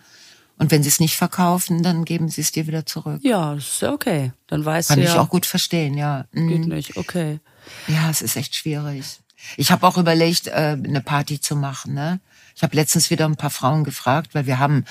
Und 0.58 0.72
wenn 0.72 0.84
sie 0.84 0.90
es 0.90 1.02
nicht 1.02 1.18
verkaufen, 1.18 1.84
dann 1.84 2.06
geben 2.06 2.30
sie 2.30 2.42
es 2.42 2.52
dir 2.52 2.66
wieder 2.66 2.86
zurück. 2.86 3.20
Ja, 3.24 3.56
ist 3.56 3.82
ja 3.82 3.92
okay. 3.92 4.32
Dann 4.48 4.64
weißt 4.64 4.90
Kann 4.90 5.00
du 5.00 5.06
ich 5.06 5.14
ja, 5.14 5.20
auch 5.20 5.30
gut 5.30 5.46
verstehen, 5.46 5.98
ja. 5.98 6.26
Mhm. 6.32 6.48
geht 6.48 6.68
nicht, 6.68 6.98
okay. 6.98 7.40
Ja, 7.88 8.10
es 8.10 8.22
ist 8.22 8.38
echt 8.38 8.56
schwierig. 8.56 9.20
Ich 9.58 9.72
habe 9.72 9.86
auch 9.86 9.98
überlegt, 9.98 10.48
äh, 10.48 10.78
eine 10.82 11.02
Party 11.02 11.42
zu 11.42 11.56
machen. 11.56 11.94
Ne? 11.94 12.20
Ich 12.56 12.64
habe 12.64 12.76
letztens 12.76 13.10
wieder 13.10 13.26
ein 13.26 13.36
paar 13.36 13.50
Frauen 13.50 13.84
gefragt, 13.84 14.34
weil 14.34 14.46
wir 14.46 14.60
haben, 14.60 14.86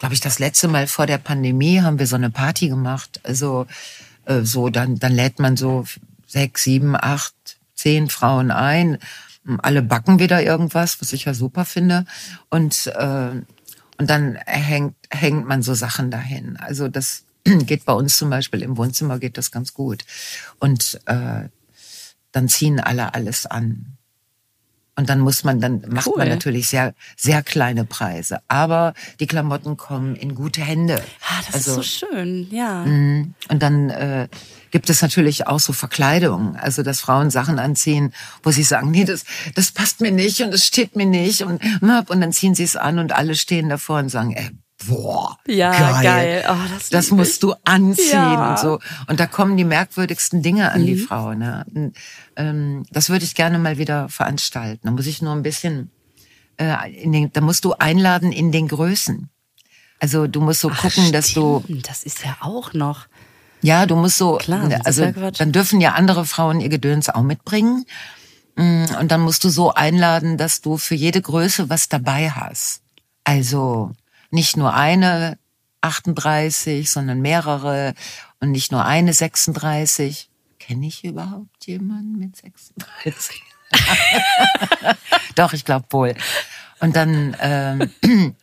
glaube 0.00 0.14
ich, 0.14 0.20
das 0.20 0.38
letzte 0.38 0.66
Mal 0.66 0.86
vor 0.88 1.06
der 1.06 1.18
Pandemie 1.18 1.82
haben 1.82 1.98
wir 1.98 2.06
so 2.06 2.16
eine 2.16 2.30
Party 2.30 2.68
gemacht. 2.68 3.20
Also 3.22 3.66
äh, 4.24 4.40
so, 4.40 4.70
dann, 4.70 4.98
dann 4.98 5.12
lädt 5.12 5.38
man 5.38 5.56
so 5.56 5.84
sechs, 6.26 6.64
sieben, 6.64 6.96
acht, 6.96 7.34
zehn 7.74 8.08
Frauen 8.08 8.50
ein. 8.50 8.98
Alle 9.58 9.82
backen 9.82 10.18
wieder 10.18 10.42
irgendwas, 10.42 11.00
was 11.00 11.12
ich 11.12 11.26
ja 11.26 11.34
super 11.34 11.64
finde. 11.64 12.06
Und, 12.48 12.86
äh, 12.86 13.42
und 13.98 14.10
dann 14.10 14.36
hängt, 14.46 14.96
hängt 15.10 15.46
man 15.46 15.62
so 15.62 15.74
Sachen 15.74 16.10
dahin. 16.10 16.56
Also 16.56 16.88
das 16.88 17.24
geht 17.44 17.84
bei 17.84 17.92
uns 17.92 18.16
zum 18.16 18.30
Beispiel 18.30 18.62
im 18.62 18.78
Wohnzimmer 18.78 19.18
geht 19.18 19.36
das 19.36 19.50
ganz 19.50 19.74
gut. 19.74 20.06
Und 20.58 20.98
äh, 21.04 21.48
dann 22.32 22.48
ziehen 22.48 22.80
alle 22.80 23.12
alles 23.12 23.44
an. 23.44 23.98
Und 24.96 25.08
dann 25.08 25.20
muss 25.20 25.44
man, 25.44 25.60
dann 25.60 25.82
macht 25.88 26.08
Cool. 26.08 26.18
man 26.18 26.28
natürlich 26.28 26.68
sehr, 26.68 26.94
sehr 27.16 27.42
kleine 27.42 27.84
Preise. 27.84 28.40
Aber 28.48 28.94
die 29.18 29.26
Klamotten 29.26 29.76
kommen 29.76 30.14
in 30.16 30.34
gute 30.34 30.60
Hände. 30.60 31.02
Ah, 31.22 31.42
das 31.46 31.54
also, 31.54 31.80
ist 31.80 31.98
so 31.98 32.06
schön, 32.06 32.48
ja. 32.50 32.82
und 32.82 33.34
dann 33.48 33.90
äh, 33.90 34.28
gibt 34.70 34.90
es 34.90 35.02
natürlich 35.02 35.46
auch 35.46 35.60
so 35.60 35.72
Verkleidungen, 35.72 36.56
also 36.56 36.82
dass 36.82 37.00
Frauen 37.00 37.30
Sachen 37.30 37.58
anziehen, 37.58 38.12
wo 38.42 38.50
sie 38.50 38.62
sagen, 38.62 38.90
nee, 38.90 39.04
das, 39.04 39.24
das 39.54 39.72
passt 39.72 40.00
mir 40.00 40.12
nicht 40.12 40.42
und 40.42 40.52
es 40.52 40.66
steht 40.66 40.96
mir 40.96 41.06
nicht 41.06 41.42
und 41.42 41.60
und 41.80 42.20
dann 42.20 42.32
ziehen 42.32 42.54
sie 42.54 42.64
es 42.64 42.76
an 42.76 42.98
und 42.98 43.12
alle 43.12 43.34
stehen 43.34 43.68
davor 43.68 43.98
und 43.98 44.08
sagen, 44.08 44.32
ey, 44.32 44.50
boah, 44.86 45.36
Ja, 45.46 45.70
geil. 45.70 46.02
geil. 46.02 46.44
Oh, 46.48 46.74
das 46.74 46.88
das 46.90 47.10
musst 47.10 47.42
du 47.42 47.54
anziehen 47.64 48.12
Ja. 48.12 48.50
und 48.50 48.58
so. 48.58 48.78
Und 49.08 49.20
da 49.20 49.26
kommen 49.26 49.56
die 49.56 49.64
merkwürdigsten 49.64 50.42
Dinge 50.42 50.72
an 50.72 50.86
die 50.86 50.94
Mhm. 50.96 51.06
Frau. 51.06 51.34
Ne? 51.34 51.64
Und, 51.74 51.92
ähm, 52.36 52.84
das 52.90 53.10
würde 53.10 53.24
ich 53.24 53.34
gerne 53.34 53.58
mal 53.58 53.78
wieder 53.78 54.08
veranstalten. 54.08 54.80
Da 54.86 54.90
muss 54.90 55.06
ich 55.06 55.20
nur 55.22 55.32
ein 55.32 55.42
bisschen, 55.42 55.90
äh, 56.58 56.90
in 56.92 57.12
den, 57.12 57.32
da 57.32 57.40
musst 57.40 57.64
du 57.64 57.74
einladen 57.74 58.32
in 58.32 58.52
den 58.52 58.68
Größen. 58.68 59.28
Also 59.98 60.26
du 60.26 60.40
musst 60.40 60.60
so 60.60 60.70
Ach, 60.72 60.80
gucken, 60.80 61.12
dass 61.12 61.32
du 61.34 61.60
stimmt, 61.64 61.88
Das 61.88 62.02
ist 62.04 62.24
ja 62.24 62.36
auch 62.40 62.72
noch. 62.72 63.06
ja, 63.60 63.84
du 63.84 63.96
musst 63.96 64.16
so, 64.16 64.36
Klar, 64.38 64.68
also 64.84 65.04
ja 65.04 65.30
dann 65.32 65.52
dürfen 65.52 65.80
ja 65.82 65.92
andere 65.92 66.24
Frauen 66.24 66.60
ihr 66.60 66.70
Gedöns 66.70 67.10
auch 67.10 67.22
mitbringen. 67.22 67.84
Mm, 68.56 68.86
Und 68.98 69.12
dann 69.12 69.20
musst 69.20 69.44
du 69.44 69.50
so 69.50 69.74
einladen, 69.74 70.38
dass 70.38 70.62
du 70.62 70.78
für 70.78 70.94
jede 70.94 71.20
Größe 71.20 71.68
was 71.68 71.88
dabei 71.90 72.30
hast. 72.30 72.80
Also 73.24 73.92
nicht 74.30 74.56
nur 74.56 74.74
eine 74.74 75.38
38, 75.80 76.90
sondern 76.90 77.20
mehrere 77.20 77.94
und 78.40 78.50
nicht 78.50 78.72
nur 78.72 78.84
eine 78.84 79.12
36. 79.12 80.30
Kenne 80.58 80.86
ich 80.86 81.04
überhaupt 81.04 81.66
jemanden 81.66 82.18
mit 82.18 82.36
36? 82.36 83.42
Doch, 85.34 85.52
ich 85.52 85.64
glaube 85.64 85.86
wohl. 85.90 86.14
Und 86.80 86.96
dann, 86.96 87.36
ähm, 87.40 87.90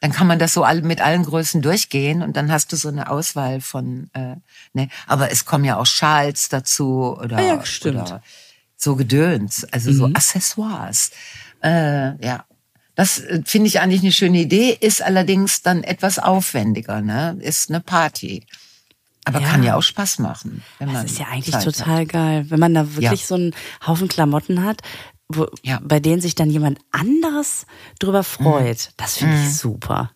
dann 0.00 0.12
kann 0.12 0.26
man 0.26 0.38
das 0.38 0.52
so 0.52 0.64
all, 0.64 0.82
mit 0.82 1.00
allen 1.00 1.24
Größen 1.24 1.62
durchgehen 1.62 2.22
und 2.22 2.36
dann 2.36 2.50
hast 2.50 2.72
du 2.72 2.76
so 2.76 2.88
eine 2.88 3.10
Auswahl 3.10 3.60
von, 3.60 4.10
äh, 4.14 4.36
ne, 4.72 4.88
aber 5.06 5.30
es 5.30 5.44
kommen 5.44 5.64
ja 5.64 5.76
auch 5.76 5.86
Schals 5.86 6.48
dazu 6.48 7.16
oder, 7.18 7.36
Ah 7.36 7.42
ja, 7.42 7.62
oder 7.84 8.22
so 8.76 8.96
Gedöns, 8.96 9.64
also 9.72 9.92
so 9.92 10.06
Accessoires. 10.06 11.10
Äh, 11.62 12.24
ja, 12.24 12.44
das 12.96 13.18
äh, 13.20 13.42
finde 13.44 13.68
ich 13.68 13.80
eigentlich 13.80 14.02
eine 14.02 14.10
schöne 14.12 14.38
Idee, 14.40 14.76
ist 14.80 15.00
allerdings 15.02 15.62
dann 15.62 15.84
etwas 15.84 16.18
aufwendiger, 16.18 17.00
ne? 17.00 17.36
Ist 17.40 17.70
eine 17.70 17.80
Party. 17.80 18.44
Aber 19.24 19.40
Ja. 19.40 19.48
kann 19.48 19.62
ja 19.62 19.76
auch 19.76 19.82
Spaß 19.82 20.18
machen. 20.20 20.62
Wenn 20.78 20.88
man 20.92 21.02
Das 21.02 21.12
ist 21.12 21.18
ja 21.18 21.26
eigentlich 21.26 21.52
Zeit 21.54 21.64
total 21.64 22.00
Hat. 22.02 22.08
geil, 22.08 22.46
wenn 22.48 22.60
man 22.60 22.74
da 22.74 22.88
wirklich 22.94 23.20
Ja. 23.22 23.26
so 23.26 23.34
einen 23.36 23.54
Haufen 23.86 24.08
Klamotten 24.08 24.64
hat, 24.64 24.82
wo, 25.28 25.46
Ja. 25.62 25.80
bei 25.82 25.98
denen 26.00 26.20
sich 26.20 26.34
dann 26.36 26.50
jemand 26.50 26.78
anderes 26.92 27.66
drüber 27.98 28.22
freut. 28.22 28.90
Das 28.96 29.16
finde 29.18 29.36
Mhm. 29.36 29.42
ich 29.42 29.56
super. 29.56 30.12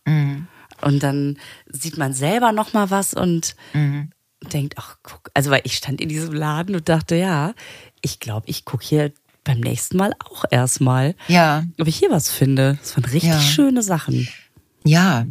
Und 0.83 1.03
dann 1.03 1.39
sieht 1.67 1.99
man 1.99 2.13
selber 2.15 2.53
noch 2.53 2.73
mal 2.73 2.91
was 2.91 3.13
und 3.13 3.57
Mhm. 3.75 4.11
denkt, 4.53 4.75
ach 4.79 4.97
guck, 5.03 5.31
also 5.35 5.51
weil 5.51 5.63
ich 5.65 5.77
stand 5.77 6.01
in 6.01 6.09
diesem 6.09 6.33
Laden 6.33 6.77
und 6.77 6.89
dachte, 6.89 7.17
ja, 7.17 7.53
ich 8.03 8.21
glaube, 8.21 8.47
ich 8.49 8.65
gucke 8.65 8.85
hier 8.87 9.13
beim 9.51 9.61
nächsten 9.61 9.97
Mal 9.97 10.13
auch 10.25 10.45
erstmal, 10.51 11.15
Ja, 11.29 11.65
ob 11.79 11.87
ich 11.89 11.97
hier 11.97 12.11
was 12.11 12.31
finde. 12.31 12.79
Das 12.81 12.97
waren 12.97 13.05
richtig 13.05 13.31
Ja. 13.31 13.41
schöne 13.41 13.83
Sachen. 13.83 14.29
ja. 14.85 15.27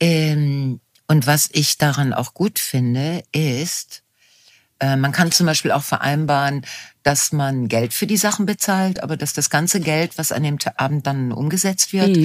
Ähm, 0.00 0.80
und 1.08 1.26
was 1.26 1.48
ich 1.52 1.76
daran 1.76 2.12
auch 2.14 2.32
gut 2.34 2.58
finde, 2.58 3.22
ist, 3.32 4.02
äh, 4.78 4.96
man 4.96 5.12
kann 5.12 5.30
zum 5.32 5.44
Beispiel 5.46 5.72
auch 5.72 5.82
vereinbaren, 5.82 6.64
dass 7.02 7.32
man 7.32 7.68
Geld 7.68 7.92
für 7.92 8.06
die 8.06 8.16
Sachen 8.16 8.46
bezahlt, 8.46 9.02
aber 9.02 9.16
dass 9.18 9.32
das 9.34 9.50
ganze 9.50 9.80
Geld, 9.80 10.16
was 10.16 10.32
an 10.32 10.42
dem 10.42 10.56
Abend 10.76 11.06
dann 11.06 11.32
umgesetzt 11.32 11.92
wird, 11.92 12.16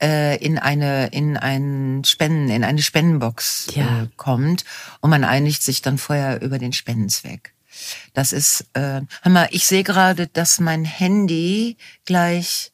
äh, 0.00 0.36
in 0.44 0.58
eine 0.58 1.08
in 1.08 1.36
einen 1.36 2.04
Spenden 2.04 2.50
in 2.50 2.62
eine 2.62 2.82
Spendenbox 2.82 3.68
Ja. 3.74 4.02
äh, 4.04 4.08
kommt 4.16 4.64
und 5.00 5.10
man 5.10 5.24
einigt 5.24 5.62
sich 5.64 5.82
dann 5.82 5.98
vorher 5.98 6.40
über 6.40 6.58
den 6.60 6.72
Spendenzweck. 6.72 7.52
Das 8.14 8.32
ist, 8.32 8.64
äh, 8.74 9.00
hör 9.22 9.32
mal, 9.32 9.48
ich 9.50 9.66
sehe 9.66 9.82
gerade, 9.84 10.26
dass 10.26 10.60
mein 10.60 10.84
Handy 10.84 11.76
gleich 12.04 12.72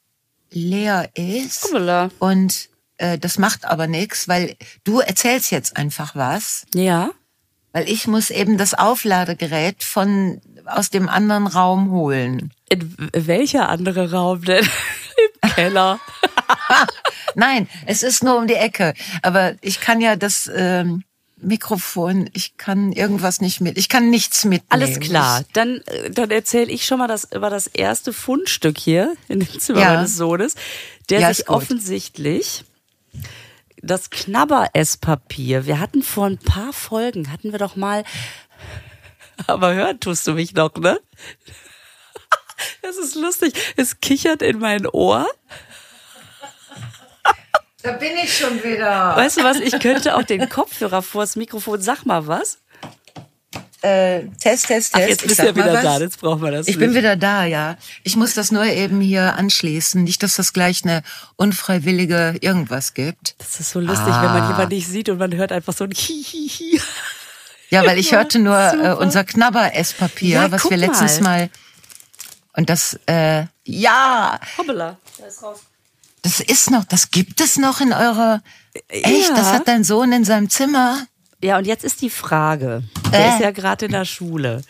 leer 0.51 1.09
ist. 1.15 1.65
Hoppala. 1.65 2.09
Und 2.19 2.69
äh, 2.97 3.17
das 3.17 3.37
macht 3.37 3.65
aber 3.65 3.87
nichts, 3.87 4.27
weil 4.27 4.55
du 4.83 4.99
erzählst 4.99 5.51
jetzt 5.51 5.75
einfach 5.77 6.15
was, 6.15 6.65
Ja. 6.73 7.09
weil 7.73 7.89
ich 7.89 8.07
muss 8.07 8.29
eben 8.29 8.57
das 8.57 8.73
Aufladegerät 8.73 9.83
von 9.83 10.41
aus 10.65 10.89
dem 10.89 11.09
anderen 11.09 11.45
Raum 11.47 11.91
holen. 11.91 12.51
In 12.69 12.95
welcher 13.13 13.69
andere 13.69 14.11
Raum 14.11 14.43
denn? 14.43 14.65
Im 15.43 15.49
Keller. 15.51 15.99
Nein, 17.35 17.67
es 17.85 18.01
ist 18.01 18.23
nur 18.23 18.37
um 18.37 18.47
die 18.47 18.55
Ecke. 18.55 18.93
Aber 19.21 19.55
ich 19.61 19.79
kann 19.81 20.01
ja 20.01 20.15
das 20.15 20.49
ähm, 20.53 21.03
Mikrofon, 21.45 22.29
ich 22.33 22.57
kann 22.57 22.91
irgendwas 22.91 23.39
nicht 23.41 23.61
mit, 23.61 23.77
ich 23.77 23.89
kann 23.89 24.09
nichts 24.09 24.43
mitnehmen. 24.45 24.65
Alles 24.69 24.99
klar. 24.99 25.43
Dann, 25.53 25.81
äh, 25.85 26.09
dann 26.11 26.31
erzähle 26.31 26.71
ich 26.71 26.85
schon 26.85 26.99
mal 26.99 27.07
das 27.07 27.31
über 27.31 27.49
das 27.49 27.67
erste 27.67 28.13
Fundstück 28.13 28.77
hier 28.77 29.15
in 29.27 29.39
dem 29.39 29.59
Zimmer 29.59 29.79
Ja. 29.81 29.93
meines 29.95 30.15
Sohnes, 30.17 30.55
der 31.09 31.21
Ja, 31.21 31.33
sich 31.33 31.49
offensichtlich 31.49 32.63
das 33.81 34.09
Knabber-Esspapier. 34.09 35.65
Wir 35.65 35.79
hatten 35.79 36.01
vor 36.01 36.25
ein 36.25 36.37
paar 36.39 36.73
Folgen, 36.73 37.31
hatten 37.31 37.51
wir 37.51 37.59
doch 37.59 37.75
mal, 37.75 38.03
aber 39.47 39.73
hören 39.73 39.99
tust 39.99 40.25
du 40.27 40.33
mich 40.33 40.53
noch, 40.53 40.73
ne? 40.75 40.99
Das 42.81 42.97
ist 42.97 43.15
lustig. 43.15 43.53
Es 43.75 43.99
kichert 43.99 44.41
in 44.41 44.59
mein 44.59 44.85
Ohr. 44.87 45.27
Da 47.85 47.91
bin 47.93 48.11
ich 48.23 48.35
schon 48.37 48.63
wieder. 48.63 49.15
Weißt 49.15 49.37
du 49.37 49.43
was? 49.43 49.59
Ich 49.59 49.79
könnte 49.79 50.15
auch 50.15 50.23
den 50.23 50.49
Kopfhörer 50.49 51.01
vors 51.03 51.35
Mikrofon. 51.35 51.81
Sag 51.81 52.05
mal 52.05 52.25
was. 52.25 52.57
Äh, 53.81 54.23
Test, 54.41 54.67
Test, 54.67 54.67
Test. 54.67 54.91
Ach, 54.95 54.99
jetzt 54.99 55.21
Ich 55.21 55.27
bist 55.27 55.39
du 55.39 55.45
ja 55.45 55.55
wieder 55.55 55.73
was. 55.73 55.83
da. 55.83 55.99
Jetzt 55.99 56.19
brauchen 56.19 56.41
wir 56.41 56.49
das 56.51 56.67
Ich 56.67 56.77
nicht. 56.77 56.79
bin 56.79 56.95
wieder 56.95 57.15
da, 57.15 57.43
ja. 57.45 57.77
Ich 58.03 58.15
muss 58.15 58.33
das 58.33 58.51
nur 58.51 58.65
eben 58.65 58.99
hier 59.01 59.35
anschließen. 59.35 60.03
Nicht, 60.03 60.23
dass 60.23 60.35
das 60.37 60.53
gleich 60.53 60.83
eine 60.83 61.03
unfreiwillige 61.35 62.37
irgendwas 62.41 62.95
gibt. 62.95 63.35
Das 63.37 63.59
ist 63.59 63.69
so 63.69 63.79
lustig, 63.79 64.07
wenn 64.07 64.13
man 64.13 64.41
Ah. 64.43 64.47
jemanden 64.49 64.73
nicht 64.75 64.87
sieht 64.87 65.09
und 65.09 65.19
man 65.19 65.35
hört 65.35 65.51
einfach 65.51 65.73
so 65.73 65.83
ein 65.83 65.91
Hihihi. 65.91 66.81
Ja, 67.69 67.85
weil 67.85 67.99
ich 67.99 68.11
hörte 68.13 68.39
nur 68.39 68.57
äh, 68.57 68.93
unser 68.93 69.23
Knabber-Esspapier, 69.23 70.29
Ja, 70.41 70.51
was 70.51 70.67
wir 70.69 70.77
letztens 70.77 71.19
mal. 71.21 71.37
mal. 71.41 71.49
Und 72.53 72.69
das, 72.69 72.97
äh, 73.05 73.43
ja, 73.65 74.39
Hoppala. 74.57 74.97
Da 75.19 75.25
ist 75.27 75.43
raus. 75.43 75.59
Das 76.25 76.39
ist 76.39 76.71
noch, 76.71 76.83
das 76.85 77.11
gibt 77.11 77.39
es 77.39 77.57
noch 77.57 77.79
in 77.81 77.93
eurer. 77.93 78.41
Echt? 78.87 79.29
Ja. 79.29 79.35
Das 79.35 79.53
hat 79.53 79.67
dein 79.67 79.83
Sohn 79.83 80.11
in 80.11 80.25
seinem 80.25 80.49
Zimmer? 80.49 80.97
Ja, 81.43 81.57
und 81.57 81.65
jetzt 81.67 81.83
ist 81.85 82.01
die 82.01 82.09
Frage. 82.09 82.83
Der 83.11 83.19
Äh. 83.25 83.29
ist 83.29 83.39
ja 83.41 83.51
gerade 83.51 83.85
in 83.85 83.91
der 83.91 84.05
Schule. 84.05 84.63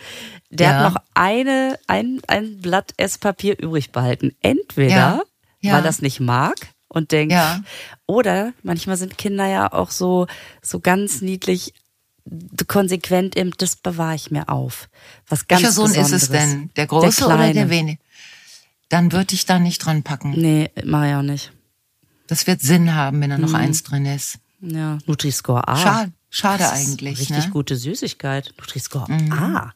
Der 0.50 0.70
Ja. 0.72 0.80
hat 0.84 0.94
noch 0.94 1.02
eine, 1.14 1.80
ein, 1.88 2.22
ein 2.28 2.58
Blatt 2.58 2.94
Esspapier 2.98 3.58
übrig 3.60 3.92
behalten. 3.92 4.36
Entweder, 4.42 5.24
Ja. 5.62 5.72
Weil 5.72 5.80
er 5.80 5.82
das 5.82 6.02
nicht 6.02 6.20
mag 6.20 6.56
und 6.90 7.12
denkt, 7.12 7.34
oder 8.06 8.54
manchmal 8.62 8.98
sind 8.98 9.18
Kinder 9.18 9.48
ja 9.48 9.72
auch 9.72 9.90
so, 9.92 10.28
so 10.62 10.80
ganz 10.80 11.22
niedlich 11.22 11.74
konsequent 12.68 13.36
im, 13.36 13.52
das 13.58 13.76
bewahre 13.76 14.16
ich 14.16 14.32
mir 14.32 14.50
auf. 14.50 14.90
Was 15.28 15.48
ganz 15.48 15.62
Welcher 15.62 15.74
Sohn 15.74 15.86
ist 15.92 15.98
Besonderes. 15.98 16.24
es 16.24 16.30
denn? 16.30 16.70
Der 16.76 16.88
große 16.88 17.18
der 17.26 17.28
oder 17.28 17.54
der 17.54 17.70
wenige? 17.70 18.00
Dann 18.90 19.12
würde 19.12 19.34
ich 19.34 19.46
da 19.46 19.60
nicht 19.60 19.80
dran 19.86 20.04
packen. 20.04 20.32
Nee, 20.32 20.70
mach 20.84 21.06
ich 21.06 21.14
auch 21.16 21.22
nicht. 21.22 21.52
Das 22.28 22.48
wird 22.48 22.62
Sinn 22.62 22.94
haben, 22.96 23.22
wenn 23.22 23.30
da 23.30 23.38
Mhm. 23.38 23.44
noch 23.46 23.54
eins 23.54 23.84
drin 23.84 24.06
ist. 24.06 24.40
Ja, 24.62 24.98
Nutri-Score 25.06 25.68
A. 25.68 25.76
Schade, 25.78 26.12
schade 26.30 26.70
eigentlich. 26.72 27.20
Richtig 27.20 27.46
ne? 27.46 27.52
gute 27.52 27.76
Süßigkeit. 27.76 28.54
Nutri-Score 28.58 29.06
A. 29.32 29.74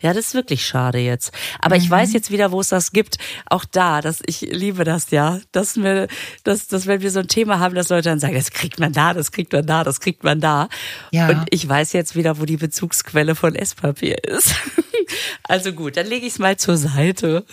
Ja, 0.00 0.12
das 0.12 0.26
ist 0.26 0.34
wirklich 0.34 0.64
schade 0.66 0.98
jetzt. 0.98 1.32
Aber 1.60 1.76
ich 1.76 1.88
weiß 1.88 2.12
jetzt 2.12 2.30
wieder, 2.30 2.52
wo 2.52 2.60
es 2.60 2.68
das 2.68 2.92
gibt. 2.92 3.18
Auch 3.46 3.64
da, 3.64 4.00
dass 4.00 4.20
ich 4.26 4.40
liebe 4.40 4.84
das 4.84 5.10
ja, 5.10 5.40
dass 5.52 5.76
wir, 5.76 6.08
dass, 6.44 6.68
dass 6.68 6.86
wenn 6.86 7.00
wir 7.00 7.10
so 7.10 7.20
ein 7.20 7.28
Thema 7.28 7.58
haben, 7.58 7.74
dass 7.74 7.88
Leute 7.88 8.08
dann 8.08 8.20
sagen, 8.20 8.34
das 8.34 8.50
kriegt 8.50 8.78
man 8.78 8.92
da, 8.92 9.14
das 9.14 9.32
kriegt 9.32 9.52
man 9.52 9.66
da, 9.66 9.84
das 9.84 10.00
kriegt 10.00 10.24
man 10.24 10.40
da. 10.40 10.68
Ja. 11.12 11.28
Und 11.28 11.46
ich 11.50 11.68
weiß 11.68 11.92
jetzt 11.92 12.16
wieder, 12.16 12.38
wo 12.38 12.44
die 12.44 12.56
Bezugsquelle 12.56 13.34
von 13.34 13.54
Esspapier 13.54 14.22
ist. 14.24 14.54
Also 15.44 15.72
gut, 15.72 15.96
dann 15.96 16.06
lege 16.06 16.26
ich 16.26 16.34
es 16.34 16.38
mal 16.38 16.58
zur 16.58 16.76
Seite. 16.76 17.46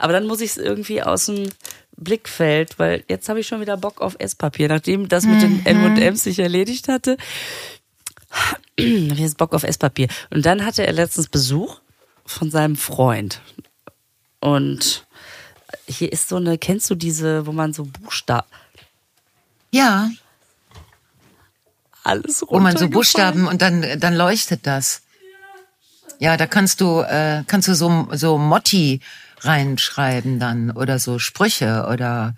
Aber 0.00 0.12
dann 0.12 0.26
muss 0.26 0.40
ich 0.40 0.50
es 0.50 0.56
irgendwie 0.56 1.02
aus 1.02 1.26
dem 1.26 1.48
Blickfeld, 1.96 2.78
weil 2.78 3.04
jetzt 3.08 3.28
habe 3.28 3.40
ich 3.40 3.46
schon 3.46 3.60
wieder 3.60 3.76
Bock 3.76 4.00
auf 4.00 4.16
Esspapier, 4.18 4.68
nachdem 4.68 5.08
das 5.08 5.24
mit 5.24 5.42
den 5.42 5.64
M&M's 5.64 6.24
sich 6.24 6.38
erledigt 6.38 6.88
hatte. 6.88 7.16
Habe 8.34 9.20
jetzt 9.20 9.36
Bock 9.38 9.54
auf 9.54 9.62
Esspapier. 9.62 10.08
Und 10.30 10.44
dann 10.44 10.64
hatte 10.64 10.86
er 10.86 10.92
letztens 10.92 11.28
Besuch 11.28 11.80
von 12.26 12.50
seinem 12.50 12.76
Freund. 12.76 13.40
Und 14.40 15.06
hier 15.86 16.12
ist 16.12 16.28
so 16.28 16.36
eine, 16.36 16.58
kennst 16.58 16.90
du 16.90 16.94
diese, 16.94 17.46
wo 17.46 17.52
man 17.52 17.72
so 17.72 17.84
Buchstaben, 17.84 18.46
Ja, 19.70 20.10
alles 22.02 22.44
wo 22.46 22.60
man 22.60 22.76
so 22.76 22.88
Buchstaben 22.88 23.46
und 23.48 23.62
dann, 23.62 23.98
dann 23.98 24.14
leuchtet 24.14 24.66
das. 24.66 25.02
Ja, 26.18 26.36
da 26.36 26.46
kannst 26.46 26.80
du, 26.80 27.00
äh, 27.00 27.42
kannst 27.46 27.66
du 27.68 27.74
so, 27.74 28.08
so 28.12 28.38
Motti 28.38 29.00
reinschreiben 29.40 30.38
dann 30.38 30.70
oder 30.70 30.98
so 30.98 31.18
Sprüche 31.18 31.86
oder 31.90 32.34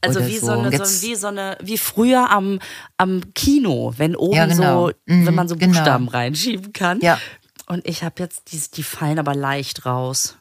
Also 0.00 0.24
wie 0.26 0.38
so. 0.38 0.46
so, 0.46 0.52
eine, 0.52 0.84
so, 0.84 1.02
wie 1.06 1.14
so 1.14 1.26
eine, 1.26 1.58
wie 1.60 1.78
früher 1.78 2.30
am, 2.30 2.60
am 2.96 3.34
Kino, 3.34 3.92
wenn 3.96 4.14
oben 4.16 4.36
Ja, 4.36 4.46
genau. 4.46 4.88
so, 4.88 4.92
Mhm, 5.06 5.26
wenn 5.26 5.34
man 5.34 5.48
so 5.48 5.56
genau. 5.56 5.72
Buchstaben 5.72 6.08
reinschieben 6.08 6.72
kann. 6.72 7.00
Ja. 7.00 7.18
Und 7.66 7.86
ich 7.86 8.02
habe 8.02 8.14
jetzt, 8.22 8.52
die, 8.52 8.60
die 8.74 8.82
fallen 8.82 9.18
aber 9.18 9.34
leicht 9.34 9.84
raus. 9.84 10.36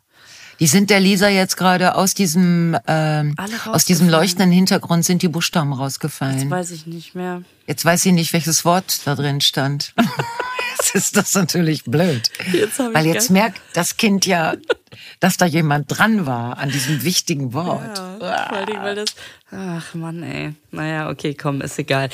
Die 0.59 0.67
sind 0.67 0.89
der 0.89 0.99
Lisa 0.99 1.29
jetzt 1.29 1.55
gerade 1.55 1.93
aus 1.95 2.15
diesem 2.15 2.75
ähm, 2.87 3.35
aus 3.67 3.85
diesem 3.85 4.09
leuchtenden 4.09 4.51
Hintergrund 4.51 5.05
sind 5.05 5.21
die 5.21 5.27
Buchstaben 5.27 5.71
rausgefallen. 5.71 6.39
Jetzt 6.39 6.49
weiß 6.49 6.71
ich 6.71 6.87
nicht 6.87 7.13
mehr. 7.13 7.43
Jetzt 7.67 7.85
weiß 7.85 8.05
ich 8.07 8.13
nicht, 8.13 8.33
welches 8.33 8.65
Wort 8.65 9.01
da 9.05 9.13
drin 9.13 9.39
stand. 9.41 9.93
jetzt 10.77 10.95
ist 10.95 11.17
das 11.17 11.35
natürlich 11.35 11.83
blöd. 11.83 12.29
Jetzt 12.51 12.79
Weil 12.79 13.05
jetzt 13.05 13.29
merkt 13.29 13.61
das 13.73 13.97
Kind 13.97 14.25
ja, 14.25 14.55
dass 15.19 15.37
da 15.37 15.45
jemand 15.45 15.85
dran 15.87 16.25
war 16.25 16.57
an 16.57 16.69
diesem 16.69 17.03
wichtigen 17.03 17.53
Wort. 17.53 17.97
Ja, 18.21 18.47
vor 18.49 18.57
allem, 18.57 18.81
weil 18.81 18.95
das. 18.95 19.15
Ach 19.51 19.93
Mann, 19.93 20.23
ey. 20.23 20.53
Naja, 20.71 21.09
okay, 21.09 21.33
komm, 21.33 21.61
ist 21.61 21.79
egal. 21.79 22.09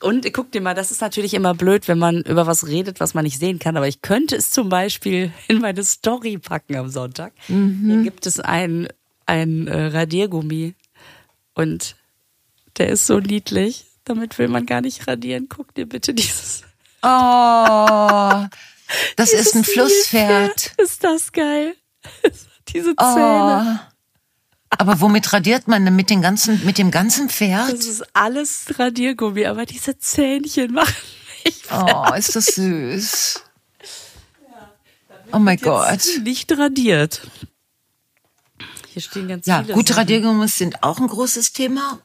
Und 0.00 0.30
guck 0.32 0.50
dir 0.50 0.60
mal, 0.60 0.74
das 0.74 0.90
ist 0.90 1.00
natürlich 1.00 1.34
immer 1.34 1.54
blöd, 1.54 1.86
wenn 1.86 1.98
man 1.98 2.22
über 2.22 2.46
was 2.46 2.66
redet, 2.66 2.98
was 2.98 3.14
man 3.14 3.24
nicht 3.24 3.38
sehen 3.38 3.58
kann. 3.58 3.76
Aber 3.76 3.86
ich 3.86 4.02
könnte 4.02 4.36
es 4.36 4.50
zum 4.50 4.68
Beispiel 4.68 5.32
in 5.48 5.60
meine 5.60 5.84
Story 5.84 6.38
packen 6.38 6.76
am 6.76 6.88
Sonntag. 6.88 7.32
Hier 7.46 8.02
gibt 8.02 8.26
es 8.26 8.40
ein, 8.40 8.88
ein 9.26 9.68
äh, 9.68 9.86
Radiergummi. 9.86 10.74
Und 11.54 11.96
der 12.78 12.88
ist 12.88 13.06
so 13.06 13.20
niedlich. 13.20 13.86
Damit 14.04 14.38
will 14.38 14.48
man 14.48 14.66
gar 14.66 14.80
nicht 14.80 15.06
radieren. 15.06 15.46
Guck 15.48 15.74
dir 15.74 15.86
bitte 15.86 16.12
dieses. 16.14 16.64
Oh, 17.02 18.46
das 19.16 19.32
ist 19.32 19.54
ein 19.54 19.62
dieses 19.62 19.72
Flusspferd. 19.72 20.74
Ist 20.78 21.02
das 21.04 21.32
geil? 21.32 21.74
Diese 22.68 22.94
Oh. 22.96 23.14
Zähne. 23.14 23.80
Aber 24.70 25.00
womit 25.00 25.32
radiert 25.32 25.68
man 25.68 25.84
denn 25.84 25.96
mit 25.96 26.08
den 26.10 26.22
ganzen, 26.22 26.64
mit 26.64 26.78
dem 26.78 26.90
ganzen 26.90 27.28
Pferd? 27.28 27.72
Das 27.72 27.84
ist 27.86 28.04
alles 28.14 28.66
Radiergummi, 28.78 29.44
aber 29.46 29.66
diese 29.66 29.98
Zähnchen 29.98 30.72
machen 30.72 30.94
mich 31.44 31.62
Oh, 31.70 32.12
ist 32.14 32.34
das 32.36 32.46
süß. 32.46 33.42
Oh 35.32 35.38
mein 35.38 35.58
Gott. 35.58 36.00
nicht 36.22 36.50
radiert. 36.56 37.22
Hier 38.92 39.02
stehen 39.02 39.28
ganz 39.28 39.46
Ja, 39.46 39.62
viele. 39.62 39.74
gute 39.74 39.92
Sachen. 39.92 40.00
Radiergummis 40.00 40.56
sind 40.58 40.82
auch 40.82 40.98
ein 40.98 41.06
großes 41.08 41.52
Thema. 41.52 41.98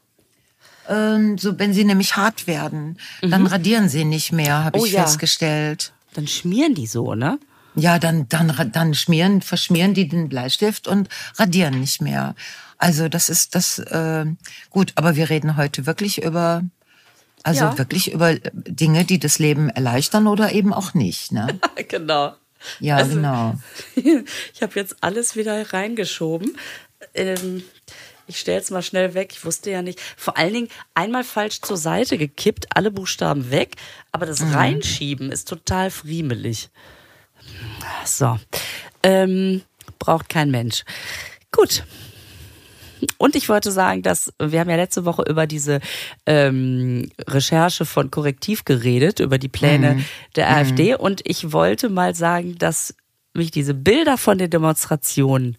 Ähm, 0.87 1.37
so, 1.37 1.57
wenn 1.59 1.73
sie 1.73 1.83
nämlich 1.83 2.15
hart 2.15 2.47
werden, 2.47 2.97
dann 3.21 3.45
radieren 3.47 3.89
sie 3.89 4.05
nicht 4.05 4.31
mehr, 4.31 4.63
habe 4.63 4.79
Oh 4.79 4.85
ich 4.85 4.93
ja. 4.93 5.03
festgestellt. 5.03 5.91
Dann 6.13 6.27
schmieren 6.27 6.73
die 6.75 6.87
so, 6.87 7.13
ne? 7.15 7.39
Ja, 7.75 7.99
dann, 7.99 8.27
dann, 8.29 8.71
dann 8.71 8.93
schmieren, 8.95 9.41
verschmieren 9.41 9.93
die 9.93 10.07
den 10.07 10.29
Bleistift 10.29 10.87
und 10.87 11.09
radieren 11.35 11.79
nicht 11.79 12.01
mehr. 12.01 12.35
Also 12.79 13.09
das 13.09 13.29
ist 13.29 13.53
das 13.55 13.79
äh, 13.79 14.25
gut, 14.69 14.93
aber 14.95 15.15
wir 15.15 15.29
reden 15.29 15.57
heute 15.57 15.85
wirklich 15.85 16.23
über, 16.23 16.63
also 17.43 17.65
Ja. 17.65 17.77
wirklich 17.77 18.11
über 18.13 18.35
Dinge, 18.53 19.03
die 19.05 19.19
das 19.19 19.39
Leben 19.39 19.69
erleichtern 19.69 20.25
oder 20.27 20.51
eben 20.53 20.73
auch 20.73 20.93
nicht. 20.93 21.31
Ne? 21.31 21.59
genau. 21.87 22.33
Ja, 22.79 22.97
Also- 22.97 23.15
genau. 23.15 23.55
Ich 24.53 24.61
habe 24.61 24.73
jetzt 24.75 24.95
alles 25.01 25.35
wieder 25.35 25.73
reingeschoben. 25.73 26.57
Ähm, 27.13 27.61
ich 28.27 28.39
stelle 28.39 28.59
es 28.59 28.69
mal 28.71 28.81
schnell 28.83 29.13
weg. 29.13 29.31
Ich 29.33 29.45
wusste 29.45 29.71
ja 29.71 29.81
nicht. 29.81 29.99
Vor 30.17 30.37
allen 30.37 30.53
Dingen 30.53 30.69
einmal 30.93 31.23
falsch 31.23 31.61
zur 31.61 31.77
Seite 31.77 32.17
gekippt, 32.17 32.67
alle 32.75 32.91
Buchstaben 32.91 33.51
weg. 33.51 33.75
Aber 34.11 34.25
das 34.25 34.41
Mhm. 34.41 34.53
Reinschieben 34.53 35.31
ist 35.31 35.47
total 35.47 35.91
friemelig. 35.91 36.69
So. 38.05 38.37
Ähm, 39.03 39.61
braucht 39.99 40.29
kein 40.29 40.51
Mensch. 40.51 40.83
Gut. 41.51 41.83
Und 43.17 43.35
ich 43.35 43.47
wollte 43.47 43.71
sagen, 43.71 44.01
dass 44.01 44.33
wir 44.39 44.59
haben 44.59 44.69
ja 44.71 44.75
letzte 44.75 45.05
Woche 45.05 45.23
über 45.29 45.45
diese 45.45 45.79
ähm, 46.25 47.09
Recherche 47.27 47.85
von 47.85 48.09
Korrektiv 48.09 48.65
geredet, 48.65 49.19
über 49.19 49.37
die 49.37 49.49
Pläne 49.49 50.03
der 50.35 50.49
AfD. 50.49 50.95
Und 50.95 51.21
ich 51.23 51.51
wollte 51.51 51.89
mal 51.89 52.15
sagen, 52.15 52.57
dass 52.57 52.95
mich 53.33 53.51
diese 53.51 53.75
Bilder 53.75 54.17
von 54.17 54.39
den 54.39 54.49
Demonstrationen 54.49 55.57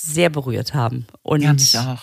sehr 0.00 0.30
berührt 0.30 0.74
haben. 0.74 1.06
Und 1.22 1.42
Ja, 1.42 1.52
mich 1.52 1.78
auch. 1.78 2.02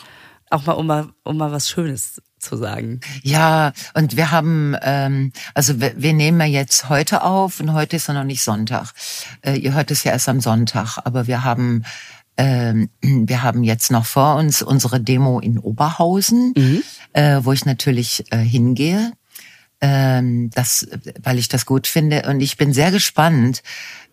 auch 0.50 0.66
mal, 0.66 0.74
um 0.74 0.88
mal, 0.88 1.10
um 1.24 1.38
mal 1.38 1.52
was 1.52 1.70
Schönes 1.70 2.22
zu 2.40 2.56
sagen. 2.56 3.00
Ja, 3.24 3.74
und 3.96 4.16
wir 4.16 4.32
haben, 4.32 4.76
ähm, 4.82 5.32
also 5.54 5.82
wir, 5.82 5.94
wir 5.98 6.14
nehmen 6.14 6.40
ja 6.40 6.46
jetzt 6.46 6.90
heute 6.90 7.24
auf 7.24 7.60
und 7.60 7.74
heute 7.74 7.96
ist 7.96 8.08
ja 8.08 8.14
noch 8.14 8.24
nicht 8.24 8.44
Sonntag. 8.44 8.94
Äh, 9.42 9.56
ihr 9.56 9.74
hört 9.74 9.90
es 9.92 10.04
ja 10.04 10.12
erst 10.12 10.30
am 10.30 10.40
Sonntag, 10.40 11.00
aber 11.04 11.28
wir 11.28 11.44
haben 11.44 11.84
ähm, 12.38 12.90
wir 13.02 13.42
haben 13.44 13.64
jetzt 13.64 13.92
noch 13.92 14.06
vor 14.06 14.36
uns 14.36 14.62
unsere 14.62 15.02
Demo 15.02 15.40
in 15.40 15.58
Oberhausen, 15.58 16.54
äh, 17.14 17.40
wo 17.42 17.52
ich 17.52 17.66
natürlich 17.66 18.32
äh, 18.32 18.38
hingehe, 18.38 19.12
ähm, 19.82 20.50
das, 20.52 20.88
weil 21.22 21.40
ich 21.40 21.50
das 21.50 21.66
gut 21.66 21.88
finde. 21.88 22.24
Und 22.30 22.42
ich 22.42 22.58
bin 22.58 22.74
sehr 22.74 22.92
gespannt, 22.92 23.64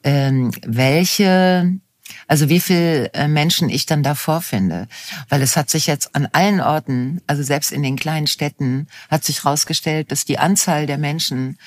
ähm, 0.02 0.50
welche, 0.66 1.78
also 2.26 2.48
wie 2.48 2.60
viel 2.60 3.10
äh, 3.12 3.28
Menschen 3.28 3.68
ich 3.68 3.86
dann 3.86 4.02
da 4.02 4.14
vorfinde. 4.14 4.88
Weil 5.28 5.42
es 5.42 5.56
hat 5.56 5.70
sich 5.70 5.86
jetzt 5.86 6.14
an 6.14 6.28
allen 6.32 6.60
Orten, 6.60 7.20
also 7.26 7.42
selbst 7.42 7.72
in 7.72 7.82
den 7.82 7.96
kleinen 7.96 8.26
Städten, 8.26 8.86
hat 9.10 9.24
sich 9.24 9.44
herausgestellt, 9.44 10.10
dass 10.10 10.24
die 10.24 10.38
Anzahl 10.38 10.86
der 10.86 10.98
Menschen, 10.98 11.58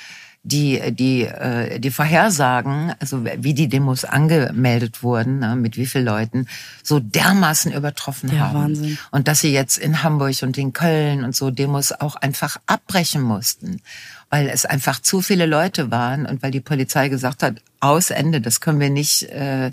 die 0.43 0.79
die 0.91 1.23
äh, 1.23 1.79
die 1.79 1.91
Vorhersagen, 1.91 2.93
also 2.99 3.25
wie 3.25 3.53
die 3.53 3.67
Demos 3.67 4.05
angemeldet 4.05 5.03
wurden, 5.03 5.39
ne, 5.39 5.55
mit 5.55 5.75
wie 5.75 5.85
vielen 5.85 6.05
Leuten, 6.05 6.47
so 6.83 6.99
dermaßen 6.99 7.73
übertroffen 7.73 8.31
Ja, 8.31 8.39
haben. 8.39 8.53
Wahnsinn. 8.53 8.97
Und 9.11 9.27
dass 9.27 9.41
sie 9.41 9.51
jetzt 9.51 9.77
in 9.77 10.03
Hamburg 10.03 10.41
und 10.43 10.57
in 10.57 10.71
Köln 10.71 11.23
und 11.23 11.35
so 11.35 11.51
Demos 11.51 11.91
auch 11.91 12.15
einfach 12.15 12.57
abbrechen 12.65 13.21
mussten, 13.21 13.81
weil 14.29 14.49
es 14.49 14.65
einfach 14.65 15.01
zu 15.01 15.21
viele 15.21 15.45
Leute 15.45 15.89
waren 15.89 16.25
und 16.25 16.43
weil 16.43 16.51
die 16.51 16.59
Polizei 16.59 17.07
gesagt 17.09 17.43
hat, 17.43 17.61
aus 17.79 18.09
Ende, 18.09 18.41
das 18.41 18.59
können 18.59 18.79
wir 18.79 18.89
nicht, 18.89 19.23
äh, 19.23 19.71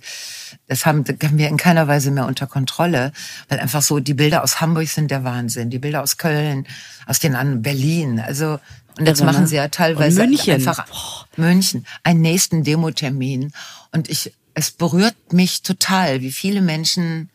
das 0.68 0.86
haben, 0.86 1.04
das 1.04 1.16
haben 1.22 1.38
wir 1.38 1.48
in 1.48 1.56
keiner 1.56 1.88
Weise 1.88 2.10
mehr 2.10 2.26
unter 2.26 2.46
Kontrolle, 2.46 3.12
weil 3.48 3.58
einfach 3.58 3.82
so 3.82 3.98
die 3.98 4.14
Bilder 4.14 4.44
aus 4.44 4.60
Hamburg 4.60 4.88
sind 4.88 5.10
der 5.10 5.24
Wahnsinn, 5.24 5.70
die 5.70 5.78
Bilder 5.78 6.02
aus 6.02 6.16
Köln, 6.16 6.66
aus 7.06 7.18
den 7.18 7.34
anderen 7.34 7.62
Berlin, 7.62 8.20
also 8.20 8.60
und 8.96 9.06
jetzt 9.06 9.18
Irre, 9.20 9.26
ne? 9.26 9.32
machen 9.32 9.46
sie 9.46 9.56
ja 9.56 9.68
teilweise 9.68 10.24
München. 10.24 10.54
einfach 10.54 11.26
München, 11.36 11.84
einen 12.04 12.20
nächsten 12.20 12.62
Demotermin 12.62 13.52
und 13.90 14.08
ich, 14.08 14.32
es 14.54 14.70
berührt 14.70 15.32
mich 15.32 15.62
total, 15.62 16.20
wie 16.20 16.30
viele 16.30 16.60
Menschen 16.60 17.30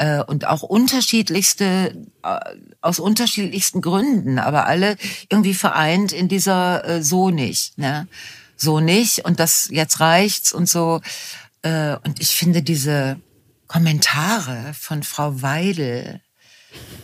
äh, 0.00 0.22
und 0.22 0.46
auch 0.46 0.62
unterschiedlichste 0.62 1.94
äh, 2.22 2.40
aus 2.80 2.98
unterschiedlichsten 2.98 3.82
Gründen, 3.82 4.38
aber 4.38 4.66
alle 4.66 4.96
irgendwie 5.28 5.52
vereint 5.52 6.12
in 6.12 6.26
dieser 6.26 6.84
äh, 6.86 7.02
so 7.02 7.30
nicht, 7.30 7.76
ne? 7.78 8.08
So 8.56 8.80
nicht 8.80 9.24
und 9.24 9.40
das 9.40 9.68
jetzt 9.70 10.00
reicht's 10.00 10.52
und 10.52 10.68
so 10.68 11.00
äh, 11.62 11.96
und 12.04 12.20
ich 12.20 12.30
finde 12.30 12.62
diese 12.62 13.20
Kommentare 13.68 14.72
von 14.74 15.02
Frau 15.02 15.42
Weidel 15.42 16.20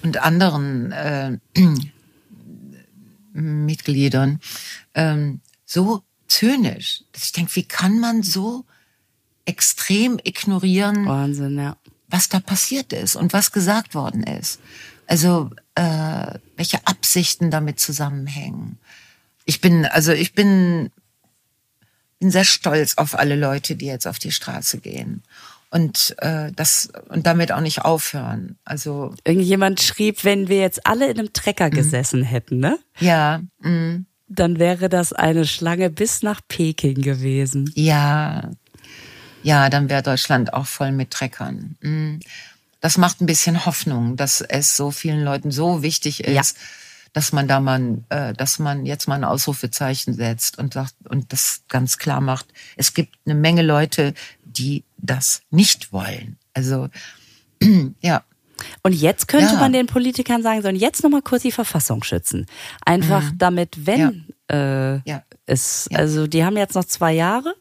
und 0.02 0.22
anderen 0.22 0.92
äh, 0.92 1.38
Mitgliedern 3.32 4.40
ähm, 4.94 5.40
so 5.66 6.02
zynisch, 6.28 7.04
dass 7.12 7.24
ich 7.24 7.32
denke, 7.32 7.56
wie 7.56 7.64
kann 7.64 8.00
man 8.00 8.22
so 8.22 8.64
extrem 9.44 10.18
ignorieren, 10.24 11.06
Wahnsinn, 11.06 11.58
ja. 11.58 11.76
Was 12.08 12.28
da 12.28 12.40
passiert 12.40 12.92
ist 12.92 13.16
und 13.16 13.32
was 13.32 13.52
gesagt 13.52 13.94
worden 13.94 14.22
ist. 14.22 14.60
Also 15.06 15.50
äh, 15.74 16.38
welche 16.56 16.86
Absichten 16.86 17.50
damit 17.50 17.78
zusammenhängen. 17.80 18.78
Ich 19.44 19.60
bin, 19.60 19.84
also 19.86 20.12
ich 20.12 20.32
bin, 20.34 20.90
bin 22.18 22.30
sehr 22.30 22.44
stolz 22.44 22.94
auf 22.96 23.18
alle 23.18 23.36
Leute, 23.36 23.76
die 23.76 23.86
jetzt 23.86 24.06
auf 24.06 24.18
die 24.18 24.32
Straße 24.32 24.78
gehen 24.78 25.22
und 25.70 26.14
äh, 26.18 26.50
das 26.54 26.90
und 27.08 27.26
damit 27.26 27.52
auch 27.52 27.60
nicht 27.60 27.82
aufhören. 27.82 28.56
Also 28.64 29.14
Irgendjemand 29.24 29.80
schrieb, 29.80 30.24
wenn 30.24 30.48
wir 30.48 30.58
jetzt 30.58 30.86
alle 30.86 31.10
in 31.10 31.18
einem 31.18 31.32
Trecker 31.32 31.70
gesessen 31.70 32.22
hätten, 32.22 32.58
ne? 32.58 32.78
ja, 32.98 33.42
mm, 33.60 34.06
Dann 34.28 34.58
wäre 34.58 34.88
das 34.88 35.12
eine 35.12 35.44
Schlange 35.46 35.90
bis 35.90 36.22
nach 36.22 36.40
Peking 36.48 37.02
gewesen. 37.02 37.70
ja, 37.74 38.50
ja, 39.46 39.68
dann 39.70 39.88
wäre 39.88 40.02
Deutschland 40.02 40.52
auch 40.52 40.66
voll 40.66 40.90
mit 40.92 41.10
Treckern. 41.12 41.76
Mm. 41.80 42.18
Das 42.80 42.98
macht 42.98 43.20
ein 43.20 43.26
bisschen 43.26 43.64
Hoffnung, 43.64 44.16
dass 44.16 44.40
es 44.40 44.76
so 44.76 44.90
vielen 44.90 45.22
Leuten 45.22 45.50
so 45.50 45.82
wichtig 45.82 46.24
ist, 46.24 46.56
Ja. 46.56 46.62
dass 47.12 47.32
man 47.32 47.46
da 47.48 47.60
mal, 47.60 47.98
äh, 48.10 48.32
dass 48.34 48.58
man 48.58 48.84
jetzt 48.84 49.06
mal 49.08 49.14
ein 49.14 49.24
Ausrufezeichen 49.24 50.14
setzt 50.14 50.58
und 50.58 50.74
sagt 50.74 50.94
und 51.08 51.32
das 51.32 51.62
ganz 51.68 51.96
klar 51.98 52.20
macht. 52.20 52.46
Es 52.76 52.92
gibt 52.92 53.14
eine 53.24 53.34
Menge 53.34 53.62
Leute, 53.62 54.14
die 54.44 54.82
das 54.98 55.42
nicht 55.50 55.92
wollen. 55.92 56.36
Also 56.54 56.88
ja, 58.00 58.22
Und 58.82 58.94
jetzt 58.94 59.28
könnte 59.28 59.54
Ja. 59.54 59.60
man 59.60 59.72
den 59.72 59.86
Politikern 59.86 60.42
sagen, 60.42 60.62
sollen 60.62 60.76
jetzt 60.76 61.02
nochmal 61.02 61.22
kurz 61.22 61.42
die 61.42 61.52
Verfassung 61.52 62.02
schützen. 62.02 62.46
Einfach 62.84 63.22
damit, 63.36 63.86
wenn 63.86 64.26
Äh, 64.50 64.98
Ja. 65.08 65.22
es, 65.46 65.88
Ja. 65.90 65.98
also 65.98 66.26
die 66.26 66.42
haben 66.44 66.56
jetzt 66.56 66.74
noch 66.74 66.84
zwei 66.84 67.12
Jahre 67.12 67.54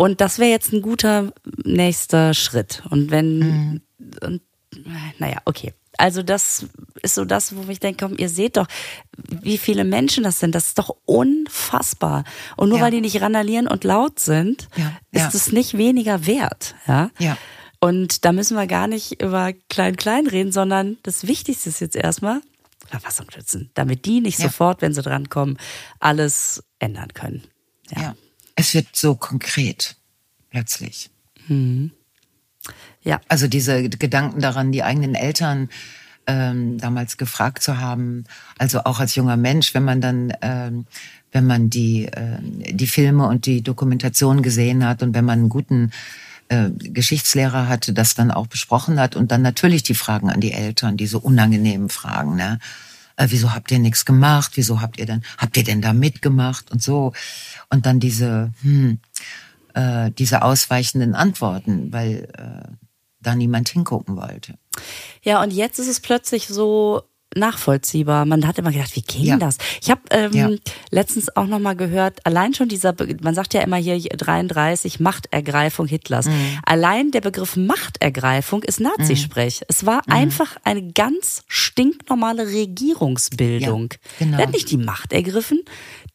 und 0.00 0.20
das 0.22 0.38
wäre 0.38 0.50
jetzt 0.50 0.72
ein 0.72 0.80
guter 0.80 1.32
nächster 1.64 2.32
Schritt. 2.32 2.82
Und 2.88 3.10
wenn, 3.10 3.38
Mhm. 3.38 3.80
und, 4.22 4.40
naja, 5.18 5.38
okay. 5.44 5.74
Also 5.98 6.22
das 6.22 6.66
ist 7.02 7.16
so 7.16 7.26
das, 7.26 7.54
wo 7.54 7.70
ich 7.70 7.80
denke, 7.80 8.06
komm, 8.06 8.16
ihr 8.16 8.30
seht 8.30 8.56
doch, 8.56 8.66
wie 9.28 9.58
viele 9.58 9.84
Menschen 9.84 10.24
das 10.24 10.38
sind. 10.40 10.54
Das 10.54 10.68
ist 10.68 10.78
doch 10.78 10.96
unfassbar. 11.04 12.24
Und 12.56 12.70
nur 12.70 12.78
Ja. 12.78 12.84
weil 12.84 12.92
die 12.92 13.02
nicht 13.02 13.20
randalieren 13.20 13.68
und 13.68 13.84
laut 13.84 14.18
sind, 14.20 14.68
Ja, 14.76 14.92
ist 15.12 15.20
ja. 15.22 15.30
es 15.34 15.52
nicht 15.52 15.76
weniger 15.76 16.24
wert. 16.26 16.74
Ja. 16.86 17.10
Ja. 17.18 17.36
Und 17.80 18.24
da 18.24 18.32
müssen 18.32 18.56
wir 18.56 18.66
gar 18.66 18.86
nicht 18.86 19.20
über 19.22 19.52
Klein-Klein 19.68 20.26
reden, 20.26 20.52
sondern 20.52 20.96
das 21.02 21.26
Wichtigste 21.26 21.68
ist 21.68 21.80
jetzt 21.80 21.96
erstmal 21.96 22.40
Verfassungsschützen, 22.86 23.70
damit 23.74 24.06
die 24.06 24.20
nicht 24.22 24.38
Ja. 24.38 24.46
sofort, 24.46 24.80
wenn 24.80 24.94
sie 24.94 25.02
drankommen, 25.02 25.58
alles 25.98 26.62
ändern 26.78 27.12
können. 27.12 27.42
Ja. 27.94 28.14
Es 28.60 28.74
wird 28.74 28.88
so 28.94 29.14
konkret, 29.14 29.96
plötzlich. 30.50 31.08
Ja, 33.02 33.18
Also 33.26 33.48
diese 33.48 33.88
Gedanken 33.88 34.42
daran, 34.42 34.70
die 34.70 34.82
eigenen 34.82 35.14
Eltern 35.14 35.70
ähm, 36.26 36.76
damals 36.76 37.16
gefragt 37.16 37.62
zu 37.62 37.78
haben, 37.78 38.24
also 38.58 38.84
auch 38.84 39.00
als 39.00 39.14
junger 39.14 39.38
Mensch, 39.38 39.72
wenn 39.72 39.84
man 39.84 40.02
dann, 40.02 40.34
ähm, 40.42 40.84
wenn 41.32 41.46
man 41.46 41.70
die, 41.70 42.04
äh, 42.04 42.36
die 42.42 42.86
Filme 42.86 43.26
und 43.28 43.46
die 43.46 43.62
Dokumentation 43.62 44.42
gesehen 44.42 44.84
hat 44.84 45.02
und 45.02 45.14
wenn 45.14 45.24
man 45.24 45.38
einen 45.38 45.48
guten 45.48 45.90
äh, 46.50 46.68
Geschichtslehrer 46.70 47.66
hatte, 47.66 47.94
das 47.94 48.14
dann 48.14 48.30
auch 48.30 48.46
besprochen 48.46 49.00
hat 49.00 49.16
und 49.16 49.32
dann 49.32 49.40
natürlich 49.40 49.84
die 49.84 49.94
Fragen 49.94 50.28
an 50.28 50.42
die 50.42 50.52
Eltern, 50.52 50.98
diese 50.98 51.18
unangenehmen 51.18 51.88
Fragen, 51.88 52.36
ne? 52.36 52.58
Äh, 53.20 53.26
wieso 53.28 53.52
habt 53.52 53.70
ihr 53.70 53.78
nichts 53.78 54.06
gemacht? 54.06 54.52
Wieso 54.54 54.80
habt 54.80 54.98
ihr 54.98 55.04
denn, 55.04 55.22
habt 55.36 55.56
ihr 55.56 55.64
denn 55.64 55.82
da 55.82 55.92
mitgemacht 55.92 56.70
und 56.70 56.82
so? 56.82 57.12
Und 57.68 57.84
dann 57.84 58.00
diese, 58.00 58.52
hm, 58.62 58.98
äh, 59.74 60.10
diese 60.12 60.42
ausweichenden 60.42 61.14
Antworten, 61.14 61.92
weil 61.92 62.28
äh, 62.38 62.72
da 63.20 63.34
niemand 63.34 63.68
hingucken 63.68 64.16
wollte. 64.16 64.54
Ja, 65.22 65.42
und 65.42 65.52
jetzt 65.52 65.78
ist 65.78 65.88
es 65.88 66.00
plötzlich 66.00 66.48
so 66.48 67.02
nachvollziehbar. 67.36 68.24
Man 68.26 68.46
hat 68.46 68.58
immer 68.58 68.72
gedacht, 68.72 68.94
wie 68.96 69.02
ging 69.02 69.24
Ja. 69.24 69.36
das? 69.36 69.58
Ich 69.80 69.90
habe 69.90 70.00
ähm, 70.10 70.32
Ja. 70.32 70.50
letztens 70.90 71.34
auch 71.36 71.46
noch 71.46 71.58
mal 71.60 71.76
gehört, 71.76 72.24
allein 72.26 72.54
schon 72.54 72.68
dieser, 72.68 72.92
Be 72.92 73.16
man 73.22 73.34
sagt 73.34 73.54
ja 73.54 73.60
immer 73.62 73.76
hier 73.76 73.98
33 74.00 75.00
Machtergreifung 75.00 75.86
Hitlers. 75.86 76.26
Mhm. 76.26 76.58
Allein 76.64 77.10
der 77.12 77.20
Begriff 77.20 77.56
Machtergreifung 77.56 78.62
ist 78.62 78.80
Nazisprech. 78.80 79.62
Es 79.68 79.86
war 79.86 80.02
Mhm. 80.06 80.12
einfach 80.12 80.56
eine 80.64 80.92
ganz 80.92 81.42
stinknormale 81.46 82.46
Regierungsbildung. 82.48 83.90
Ja, 83.92 83.98
genau. 84.18 84.36
Der 84.36 84.46
hat 84.46 84.52
nicht 84.54 84.70
die 84.70 84.76
Macht 84.76 85.12
ergriffen, 85.12 85.60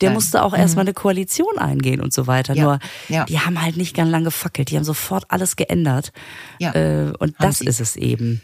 der 0.02 0.10
Nein. 0.10 0.16
musste 0.16 0.44
auch 0.44 0.54
erstmal 0.54 0.84
eine 0.86 0.94
Koalition 0.94 1.58
eingehen 1.58 2.02
und 2.02 2.14
so 2.14 2.28
weiter. 2.28 2.54
Ja. 2.56 2.64
Nur 2.64 2.80
Ja. 3.08 3.26
die 3.26 3.40
haben 3.40 3.62
halt 3.62 3.78
nicht 3.78 3.96
ganz 3.96 4.12
lange 4.12 4.26
gefackelt, 4.26 4.70
die 4.72 4.76
haben 4.76 4.84
sofort 4.84 5.26
alles 5.30 5.56
geändert. 5.56 6.12
Ja. 6.60 6.74
Äh, 6.74 7.14
und 7.20 7.38
Haben 7.38 7.48
das 7.48 7.60
sie. 7.60 7.68
ist 7.68 7.80
es 7.80 7.96
eben. 7.96 8.42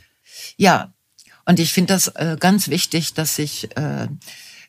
Ja, 0.57 0.93
und 1.51 1.59
ich 1.59 1.73
finde 1.73 1.93
das 1.93 2.07
äh, 2.07 2.37
ganz 2.39 2.69
wichtig, 2.69 3.13
dass 3.13 3.35
sich 3.35 3.75
äh, 3.75 4.07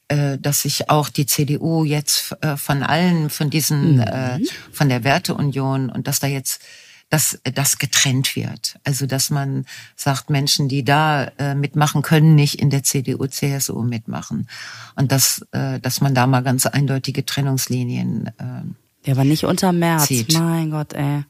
äh, 0.09 0.37
dass 0.37 0.63
sich 0.63 0.91
auch 0.91 1.09
die 1.09 1.27
CDU 1.27 1.85
jetzt 1.85 2.35
äh, 2.43 2.57
von 2.57 2.83
allen, 2.83 3.31
von 3.31 3.51
diesen, 3.51 4.01
äh, 4.01 4.41
von 4.73 4.89
der 4.89 5.05
Werteunion 5.05 5.91
und 5.91 6.09
dass 6.09 6.19
da 6.19 6.27
jetzt 6.27 6.61
dass 7.09 7.39
das 7.45 7.79
getrennt 7.79 8.35
wird. 8.35 8.81
Also 8.83 9.07
dass 9.07 9.31
man 9.31 9.65
sagt, 9.95 10.29
Menschen, 10.29 10.69
die 10.69 10.83
da 10.83 11.31
äh, 11.39 11.55
mitmachen, 11.55 12.03
können 12.03 12.35
nicht 12.35 12.59
in 12.59 12.69
der 12.69 12.83
CDU, 12.83 13.27
CSU 13.27 13.83
mitmachen. 13.83 14.49
Und 14.97 15.13
dass, 15.13 15.47
äh, 15.53 15.79
dass 15.79 16.01
man 16.01 16.17
da 16.17 16.27
mal 16.27 16.43
ganz 16.43 16.67
eindeutige 16.67 17.25
Trennungslinien 17.25 18.27
äh, 18.39 19.07
Ja, 19.07 19.13
aber 19.13 19.23
nicht 19.23 19.45
unter 19.45 19.73
März. 19.73 20.07
Zieht. 20.07 20.33
Mein 20.33 20.73
Gott, 20.73 20.95
ey. 20.95 21.25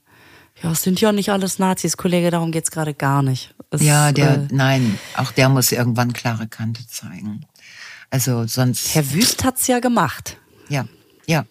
Ja, 0.62 0.72
es 0.72 0.82
sind 0.82 1.00
ja 1.00 1.12
nicht 1.12 1.30
alles 1.30 1.58
Nazis, 1.58 1.96
Kollege, 1.96 2.30
darum 2.30 2.52
geht's 2.52 2.70
gerade 2.70 2.94
gar 2.94 3.22
nicht. 3.22 3.54
Es, 3.70 3.82
Ja, 3.82 4.12
der, 4.12 4.34
äh, 4.34 4.48
nein, 4.50 4.98
auch 5.16 5.32
der 5.32 5.48
muss 5.48 5.72
irgendwann 5.72 6.12
klare 6.12 6.46
Kante 6.46 6.86
zeigen. 6.86 7.44
Also 8.10 8.46
sonst. 8.46 8.94
Herr 8.94 9.12
Wüst 9.12 9.44
hat's 9.44 9.66
ja 9.66 9.80
gemacht. 9.80 10.36
Ja, 10.68 10.86
ja. 11.26 11.44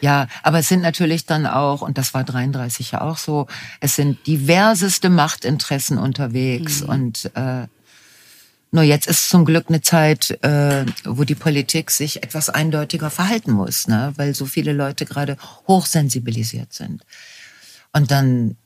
Ja, 0.00 0.28
aber 0.42 0.58
es 0.58 0.68
sind 0.68 0.82
natürlich 0.82 1.26
dann 1.26 1.46
auch, 1.46 1.80
und 1.82 1.96
das 1.96 2.12
war 2.12 2.24
33 2.24 2.92
ja 2.92 3.00
auch 3.00 3.16
so, 3.16 3.46
es 3.80 3.96
sind 3.96 4.26
diverseste 4.26 5.10
Machtinteressen 5.10 5.98
unterwegs 5.98 6.82
und 6.82 7.30
äh, 7.34 7.66
nur 8.72 8.82
jetzt 8.82 9.06
ist 9.06 9.30
zum 9.30 9.44
Glück 9.44 9.66
eine 9.68 9.80
Zeit, 9.80 10.38
äh, 10.42 10.84
wo 11.04 11.24
die 11.24 11.34
Politik 11.34 11.90
sich 11.90 12.22
etwas 12.22 12.50
eindeutiger 12.50 13.10
verhalten 13.10 13.52
muss, 13.52 13.88
ne? 13.88 14.12
weil 14.16 14.34
so 14.34 14.44
viele 14.44 14.72
Leute 14.72 15.06
gerade 15.06 15.36
hochsensibilisiert 15.66 16.72
sind. 16.72 17.02
Und 17.96 18.10
dann 18.10 18.56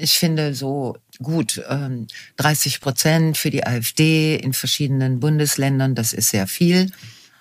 ich 0.00 0.18
finde 0.18 0.54
so 0.54 0.96
gut, 1.22 1.62
ähm, 1.68 2.06
30 2.36 2.80
Prozent 2.80 3.36
für 3.36 3.50
die 3.50 3.66
AfD 3.66 4.36
in 4.36 4.52
verschiedenen 4.52 5.20
Bundesländern, 5.20 5.94
das 5.94 6.12
ist 6.12 6.30
sehr 6.30 6.46
viel. 6.46 6.90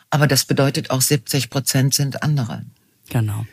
Aber 0.10 0.28
das 0.28 0.46
bedeutet 0.46 0.90
auch 0.90 1.02
70 1.02 1.50
Prozent 1.50 1.94
sind 1.94 2.22
andere. 2.24 2.64
Genau. 3.10 3.46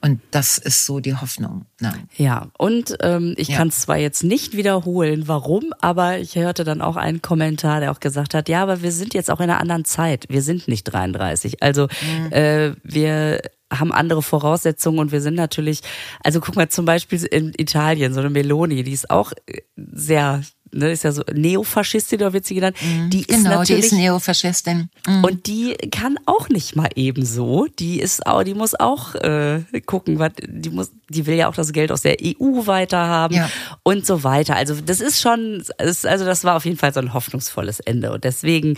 Und 0.00 0.20
das 0.30 0.58
ist 0.58 0.84
so 0.84 1.00
die 1.00 1.14
Hoffnung. 1.14 1.64
Nein. 1.80 2.08
Ja, 2.18 2.48
und 2.58 2.94
ähm, 3.00 3.34
ich 3.38 3.48
Ja. 3.48 3.56
kann 3.56 3.68
es 3.68 3.80
zwar 3.80 3.96
jetzt 3.96 4.22
nicht 4.22 4.54
wiederholen, 4.54 5.28
warum, 5.28 5.72
aber 5.80 6.18
ich 6.18 6.36
hörte 6.36 6.64
dann 6.64 6.82
auch 6.82 6.96
einen 6.96 7.22
Kommentar, 7.22 7.80
der 7.80 7.90
auch 7.90 8.00
gesagt 8.00 8.34
hat, 8.34 8.50
ja, 8.50 8.62
aber 8.62 8.82
wir 8.82 8.92
sind 8.92 9.14
jetzt 9.14 9.30
auch 9.30 9.40
in 9.40 9.48
einer 9.48 9.60
anderen 9.60 9.86
Zeit. 9.86 10.26
Wir 10.28 10.42
sind 10.42 10.68
nicht 10.68 10.84
33. 10.84 11.62
Also 11.62 11.88
äh, 12.30 12.72
wir 12.82 13.40
haben 13.78 13.92
andere 13.92 14.22
Voraussetzungen 14.22 14.98
und 14.98 15.12
wir 15.12 15.20
sind 15.20 15.34
natürlich, 15.34 15.80
also 16.22 16.40
guck 16.40 16.56
mal 16.56 16.68
zum 16.68 16.84
Beispiel 16.84 17.22
in 17.24 17.52
Italien, 17.56 18.14
so 18.14 18.20
eine 18.20 18.30
Meloni, 18.30 18.82
die 18.82 18.92
ist 18.92 19.10
auch 19.10 19.32
äh, 19.46 19.60
sehr, 19.92 20.42
ne, 20.72 20.90
ist 20.90 21.04
ja 21.04 21.12
so 21.12 21.22
Neofaschistin 21.32 22.20
oder 22.20 22.32
wird 22.32 22.46
sie 22.46 22.54
genannt, 22.56 22.76
die 23.08 23.20
ist 23.20 23.28
genau, 23.28 23.50
die 23.50 23.56
natürlich 23.56 23.84
ist 23.86 23.92
Neofaschistin. 23.92 24.88
und 25.22 25.46
die 25.46 25.74
kann 25.90 26.18
auch 26.26 26.48
nicht 26.48 26.74
mal 26.76 26.88
ebenso. 26.94 27.66
Die 27.78 28.00
ist 28.00 28.26
auch, 28.26 28.42
die 28.42 28.54
muss 28.54 28.74
auch 28.78 29.14
äh, 29.16 29.62
gucken, 29.86 30.18
was 30.18 30.32
die 30.46 30.70
muss, 30.70 30.90
die 31.08 31.26
will 31.26 31.36
ja 31.36 31.48
auch 31.48 31.54
das 31.54 31.72
Geld 31.72 31.92
aus 31.92 32.02
der 32.02 32.16
EU 32.22 32.66
weiterhaben 32.66 33.36
Ja. 33.36 33.50
und 33.82 34.06
so 34.06 34.24
weiter. 34.24 34.56
Also 34.56 34.74
das 34.84 35.00
ist 35.00 35.20
schon, 35.20 35.62
ist, 35.78 36.06
also 36.06 36.24
das 36.24 36.44
war 36.44 36.56
auf 36.56 36.64
jeden 36.64 36.76
Fall 36.76 36.92
so 36.92 37.00
ein 37.00 37.14
hoffnungsvolles 37.14 37.80
Ende. 37.80 38.12
Und 38.12 38.24
deswegen 38.24 38.76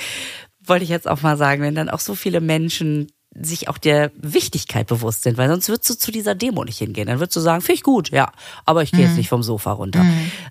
wollte 0.65 0.83
ich 0.85 0.91
jetzt 0.91 1.07
auch 1.09 1.23
mal 1.23 1.37
sagen, 1.37 1.63
wenn 1.63 1.75
dann 1.77 1.89
auch 1.89 2.01
so 2.01 2.15
viele 2.15 2.41
Menschen 2.41 3.07
sich 3.43 3.69
auch 3.69 3.79
der 3.79 4.11
Wichtigkeit 4.17 4.87
bewusst 4.87 5.23
sind, 5.25 5.37
weil 5.37 5.49
sonst 5.49 5.69
würdest 5.69 5.91
du 5.91 5.95
zu 5.99 6.11
dieser 6.11 6.35
Demo 6.35 6.65
nicht 6.65 6.79
hingehen. 6.79 7.07
Dann 7.07 7.19
würdest 7.21 7.37
du 7.37 7.41
sagen, 7.41 7.61
finde 7.61 7.75
ich 7.75 7.83
gut, 7.83 8.11
ja, 8.11 8.33
aber 8.65 8.83
ich 8.83 8.91
gehe 8.93 9.01
Mhm. 9.01 9.07
jetzt 9.09 9.17
nicht 9.17 9.29
vom 9.29 9.43
Sofa 9.43 9.73
runter. 9.73 10.05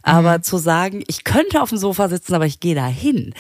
Aber 0.04 0.42
zu 0.42 0.58
sagen, 0.58 1.04
ich 1.08 1.24
könnte 1.24 1.62
auf 1.62 1.70
dem 1.70 1.78
Sofa 1.78 2.10
sitzen, 2.10 2.34
aber 2.36 2.46
ich 2.46 2.60
gehe 2.60 2.76
da 2.76 2.86
hin. 2.88 3.34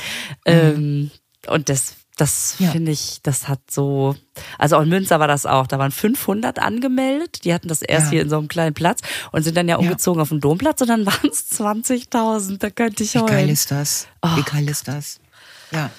Ähm, 0.45 1.12
und 1.47 1.69
das, 1.69 1.93
das 2.17 2.55
Mhm. 2.60 2.65
Ja. 2.65 2.71
finde 2.71 2.91
ich, 2.91 3.19
das 3.23 3.47
hat 3.47 3.60
so, 3.69 4.15
also 4.58 4.77
auch 4.77 4.81
in 4.81 4.89
Münster 4.89 5.19
war 5.19 5.27
das 5.27 5.45
auch, 5.45 5.67
da 5.67 5.77
waren 5.79 5.91
500 5.91 6.60
angemeldet, 6.60 7.43
die 7.43 7.53
hatten 7.53 7.67
das 7.67 7.81
erst 7.81 8.05
Ja. 8.08 8.12
hier 8.13 8.21
in 8.23 8.29
so 8.29 8.38
einem 8.38 8.47
kleinen 8.47 8.73
Platz 8.73 9.01
und 9.31 9.43
sind 9.43 9.55
dann 9.58 9.67
ja 9.67 9.75
umgezogen 9.77 10.21
auf 10.21 10.29
den 10.29 10.39
Domplatz 10.39 10.81
und 10.81 10.88
dann 10.88 11.05
waren 11.05 11.29
es 11.29 11.49
20.000, 11.51 12.58
da 12.60 12.69
könnte 12.69 13.03
ich 13.03 13.13
Wie 13.15 13.25
geil 13.25 13.49
ist 13.49 13.69
das? 13.71 14.08
Wie 14.36 14.43
geil 14.43 14.67
ist 14.69 14.88
das? 14.88 15.19
Ja. 15.71 15.89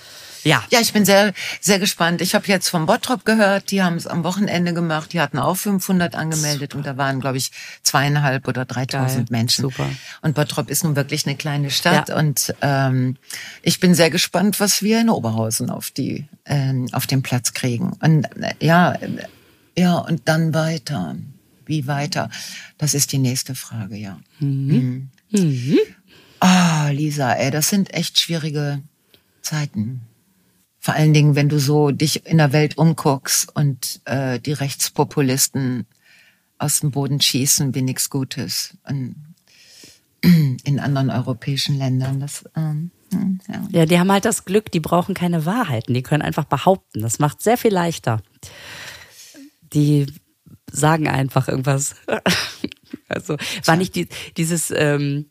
Ja, 0.46 0.64
Ja, 0.70 0.80
ich 0.80 0.92
bin 0.92 1.04
sehr, 1.04 1.32
sehr 1.60 1.78
gespannt. 1.78 2.20
Ich 2.20 2.34
habe 2.34 2.46
jetzt 2.46 2.68
vom 2.68 2.86
Bottrop 2.86 3.24
gehört, 3.24 3.70
die 3.70 3.82
haben 3.82 3.96
es 3.96 4.06
am 4.06 4.22
Wochenende 4.24 4.72
gemacht. 4.72 5.12
Die 5.12 5.20
hatten 5.20 5.38
auch 5.38 5.56
500 5.56 6.14
angemeldet 6.14 6.74
und 6.74 6.86
da 6.86 6.96
waren, 6.96 7.20
glaube 7.20 7.36
ich, 7.36 7.50
zweieinhalb 7.82 8.46
oder 8.48 8.64
3000 8.64 9.28
Geil, 9.28 9.38
Menschen. 9.38 9.62
super. 9.62 9.88
Und 10.22 10.34
Bottrop 10.34 10.70
ist 10.70 10.84
nun 10.84 10.94
wirklich 10.96 11.26
eine 11.26 11.36
kleine 11.36 11.70
Stadt 11.70 12.08
Ja. 12.10 12.16
und 12.16 12.54
ähm, 12.62 13.16
ich 13.62 13.80
bin 13.80 13.94
sehr 13.94 14.10
gespannt, 14.10 14.60
was 14.60 14.82
wir 14.82 15.00
in 15.00 15.10
Oberhausen 15.10 15.68
auf 15.70 15.90
die 15.90 16.26
ähm, 16.44 16.88
auf 16.92 17.06
den 17.06 17.22
Platz 17.22 17.52
kriegen. 17.52 17.92
Und 18.00 18.24
äh, 18.40 18.54
ja, 18.60 18.92
äh, 18.92 19.08
ja 19.76 19.94
und 19.96 20.22
dann 20.28 20.54
weiter. 20.54 21.16
Wie 21.64 21.88
weiter? 21.88 22.30
Das 22.78 22.94
ist 22.94 23.10
die 23.10 23.18
nächste 23.18 23.56
Frage, 23.56 23.96
ja. 23.96 24.20
Mhm. 24.38 25.10
Ah, 26.38 26.90
Lisa, 26.90 27.32
ey, 27.32 27.50
das 27.50 27.68
sind 27.68 27.92
echt 27.92 28.20
schwierige 28.20 28.82
Zeiten. 29.42 30.02
Vor 30.86 30.94
allen 30.94 31.12
Dingen, 31.12 31.34
wenn 31.34 31.48
du 31.48 31.58
so 31.58 31.90
dich 31.90 32.26
in 32.26 32.38
der 32.38 32.52
Welt 32.52 32.78
umguckst 32.78 33.50
und 33.56 34.00
äh, 34.04 34.38
die 34.38 34.52
Rechtspopulisten 34.52 35.84
aus 36.58 36.78
dem 36.78 36.92
Boden 36.92 37.20
schießen 37.20 37.74
wie 37.74 37.82
nichts 37.82 38.08
Gutes. 38.08 38.76
Und 38.88 39.16
in 40.62 40.78
anderen 40.78 41.10
europäischen 41.10 41.76
Ländern. 41.76 42.20
Das, 42.20 42.44
ähm, 42.54 42.92
hm, 43.12 43.40
ja. 43.48 43.66
Ja, 43.72 43.86
die 43.86 43.98
haben 43.98 44.12
halt 44.12 44.26
das 44.26 44.44
Glück, 44.44 44.70
die 44.70 44.78
brauchen 44.78 45.16
keine 45.16 45.44
Wahrheiten, 45.44 45.92
die 45.92 46.04
können 46.04 46.22
einfach 46.22 46.44
behaupten. 46.44 47.00
Das 47.00 47.18
macht 47.18 47.42
sehr 47.42 47.58
viel 47.58 47.74
leichter. 47.74 48.22
Die 49.72 50.06
sagen 50.70 51.08
einfach 51.08 51.48
irgendwas. 51.48 51.96
Also 53.08 53.36
war 53.64 53.76
nicht 53.76 53.94
die, 53.94 54.08
dieses 54.36 54.72
ähm, 54.72 55.26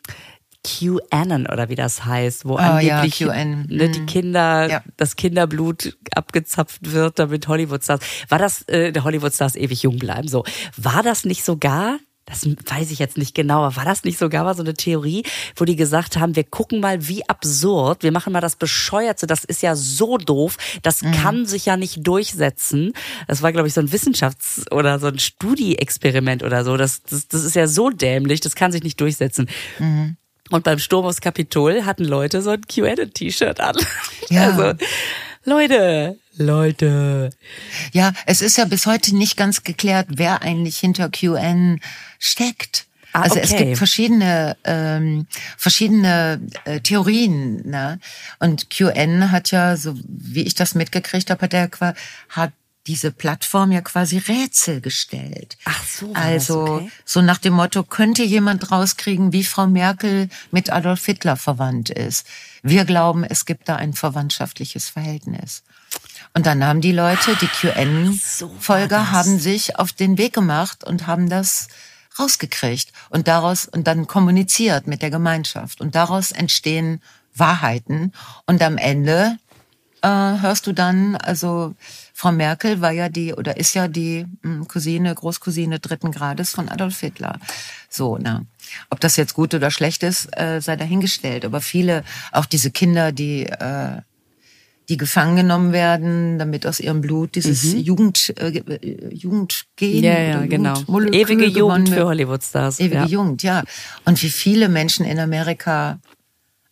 QAnon 0.65 1.47
oder 1.47 1.69
wie 1.69 1.75
das 1.75 2.05
heißt, 2.05 2.45
wo 2.45 2.55
Oh 2.55 2.59
ja, 2.59 2.75
angeblich 2.77 3.17
QAnon. 3.19 3.65
ne, 3.69 3.89
die 3.89 3.99
Mhm. 4.01 4.05
Kinder, 4.07 4.69
Ja. 4.69 4.83
das 4.97 5.15
Kinderblut 5.15 5.97
abgezapft 6.15 6.91
wird, 6.91 7.19
damit 7.19 7.47
Hollywood-Stars, 7.47 7.99
war 8.29 8.39
das, 8.39 8.63
äh, 8.63 8.91
der 8.91 9.03
Hollywood-Stars 9.03 9.55
ewig 9.55 9.83
jung 9.83 9.97
bleiben, 9.99 10.27
so. 10.27 10.43
War 10.77 11.03
das 11.03 11.25
nicht 11.25 11.43
sogar 11.45 11.97
das 12.27 12.43
weiß 12.47 12.89
ich 12.89 12.97
jetzt 12.97 13.19
nicht 13.19 13.35
genau, 13.35 13.63
aber 13.63 13.75
war 13.75 13.85
das 13.85 14.03
nicht 14.03 14.17
sogar 14.17 14.43
mal 14.45 14.55
so 14.55 14.63
eine 14.63 14.73
Theorie, 14.73 15.21
wo 15.57 15.63
die 15.63 15.75
gesagt 15.75 16.17
haben, 16.17 16.35
wir 16.35 16.43
gucken 16.43 16.79
mal, 16.79 17.07
wie 17.07 17.23
absurd, 17.29 18.01
wir 18.01 18.11
machen 18.11 18.33
mal 18.33 18.41
das 18.41 18.55
Bescheuerte, 18.55 19.27
das 19.27 19.43
ist 19.43 19.61
ja 19.61 19.75
so 19.75 20.17
doof, 20.17 20.57
das 20.81 21.03
mhm. 21.03 21.11
kann 21.11 21.45
sich 21.45 21.67
ja 21.67 21.77
nicht 21.77 21.99
durchsetzen. 22.07 22.93
Das 23.27 23.43
war, 23.43 23.51
glaube 23.51 23.67
ich, 23.67 23.75
so 23.75 23.81
ein 23.81 23.89
Wissenschafts- 23.91 24.71
oder 24.71 24.97
so 24.97 25.05
ein 25.05 25.19
Studieexperiment 25.19 26.41
oder 26.41 26.63
so. 26.63 26.77
Das, 26.77 27.03
das, 27.03 27.27
das 27.27 27.43
ist 27.43 27.55
ja 27.55 27.67
so 27.67 27.91
dämlich, 27.91 28.41
das 28.41 28.55
kann 28.55 28.71
sich 28.71 28.81
nicht 28.81 28.99
durchsetzen. 28.99 29.47
Mhm. 29.77 30.17
Und 30.51 30.63
beim 30.63 30.79
Sturm 30.79 31.05
aufs 31.05 31.21
Kapitol 31.21 31.85
hatten 31.85 32.05
Leute 32.05 32.41
so 32.41 32.51
ein 32.51 32.61
QAnon-T-Shirt 32.61 33.59
an. 33.59 33.75
Ja. 34.29 34.49
Also, 34.49 34.73
Leute, 35.43 36.17
Leute. 36.35 37.29
Ja, 37.91 38.11
es 38.25 38.41
ist 38.41 38.57
ja 38.57 38.65
bis 38.65 38.87
heute 38.87 39.15
nicht 39.15 39.37
ganz 39.37 39.63
geklärt, 39.63 40.07
wer 40.09 40.41
eigentlich 40.41 40.79
hinter 40.79 41.09
QN 41.09 41.79
steckt. 42.17 42.87
Ah, 43.13 43.21
also 43.21 43.35
okay. 43.35 43.43
es 43.43 43.55
gibt 43.55 43.77
verschiedene 43.77 44.57
ähm, 44.63 45.27
verschiedene 45.57 46.41
äh, 46.65 46.79
Theorien, 46.81 47.61
ne? 47.69 47.99
Und 48.39 48.69
QN 48.71 49.31
hat 49.31 49.51
ja, 49.51 49.77
so 49.77 49.95
wie 50.05 50.41
ich 50.41 50.55
das 50.55 50.73
mitgekriegt 50.73 51.29
habe, 51.29 51.43
hat 51.43 51.53
er 51.53 51.69
hat 52.29 52.51
diese 52.87 53.11
Plattform 53.11 53.71
ja 53.71 53.81
quasi 53.81 54.17
Rätsel 54.17 54.81
gestellt. 54.81 55.57
Ach 55.65 55.83
so. 55.83 56.13
Also 56.13 56.61
okay. 56.63 56.91
so 57.03 57.21
nach 57.21 57.39
dem 57.39 57.53
Motto, 57.53 57.83
könnte 57.83 58.23
jemand 58.23 58.71
rauskriegen, 58.71 59.33
wie 59.33 59.43
Frau 59.43 59.67
Merkel 59.67 60.29
mit 60.51 60.71
Adolf 60.71 61.05
Hitler 61.05 61.35
verwandt 61.35 61.89
ist. 61.89 62.27
Wir 62.61 62.85
glauben, 62.85 63.23
es 63.23 63.45
gibt 63.45 63.69
da 63.69 63.75
ein 63.75 63.93
verwandtschaftliches 63.93 64.89
Verhältnis. 64.89 65.63
Und 66.33 66.45
dann 66.45 66.63
haben 66.63 66.81
die 66.81 66.91
Leute, 66.91 67.35
die 67.39 67.47
QN-Folger, 67.47 68.99
so 68.99 69.11
haben 69.11 69.39
sich 69.39 69.79
auf 69.79 69.93
den 69.93 70.17
Weg 70.17 70.33
gemacht 70.33 70.83
und 70.83 71.07
haben 71.07 71.29
das 71.29 71.69
rausgekriegt 72.19 72.91
und 73.09 73.27
daraus 73.27 73.65
und 73.67 73.87
dann 73.87 74.07
kommuniziert 74.07 74.87
mit 74.87 75.01
der 75.01 75.09
Gemeinschaft 75.09 75.81
und 75.81 75.95
daraus 75.95 76.31
entstehen 76.31 77.01
Wahrheiten 77.33 78.13
und 78.45 78.61
am 78.61 78.77
Ende 78.77 79.37
äh, 80.05 80.41
hörst 80.41 80.67
du 80.67 80.71
dann 80.71 81.15
also 81.15 81.73
Frau 82.13 82.31
Merkel 82.31 82.79
war 82.79 82.91
ja 82.91 83.09
die 83.09 83.33
oder 83.33 83.57
ist 83.57 83.73
ja 83.73 83.87
die 83.87 84.25
hm, 84.43 84.67
Cousine, 84.67 85.13
Großcousine 85.13 85.79
dritten 85.79 86.11
Grades 86.11 86.51
von 86.51 86.69
Adolf 86.69 86.99
Hitler. 86.99 87.39
So, 87.89 88.17
na. 88.21 88.45
Ob 88.89 88.99
das 88.99 89.15
jetzt 89.15 89.33
gut 89.33 89.53
oder 89.53 89.69
schlecht 89.69 90.03
ist, 90.03 90.29
äh, 90.37 90.61
sei 90.61 90.75
dahingestellt. 90.75 91.45
Aber 91.45 91.61
viele, 91.61 92.03
auch 92.31 92.45
diese 92.45 92.71
Kinder, 92.71 93.11
die 93.11 93.45
äh, 93.47 94.01
die 94.87 94.97
gefangen 94.97 95.35
genommen 95.35 95.73
werden, 95.73 96.37
damit 96.37 96.67
aus 96.67 96.79
ihrem 96.79 97.01
Blut 97.01 97.35
dieses 97.35 97.63
mhm. 97.63 97.79
Jugend, 97.79 98.33
äh, 98.37 98.61
Jugendgen 99.11 99.57
ja, 99.79 100.19
ja, 100.19 100.45
genau. 100.45 100.79
ewige 101.11 101.47
Jugend 101.47 101.89
für 101.89 102.05
Hollywoodstars. 102.05 102.79
Ewige 102.79 102.95
ja. 102.95 103.05
Jugend, 103.05 103.41
ja. 103.43 103.63
Und 104.05 104.21
wie 104.21 104.29
viele 104.29 104.69
Menschen 104.69 105.05
in 105.05 105.19
Amerika 105.19 105.99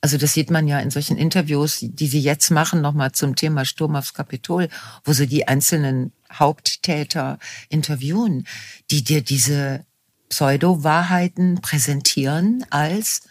also 0.03 0.17
das 0.17 0.33
sieht 0.33 0.51
man 0.51 0.67
ja 0.67 0.79
in 0.79 0.91
solchen 0.91 1.15
Interviews, 1.15 1.77
die 1.81 2.07
sie 2.07 2.19
jetzt 2.19 2.51
machen, 2.51 2.81
nochmal 2.81 3.13
zum 3.13 3.37
Thema 3.37 3.63
Sturm 3.63 3.95
aufs 3.95 4.13
Kapitol, 4.13 4.67
wo 5.05 5.13
sie 5.13 5.27
die 5.27 5.47
einzelnen 5.47 6.11
Haupttäter 6.29 7.39
interviewen, 7.69 8.45
die 8.91 9.05
dir 9.05 9.21
diese 9.21 9.85
Pseudo-Wahrheiten 10.27 11.61
präsentieren 11.61 12.65
als 12.69 13.21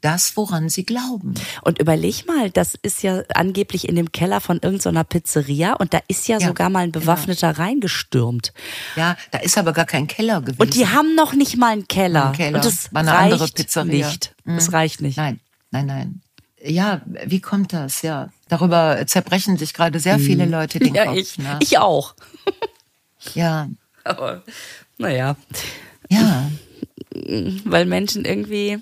das, 0.00 0.36
woran 0.36 0.68
sie 0.68 0.84
glauben. 0.84 1.34
Und 1.62 1.78
überleg 1.78 2.26
mal, 2.26 2.50
das 2.50 2.74
ist 2.82 3.04
ja 3.04 3.22
angeblich 3.32 3.88
in 3.88 3.94
dem 3.94 4.10
Keller 4.10 4.40
von 4.40 4.58
irgendeiner 4.60 5.04
Pizzeria 5.04 5.74
und 5.74 5.94
da 5.94 6.00
ist 6.08 6.26
ja, 6.26 6.38
ja 6.38 6.48
sogar 6.48 6.70
mal 6.70 6.80
ein 6.80 6.92
genau. 6.92 7.04
Bewaffneter 7.04 7.52
genau. 7.52 7.64
reingestürmt. 7.64 8.52
Ja, 8.96 9.16
da 9.30 9.38
ist 9.38 9.56
aber 9.58 9.72
gar 9.72 9.86
kein 9.86 10.08
Keller 10.08 10.40
gewesen. 10.40 10.60
Und 10.60 10.74
die 10.74 10.88
haben 10.88 11.14
noch 11.14 11.34
nicht 11.34 11.56
mal 11.56 11.72
einen 11.72 11.86
Keller. 11.86 12.30
Ein 12.30 12.32
Keller. 12.32 12.56
Und 12.56 12.64
das 12.64 12.92
war 12.92 13.02
eine 13.02 13.12
reicht 13.12 13.32
andere 13.32 13.48
Pizzeria. 13.48 14.08
nicht. 14.08 14.34
Das 14.44 14.66
mhm. 14.66 14.74
reicht 14.74 15.00
nicht. 15.02 15.18
Nein. 15.18 15.38
Nein, 15.76 15.86
nein. 15.86 16.20
Ja, 16.62 17.02
wie 17.04 17.40
kommt 17.40 17.74
das? 17.74 18.00
Ja, 18.00 18.30
darüber 18.48 19.06
zerbrechen 19.06 19.58
sich 19.58 19.74
gerade 19.74 20.00
sehr 20.00 20.18
viele 20.18 20.44
hm. 20.44 20.50
Leute 20.50 20.78
den 20.78 20.94
ja, 20.94 21.04
Kopf. 21.04 21.16
Ich, 21.16 21.38
ne? 21.38 21.58
ich 21.60 21.76
auch. 21.76 22.14
ja. 23.34 23.68
Aber 24.04 24.42
naja. 24.96 25.36
Ja. 26.08 26.50
Weil 27.64 27.84
Menschen 27.84 28.24
irgendwie, 28.24 28.78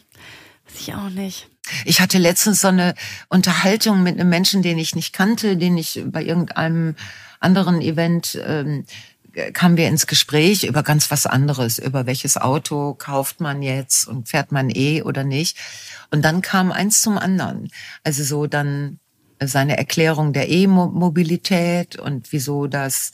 weiß 0.66 0.80
ich 0.80 0.94
auch 0.94 1.10
nicht. 1.10 1.48
Ich 1.84 2.00
hatte 2.00 2.18
letztens 2.18 2.60
so 2.60 2.68
eine 2.68 2.94
Unterhaltung 3.28 4.02
mit 4.02 4.20
einem 4.20 4.28
Menschen, 4.28 4.62
den 4.62 4.78
ich 4.78 4.94
nicht 4.94 5.12
kannte, 5.12 5.56
den 5.56 5.76
ich 5.76 6.02
bei 6.06 6.22
irgendeinem 6.22 6.94
anderen 7.40 7.80
Event 7.80 8.38
ähm, 8.46 8.84
kamen 9.52 9.76
wir 9.76 9.88
ins 9.88 10.06
Gespräch 10.06 10.64
über 10.64 10.82
ganz 10.82 11.10
was 11.10 11.26
anderes, 11.26 11.78
über 11.78 12.06
welches 12.06 12.36
Auto 12.36 12.94
kauft 12.94 13.40
man 13.40 13.62
jetzt 13.62 14.06
und 14.06 14.28
fährt 14.28 14.52
man 14.52 14.70
eh 14.70 15.02
oder 15.02 15.24
nicht. 15.24 15.58
Und 16.10 16.22
dann 16.24 16.42
kam 16.42 16.72
eins 16.72 17.00
zum 17.00 17.18
anderen. 17.18 17.70
Also 18.02 18.22
so 18.22 18.46
dann 18.46 18.98
seine 19.40 19.76
Erklärung 19.76 20.32
der 20.32 20.48
E-Mobilität 20.48 21.96
und 21.96 22.32
wieso 22.32 22.66
das, 22.66 23.12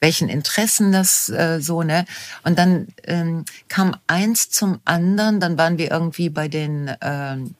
welchen 0.00 0.28
Interessen 0.28 0.92
das 0.92 1.28
äh, 1.28 1.60
so, 1.60 1.82
ne? 1.82 2.04
Und 2.42 2.58
dann 2.58 2.88
ähm, 3.04 3.44
kam 3.68 3.96
eins 4.06 4.50
zum 4.50 4.80
anderen, 4.84 5.40
dann 5.40 5.58
waren 5.58 5.78
wir 5.78 5.90
irgendwie 5.90 6.30
bei 6.30 6.48
den, 6.48 6.90
ähm, 7.00 7.54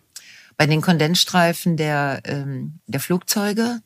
bei 0.57 0.67
den 0.67 0.81
Kondensstreifen 0.81 1.77
der, 1.77 2.21
ähm, 2.25 2.81
der 2.87 3.01
Flugzeuge 3.01 3.81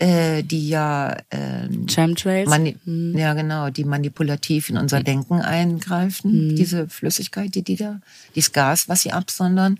äh, 0.00 0.42
die 0.42 0.68
ja 0.68 1.16
ähm, 1.30 1.86
Chemtrails, 1.86 2.50
hm. 2.50 3.16
ja 3.16 3.34
genau, 3.34 3.68
die 3.68 3.84
manipulativ 3.84 4.70
in 4.70 4.78
unser 4.78 4.98
hm. 4.98 5.04
Denken 5.04 5.40
eingreifen, 5.42 6.32
hm. 6.32 6.56
diese 6.56 6.88
Flüssigkeit, 6.88 7.54
die 7.54 7.62
die 7.62 7.76
da, 7.76 8.00
dieses 8.34 8.52
Gas, 8.52 8.88
was 8.88 9.02
sie 9.02 9.12
absondern. 9.12 9.78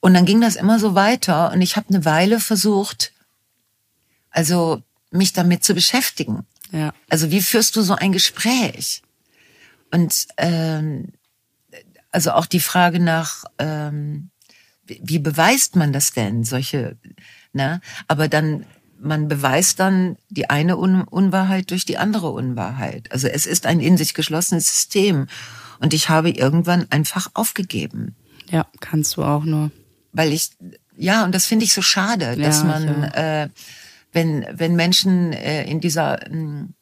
Und 0.00 0.14
dann 0.14 0.26
ging 0.26 0.40
das 0.40 0.54
immer 0.54 0.78
so 0.78 0.94
weiter 0.94 1.50
und 1.52 1.62
ich 1.62 1.76
habe 1.76 1.88
eine 1.88 2.04
Weile 2.04 2.40
versucht, 2.40 3.12
also 4.30 4.82
mich 5.10 5.32
damit 5.32 5.64
zu 5.64 5.74
beschäftigen. 5.74 6.46
Ja. 6.70 6.92
Also 7.08 7.30
wie 7.30 7.40
führst 7.40 7.74
du 7.74 7.82
so 7.82 7.94
ein 7.94 8.12
Gespräch? 8.12 9.02
Und 9.90 10.26
ähm, 10.36 11.12
also 12.10 12.32
auch 12.32 12.46
die 12.46 12.60
Frage 12.60 13.00
nach, 13.00 13.44
ähm, 13.58 14.30
wie 14.84 15.18
beweist 15.18 15.74
man 15.74 15.92
das 15.92 16.12
denn? 16.12 16.44
Solche, 16.44 16.96
ne? 17.52 17.80
Aber 18.06 18.28
dann 18.28 18.66
man 19.00 19.28
beweist 19.28 19.80
dann 19.80 20.16
die 20.28 20.50
eine 20.50 20.76
Un 20.76 21.02
Unwahrheit 21.02 21.70
durch 21.70 21.84
die 21.84 21.98
andere 21.98 22.30
Unwahrheit. 22.30 23.10
Also 23.12 23.28
es 23.28 23.46
ist 23.46 23.66
ein 23.66 23.80
in 23.80 23.96
sich 23.96 24.14
geschlossenes 24.14 24.66
System. 24.66 25.26
Und 25.80 25.94
ich 25.94 26.08
habe 26.08 26.30
irgendwann 26.30 26.86
einfach 26.90 27.30
aufgegeben. 27.34 28.16
Ja, 28.50 28.66
kannst 28.80 29.16
du 29.16 29.22
auch 29.22 29.44
nur. 29.44 29.70
Weil 30.12 30.32
ich, 30.32 30.50
ja, 30.96 31.24
und 31.24 31.34
das 31.34 31.46
finde 31.46 31.64
ich 31.64 31.72
so 31.72 31.82
schade, 31.82 32.36
dass 32.36 32.58
ja, 32.58 32.64
man, 32.64 33.02
ja. 33.02 33.42
äh, 33.42 33.48
wenn, 34.12 34.46
wenn 34.52 34.74
Menschen 34.74 35.32
äh, 35.32 35.64
in 35.64 35.80
dieser, 35.80 36.26
in 36.26 36.74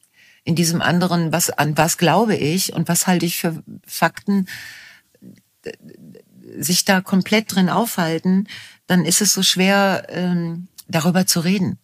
diesem 0.46 0.80
anderen, 0.80 1.32
was, 1.32 1.50
an 1.50 1.76
was 1.76 1.98
glaube 1.98 2.36
ich 2.36 2.72
und 2.72 2.88
was 2.88 3.06
halte 3.06 3.26
ich 3.26 3.36
für 3.36 3.62
Fakten, 3.86 4.46
sich 6.58 6.84
da 6.84 7.00
komplett 7.00 7.54
drin 7.54 7.68
aufhalten, 7.68 8.46
dann 8.86 9.04
ist 9.04 9.20
es 9.20 9.32
so 9.32 9.42
schwer, 9.42 10.06
ähm, 10.08 10.68
darüber 10.88 11.26
zu 11.26 11.40
reden. 11.40 11.78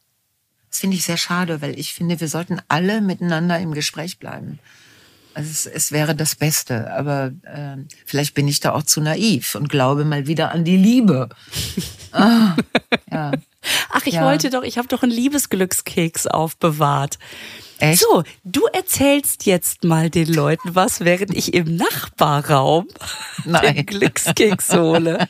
Das 0.73 0.81
finde 0.81 0.97
ich 0.97 1.05
sehr 1.05 1.19
schade, 1.19 1.61
weil 1.61 1.79
ich 1.79 1.93
finde, 1.93 2.19
wir 2.19 2.29
sollten 2.29 2.59
alle 2.69 3.03
miteinander 3.03 3.59
im 3.59 3.75
Gespräch 3.75 4.19
bleiben. 4.19 4.59
Also 5.35 5.51
es, 5.51 5.67
es 5.67 5.93
wäre 5.93 6.15
das 6.15 6.35
Beste, 6.35 6.93
aber 6.93 7.33
äh, 7.45 7.77
vielleicht 8.05 8.35
bin 8.35 8.49
ich 8.49 8.61
da 8.61 8.73
auch 8.73 8.83
zu 8.83 9.01
naiv 9.01 9.55
und 9.55 9.69
glaube 9.69 10.05
mal 10.05 10.27
wieder 10.27 10.53
an 10.53 10.65
die 10.65 10.77
Liebe. 10.77 11.29
ah, 12.13 12.57
ja. 13.11 13.33
Ach, 13.91 14.07
ich 14.07 14.15
ja. 14.15 14.25
wollte 14.25 14.51
doch, 14.51 14.63
ich 14.63 14.79
habe 14.79 14.89
doch 14.89 15.03
einen 15.03 15.13
Liebesglückskeks 15.13 16.27
aufbewahrt. 16.27 17.19
Echt? 17.79 18.01
So, 18.01 18.23
du 18.45 18.67
erzählst 18.67 19.45
jetzt 19.45 19.83
mal 19.83 20.09
den 20.09 20.33
Leuten 20.33 20.77
was, 20.77 21.01
während 21.01 21.37
ich 21.37 21.53
im 21.53 21.77
Nachbarraum 21.77 22.87
Nein. 23.45 23.75
den 23.75 23.87
Glückskeks 23.87 24.73
hole. 24.73 25.27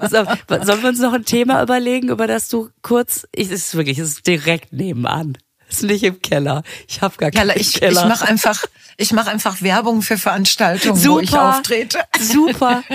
So, 0.00 0.24
sollen 0.48 0.82
wir 0.82 0.88
uns 0.88 0.98
noch 0.98 1.12
ein 1.12 1.24
Thema 1.24 1.62
überlegen, 1.62 2.08
über 2.08 2.26
das 2.26 2.48
du 2.48 2.70
kurz, 2.82 3.26
es 3.30 3.50
ist 3.50 3.76
wirklich, 3.76 3.98
es 3.98 4.08
ist 4.08 4.26
direkt 4.26 4.72
nebenan. 4.72 5.38
Ist 5.68 5.82
nicht 5.82 6.04
im 6.04 6.22
Keller. 6.22 6.62
Ich 6.88 7.00
habe 7.00 7.16
gar 7.16 7.30
keinen 7.30 7.52
ich, 7.56 7.74
Keller. 7.74 8.02
Ich 8.02 8.08
mache 8.08 8.26
einfach, 8.26 8.64
ich 8.96 9.12
mache 9.12 9.30
einfach 9.30 9.62
Werbung 9.62 10.00
für 10.00 10.16
Veranstaltungen, 10.16 10.96
super, 10.96 11.14
wo 11.14 11.20
ich 11.20 11.36
auftrete. 11.36 11.98
Super. 12.20 12.82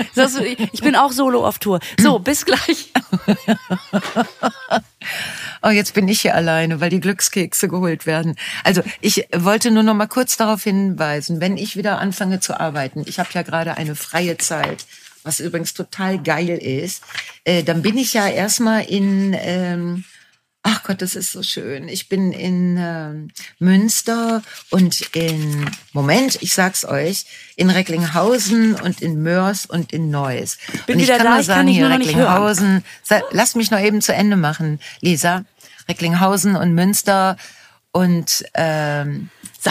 Ich 0.72 0.80
bin 0.80 0.96
auch 0.96 1.12
solo 1.12 1.46
auf 1.46 1.58
Tour. 1.58 1.80
So, 2.00 2.18
bis 2.18 2.44
gleich. 2.44 2.92
oh, 5.62 5.68
jetzt 5.68 5.94
bin 5.94 6.08
ich 6.08 6.22
hier 6.22 6.34
alleine, 6.34 6.80
weil 6.80 6.90
die 6.90 7.00
Glückskekse 7.00 7.68
geholt 7.68 8.06
werden. 8.06 8.36
Also 8.64 8.82
ich 9.00 9.26
wollte 9.34 9.70
nur 9.70 9.82
noch 9.82 9.94
mal 9.94 10.06
kurz 10.06 10.36
darauf 10.36 10.62
hinweisen, 10.62 11.40
wenn 11.40 11.56
ich 11.56 11.76
wieder 11.76 11.98
anfange 11.98 12.40
zu 12.40 12.58
arbeiten, 12.58 13.04
ich 13.06 13.18
habe 13.18 13.28
ja 13.32 13.42
gerade 13.42 13.76
eine 13.76 13.94
freie 13.94 14.38
Zeit, 14.38 14.86
was 15.22 15.40
übrigens 15.40 15.74
total 15.74 16.18
geil 16.18 16.50
ist, 16.50 17.02
äh, 17.44 17.62
dann 17.62 17.82
bin 17.82 17.98
ich 17.98 18.14
ja 18.14 18.28
erstmal 18.28 18.84
in, 18.84 19.36
ähm, 19.38 20.04
Ach 20.64 20.84
Gott, 20.84 21.02
das 21.02 21.16
ist 21.16 21.32
so 21.32 21.42
schön. 21.42 21.88
Ich 21.88 22.08
bin 22.08 22.30
in 22.30 22.76
ähm, 22.78 23.28
Münster 23.58 24.42
und 24.70 25.00
in, 25.14 25.68
Moment, 25.92 26.38
ich 26.40 26.54
sag's 26.54 26.84
euch, 26.84 27.24
in 27.56 27.68
Recklinghausen 27.68 28.74
und 28.76 29.00
in 29.02 29.22
Mörs 29.22 29.66
und 29.66 29.92
in 29.92 30.10
Neuss. 30.10 30.58
Bin 30.86 30.96
und 30.96 31.02
ich 31.02 31.08
wieder 31.08 31.16
kann 31.16 31.26
da, 31.26 31.30
mal 31.32 31.40
ich 31.40 31.46
kann 31.48 31.56
sagen, 31.56 31.68
hier 31.68 31.80
nur 31.80 31.90
noch 31.90 31.98
nicht 31.98 32.10
Recklinghausen, 32.10 32.84
lass 33.32 33.56
mich 33.56 33.72
noch 33.72 33.80
eben 33.80 34.00
zu 34.02 34.14
Ende 34.14 34.36
machen, 34.36 34.78
Lisa. 35.00 35.44
Recklinghausen 35.88 36.54
und 36.54 36.74
Münster 36.74 37.36
und 37.90 38.44
ähm, 38.54 39.30
So. 39.60 39.70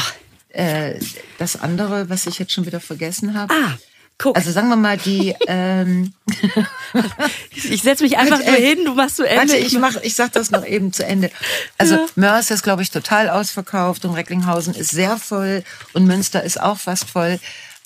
äh, 0.50 1.00
das 1.38 1.56
andere, 1.62 2.10
was 2.10 2.28
ich 2.28 2.38
jetzt 2.38 2.52
schon 2.52 2.66
wieder 2.66 2.82
vergessen 2.82 3.34
habe. 3.34 3.54
Ah, 3.54 3.78
guck. 4.22 4.36
Also 4.36 4.52
sagen 4.52 4.70
wir 4.70 4.76
mal 4.76 4.98
die. 4.98 5.36
Ähm, 5.48 6.14
ich 7.54 7.82
setze 7.82 8.04
mich 8.04 8.18
einfach 8.18 8.40
nur 8.40 8.56
hin, 8.56 8.86
du 8.86 8.94
machst 8.94 9.18
zu 9.18 9.28
Ende. 9.28 9.54
Warte, 9.54 9.58
ich 9.58 9.78
mach, 9.78 9.96
ich 10.02 10.16
sag 10.16 10.32
das 10.34 10.52
noch 10.52 10.66
eben 10.66 10.94
zu 10.94 11.06
Ende. 11.06 11.32
Also 11.78 11.96
Ja. 11.96 12.06
Mörs 12.16 12.52
ist, 12.52 12.64
glaube 12.64 12.84
ich, 12.84 12.92
total 12.92 13.30
ausverkauft 13.30 14.06
und 14.06 14.14
Recklinghausen 14.14 14.76
ist 14.76 14.92
sehr 14.92 15.18
voll 15.18 15.64
und 15.94 16.06
Münster 16.06 16.44
ist 16.44 16.62
auch 16.62 16.78
fast 16.78 17.10
voll. 17.10 17.40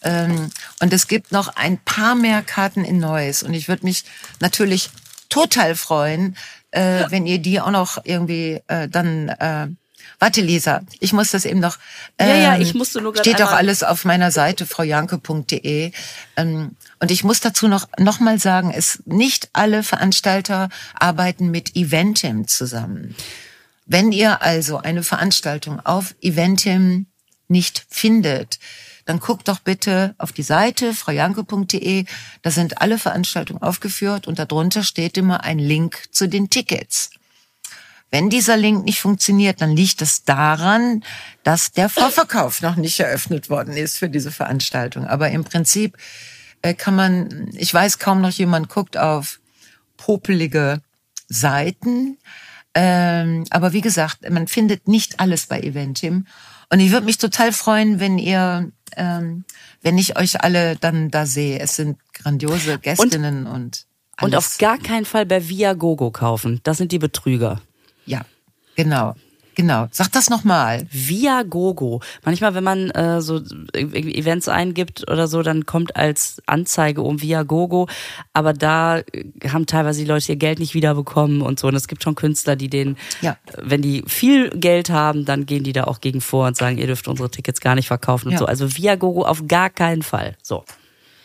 Ähm, 0.04 0.52
und 0.82 0.94
es 0.94 1.08
gibt 1.08 1.32
noch 1.32 1.56
ein 1.56 1.80
paar 1.80 2.16
mehr 2.16 2.42
Karten 2.42 2.84
in 2.84 3.00
Neuss 3.00 3.42
und 3.42 3.54
ich 3.54 3.68
würde 3.68 3.86
mich 3.86 4.04
natürlich 4.40 4.90
total 5.30 5.76
freuen, 5.76 6.36
äh, 6.72 7.06
wenn 7.10 7.26
ihr 7.26 7.40
die 7.40 7.60
auch 7.62 7.72
noch 7.72 8.00
irgendwie 8.04 8.62
äh, 8.68 8.88
dann. 8.88 9.30
Äh, 9.30 9.68
Warte, 10.26 10.42
Lisa, 10.42 10.82
ich 11.00 11.14
muss 11.14 11.30
das 11.30 11.46
eben 11.46 11.60
noch. 11.60 11.78
Ja, 12.20 12.36
ja, 12.36 12.56
ähm, 12.56 12.62
ich 12.62 12.74
musste 12.74 13.00
nur 13.00 13.16
Steht 13.16 13.40
doch 13.40 13.52
alles 13.52 13.84
auf 13.84 14.06
meiner 14.06 14.32
Seite, 14.32 14.66
fraujanke.de. 14.66 15.92
Ähm, 16.36 16.76
und 17.00 17.12
ich 17.12 17.24
muss 17.24 17.42
dazu 17.42 17.68
noch, 17.68 17.88
noch 18.00 18.20
mal 18.20 18.40
sagen, 18.40 18.74
es, 18.76 19.04
nicht 19.06 19.50
alle 19.54 19.84
Veranstalter 19.84 20.70
arbeiten 20.96 21.52
mit 21.52 21.76
Eventim 21.76 22.48
zusammen. 22.48 23.16
Wenn 23.86 24.12
ihr 24.12 24.42
also 24.42 24.80
eine 24.80 25.04
Veranstaltung 25.04 25.80
auf 25.86 26.16
Eventim 26.22 27.06
nicht 27.48 27.86
findet, 27.88 28.58
dann 29.06 29.20
guckt 29.20 29.48
doch 29.48 29.60
bitte 29.60 30.16
auf 30.18 30.32
die 30.32 30.42
Seite 30.42 30.96
fraujanke.de. 30.96 32.06
Da 32.42 32.50
sind 32.50 32.82
alle 32.82 32.98
Veranstaltungen 32.98 33.62
aufgeführt 33.62 34.28
und 34.28 34.40
darunter 34.40 34.82
steht 34.82 35.20
immer 35.20 35.44
ein 35.44 35.60
Link 35.60 36.06
zu 36.12 36.28
den 36.28 36.50
Tickets. 36.50 37.12
Wenn 38.16 38.30
dieser 38.30 38.56
Link 38.56 38.86
nicht 38.86 39.02
funktioniert, 39.02 39.60
dann 39.60 39.76
liegt 39.76 40.02
es 40.02 40.24
daran, 40.24 41.04
dass 41.44 41.74
der 41.74 41.90
Vorverkauf 41.90 42.62
noch 42.62 42.78
nicht 42.78 42.98
eröffnet 42.98 43.50
worden 43.50 43.76
ist 43.76 43.98
für 43.98 44.08
diese 44.08 44.32
Veranstaltung. 44.32 45.06
Aber 45.06 45.32
im 45.32 45.44
Prinzip 45.44 45.98
äh, 46.62 46.74
kann 46.74 46.96
man, 46.96 47.50
ich 47.52 47.74
weiß 47.74 48.00
kaum 48.00 48.22
noch 48.22 48.30
jemand 48.30 48.70
guckt 48.70 48.96
auf 48.96 49.42
popelige 49.98 50.82
Seiten. 51.28 52.18
Ähm, 52.74 53.44
aber 53.50 53.74
wie 53.74 53.82
gesagt, 53.82 54.30
man 54.30 54.48
findet 54.48 54.88
nicht 54.88 55.20
alles 55.20 55.48
bei 55.48 55.60
Eventim. 55.60 56.26
Und 56.72 56.80
ich 56.80 56.94
würde 56.94 57.08
mich 57.08 57.18
total 57.18 57.52
freuen, 57.52 58.00
wenn 58.00 58.18
ihr, 58.18 58.72
ähm, 58.96 59.44
wenn 59.82 59.98
ich 59.98 60.18
euch 60.18 60.40
alle 60.40 60.78
dann 60.78 61.12
da 61.12 61.26
sehe. 61.26 61.60
Es 61.60 61.76
sind 61.76 61.98
grandiose 62.14 62.80
Gästinnen 62.80 63.46
und, 63.46 63.88
alles. 64.16 64.34
Und 64.34 64.38
auf 64.38 64.58
gar 64.58 64.78
keinen 64.78 65.04
Fall 65.04 65.26
bei 65.26 65.50
Viagogo 65.50 66.12
kaufen. 66.12 66.62
Das 66.64 66.78
sind 66.78 66.94
die 66.94 67.00
Betrüger. 67.00 67.60
Genau. 68.76 69.16
Genau. 69.58 69.88
Sag 69.92 70.12
das 70.12 70.30
nochmal. 70.30 70.86
Viagogo. 70.92 72.02
Manchmal, 72.26 72.54
wenn 72.56 72.64
man 72.66 72.90
äh, 72.92 73.22
so 73.22 73.42
Events 73.74 74.50
eingibt 74.50 75.10
oder 75.10 75.30
so, 75.30 75.44
dann 75.44 75.66
kommt 75.66 75.96
als 75.96 76.42
Anzeige 76.46 77.02
um 77.02 77.22
Viagogo. 77.22 77.88
Aber 78.34 78.52
da 78.52 78.98
äh, 79.00 79.04
haben 79.48 79.66
teilweise 79.66 80.02
die 80.02 80.06
Leute 80.08 80.34
ihr 80.34 80.36
Geld 80.36 80.60
nicht 80.60 80.74
wiederbekommen 80.74 81.42
und 81.42 81.58
so. 81.58 81.68
Und 81.68 81.76
es 81.76 81.88
gibt 81.88 82.04
schon 82.04 82.16
Künstler, 82.16 82.58
die 82.58 82.70
den, 82.70 82.98
Ja. 83.22 83.38
wenn 83.58 83.82
die 83.82 84.04
viel 84.08 84.50
Geld 84.50 84.90
haben, 84.90 85.24
dann 85.24 85.46
gehen 85.46 85.64
die 85.64 85.72
da 85.72 85.86
auch 85.86 86.02
gegen 86.02 86.20
vor 86.20 86.48
und 86.48 86.58
sagen, 86.58 86.78
ihr 86.78 86.88
dürft 86.88 87.08
unsere 87.08 87.32
Tickets 87.32 87.62
gar 87.62 87.76
nicht 87.76 87.88
verkaufen 87.88 88.28
und 88.28 88.34
Ja. 88.34 88.40
so. 88.40 88.46
Also 88.48 88.76
Viagogo 88.76 89.24
auf 89.26 89.48
gar 89.48 89.70
keinen 89.70 90.02
Fall. 90.04 90.36
So. 90.44 90.66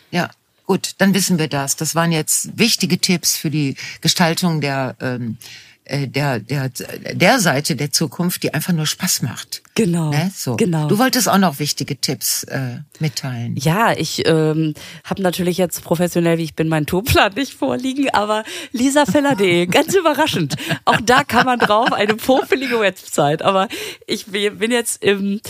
Ja, 0.09 0.29
gut, 0.65 0.91
dann 0.99 1.13
wissen 1.13 1.37
wir 1.37 1.49
das. 1.49 1.75
Das 1.75 1.95
waren 1.95 2.13
jetzt 2.13 2.57
wichtige 2.57 2.97
Tipps 2.97 3.35
für 3.35 3.49
die 3.49 3.75
Gestaltung 3.99 4.61
der 4.61 4.95
ähm, 5.01 5.35
äh, 5.41 5.70
der 5.89 6.39
der 6.39 6.69
der 6.69 7.39
Seite 7.39 7.75
der 7.75 7.91
Zukunft, 7.91 8.43
die 8.43 8.53
einfach 8.53 8.73
nur 8.73 8.85
Spaß 8.85 9.23
macht. 9.23 9.61
Genau. 9.75 10.11
Ne? 10.11 10.31
So. 10.35 10.55
Genau. 10.55 10.87
Du 10.87 10.99
wolltest 10.99 11.27
auch 11.29 11.37
noch 11.37 11.59
wichtige 11.59 11.99
Tipps 11.99 12.43
äh, 12.43 12.79
mitteilen. 12.99 13.55
Ja, 13.57 13.93
ich 13.93 14.27
ähm, 14.27 14.73
habe 15.03 15.21
natürlich 15.21 15.57
jetzt 15.57 15.83
professionell, 15.83 16.37
wie 16.37 16.43
ich 16.43 16.55
bin, 16.55 16.67
meinen 16.67 16.85
Tourplan 16.85 17.33
nicht 17.33 17.53
vorliegen, 17.53 18.09
aber 18.11 18.43
lisafeller.de, 18.73 19.65
ganz 19.67 19.95
überraschend. 19.95 20.55
Auch 20.85 21.01
da 21.01 21.23
kann 21.23 21.45
man 21.45 21.59
drauf, 21.59 21.91
eine 21.93 22.15
popelige 22.15 22.79
Website. 22.79 23.41
Aber 23.41 23.67
ich 24.07 24.27
bin 24.27 24.71
jetzt 24.71 25.03
im, 25.03 25.41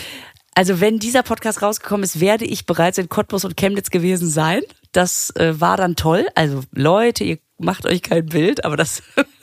also 0.55 0.79
wenn 0.79 0.99
dieser 0.99 1.23
Podcast 1.23 1.61
rausgekommen 1.61 2.03
ist, 2.03 2.19
werde 2.19 2.45
ich 2.45 2.65
bereits 2.65 2.97
in 2.97 3.09
Cottbus 3.09 3.45
und 3.45 3.57
Chemnitz 3.57 3.89
gewesen 3.89 4.29
sein. 4.29 4.61
Das 4.91 5.34
äh, 5.36 5.59
war 5.59 5.77
dann 5.77 5.95
toll. 5.95 6.27
Also 6.36 6.63
Leute, 6.71 7.23
ihr 7.23 7.39
macht 7.57 7.86
euch 7.86 8.01
kein 8.01 8.25
Bild, 8.25 8.65
aber 8.65 8.77
das 8.77 9.01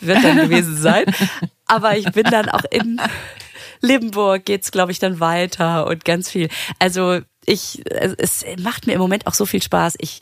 wird 0.00 0.22
dann 0.22 0.36
gewesen 0.36 0.76
sein. 0.76 1.04
Aber 1.66 1.96
ich 1.96 2.10
bin 2.12 2.24
dann 2.24 2.48
auch 2.48 2.64
in 2.70 3.00
Limburg 3.80 4.44
geht's, 4.44 4.70
glaube 4.70 4.92
ich, 4.92 4.98
dann 4.98 5.20
weiter 5.20 5.86
und 5.86 6.04
ganz 6.04 6.30
viel. 6.30 6.48
Also 6.78 7.20
ich, 7.44 7.82
es 7.90 8.44
macht 8.58 8.86
mir 8.86 8.94
im 8.94 9.00
Moment 9.00 9.26
auch 9.26 9.34
so 9.34 9.46
viel 9.46 9.62
Spaß. 9.62 9.94
Ich 9.98 10.20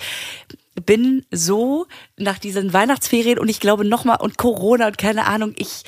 bin 0.84 1.24
so 1.30 1.86
nach 2.16 2.38
diesen 2.38 2.72
Weihnachtsferien 2.72 3.38
und 3.38 3.48
ich 3.48 3.60
glaube 3.60 3.84
nochmal 3.84 4.18
und 4.20 4.38
Corona 4.38 4.86
und 4.86 4.98
keine 4.98 5.26
Ahnung, 5.26 5.52
ich 5.56 5.84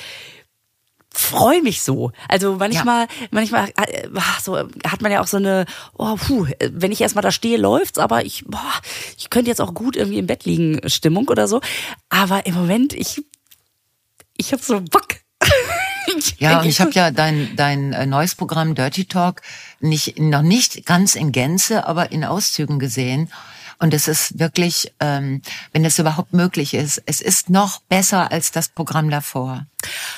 freue 1.13 1.63
mich 1.63 1.83
so. 1.83 2.13
Also 2.29 2.57
manchmal, 2.57 3.09
manchmal 3.31 3.71
äh, 3.71 4.09
ach, 4.15 4.41
so 4.41 4.57
hat 4.57 5.01
man 5.01 5.11
ja 5.11 5.23
auch 5.23 5.27
so 5.27 5.39
eine, 5.39 5.65
oh, 5.97 6.17
puh, 6.17 6.47
wenn 6.71 6.93
ich 6.93 7.01
erstmal 7.01 7.23
da 7.23 7.33
stehe, 7.33 7.57
läuft's, 7.57 7.99
aber 7.99 8.25
ich, 8.25 8.45
boah, 8.47 8.73
ich 9.17 9.31
könnte 9.31 9.51
jetzt 9.51 9.61
auch 9.61 9.75
gut 9.75 9.97
irgendwie 9.97 10.19
im 10.19 10.27
Bett 10.27 10.45
liegen, 10.45 10.81
Stimmung 10.89 11.29
oder 11.29 11.49
so. 11.49 11.61
Aber 12.11 12.47
im 12.47 12.55
Moment, 12.55 12.93
ich, 12.93 13.23
ich 14.37 14.53
habe 14.53 14.62
so 14.62 14.80
Bock. 14.80 15.16
Ja, 16.39 16.61
und 16.61 16.66
ich 16.66 16.80
habe 16.80 16.93
ja 16.93 17.11
dein 17.11 17.57
dein 17.57 17.93
äh, 17.93 18.07
neues 18.07 18.34
Programm 18.37 18.74
Dirty 18.74 19.05
Talk 19.05 19.43
nicht 19.80 20.18
noch 20.18 20.43
nicht 20.43 20.87
ganz 20.87 21.14
in 21.14 21.32
Gänze, 21.32 21.87
aber 21.87 22.12
in 22.12 22.24
Auszügen 22.24 22.78
gesehen. 22.78 23.30
Und 23.78 23.93
es 23.93 24.09
ist 24.09 24.39
wirklich, 24.39 24.95
ähm, 25.01 25.43
wenn 25.72 25.84
es 25.84 25.99
überhaupt 25.99 26.32
möglich 26.32 26.74
ist, 26.74 27.03
es 27.07 27.20
ist 27.20 27.51
noch 27.51 27.80
besser 27.80 28.30
als 28.30 28.51
das 28.51 28.68
Programm 28.68 29.11
davor. 29.11 29.66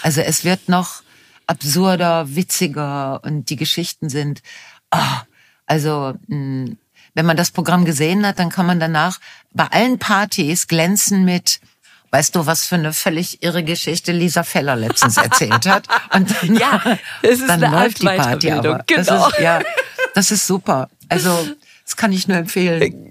Also 0.03 0.21
es 0.21 0.45
wird 0.45 0.69
noch 0.69 1.03
absurder, 1.47 2.37
witziger 2.37 3.21
und 3.25 3.51
die 3.51 3.57
Geschichten 3.57 4.09
sind, 4.09 4.43
ah, 4.91 5.23
also 5.67 6.15
mh, 6.29 6.77
wenn 7.15 7.27
man 7.27 7.37
das 7.37 7.51
Programm 7.51 7.85
gesehen 7.85 8.25
hat, 8.25 8.39
dann 8.39 8.51
kann 8.51 8.67
man 8.67 8.79
danach 8.79 9.19
bei 9.53 9.67
allen 9.67 9.99
Partys 9.99 10.69
glänzen 10.69 11.25
mit 11.25 11.61
Weißt 12.11 12.35
du, 12.35 12.47
was 12.47 12.65
für 12.65 12.77
eine 12.77 12.93
völlig 12.93 13.43
irre 13.43 13.63
Geschichte 13.63 14.13
Lisa 14.13 14.43
Feller 14.43 14.77
letztens 14.77 15.17
erzählt 15.19 15.67
hat? 15.67 15.87
Und 16.15 16.31
dann, 16.31 16.57
Ja, 16.59 16.99
es 17.23 17.41
ist 17.41 17.49
dann 17.49 17.63
eine 17.63 17.85
läuft 17.85 18.03
die 18.03 18.09
Art 18.09 18.17
Party 18.19 18.51
aber. 18.51 18.85
genau. 18.87 19.05
Das 19.05 19.33
ist, 19.35 19.41
ja, 19.41 19.61
das 20.15 20.31
ist 20.31 20.47
super. 20.47 20.89
Also, 21.09 21.49
das 21.85 21.97
kann 21.97 22.13
ich 22.13 22.27
nur 22.29 22.39
empfehlen. 22.39 23.11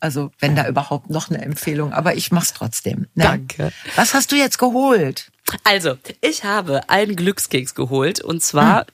Also, 0.00 0.30
wenn 0.38 0.54
da 0.54 0.68
überhaupt 0.68 1.10
noch 1.10 1.30
eine 1.30 1.42
Empfehlung, 1.42 1.92
aber 1.92 2.14
ich 2.14 2.30
mach's 2.30 2.52
trotzdem. 2.52 3.08
Ne? 3.14 3.24
Danke. 3.24 3.72
Was 3.96 4.14
hast 4.14 4.30
du 4.30 4.36
jetzt 4.36 4.58
geholt? 4.58 5.30
Also, 5.64 5.96
ich 6.20 6.44
habe 6.44 6.88
einen 6.88 7.16
Glückskeks 7.16 7.74
geholt 7.74 8.20
und 8.20 8.42
zwar 8.42 8.86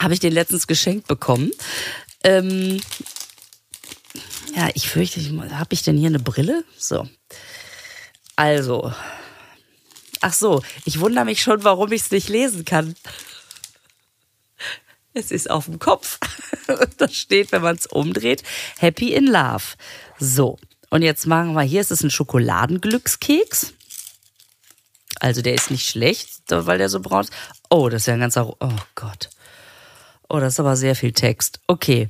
habe 0.00 0.14
ich 0.14 0.20
den 0.20 0.32
letztens 0.32 0.66
geschenkt 0.68 1.08
bekommen. 1.08 1.50
Ähm, 2.22 2.80
ja, 4.54 4.68
ich 4.74 4.88
fürchte, 4.88 5.20
habe 5.52 5.74
ich 5.74 5.82
denn 5.82 5.96
hier 5.96 6.08
eine 6.08 6.18
Brille? 6.18 6.64
So. 6.78 7.08
Also. 8.40 8.90
Ach 10.22 10.32
so, 10.32 10.62
ich 10.86 10.98
wundere 10.98 11.26
mich 11.26 11.42
schon, 11.42 11.62
warum 11.62 11.92
ich 11.92 12.00
es 12.00 12.10
nicht 12.10 12.30
lesen 12.30 12.64
kann. 12.64 12.94
Es 15.12 15.30
ist 15.30 15.50
auf 15.50 15.66
dem 15.66 15.78
Kopf. 15.78 16.18
da 16.96 17.08
steht, 17.10 17.52
wenn 17.52 17.60
man 17.60 17.76
es 17.76 17.86
umdreht, 17.86 18.42
Happy 18.78 19.12
in 19.12 19.26
Love. 19.26 19.64
So, 20.18 20.56
und 20.88 21.02
jetzt 21.02 21.26
machen 21.26 21.52
wir 21.52 21.60
hier, 21.60 21.82
ist 21.82 21.90
es 21.90 22.02
ein 22.02 22.10
Schokoladenglückskeks. 22.10 23.74
Also 25.20 25.42
der 25.42 25.52
ist 25.52 25.70
nicht 25.70 25.86
schlecht, 25.86 26.30
weil 26.48 26.78
der 26.78 26.88
so 26.88 27.00
braun 27.00 27.24
ist. 27.24 27.32
Oh, 27.68 27.90
das 27.90 28.02
ist 28.02 28.06
ja 28.06 28.14
ein 28.14 28.20
ganzer. 28.20 28.48
Oh 28.48 28.78
Gott. 28.94 29.28
Oh, 30.30 30.40
das 30.40 30.54
ist 30.54 30.60
aber 30.60 30.76
sehr 30.76 30.96
viel 30.96 31.12
Text. 31.12 31.60
Okay. 31.66 32.08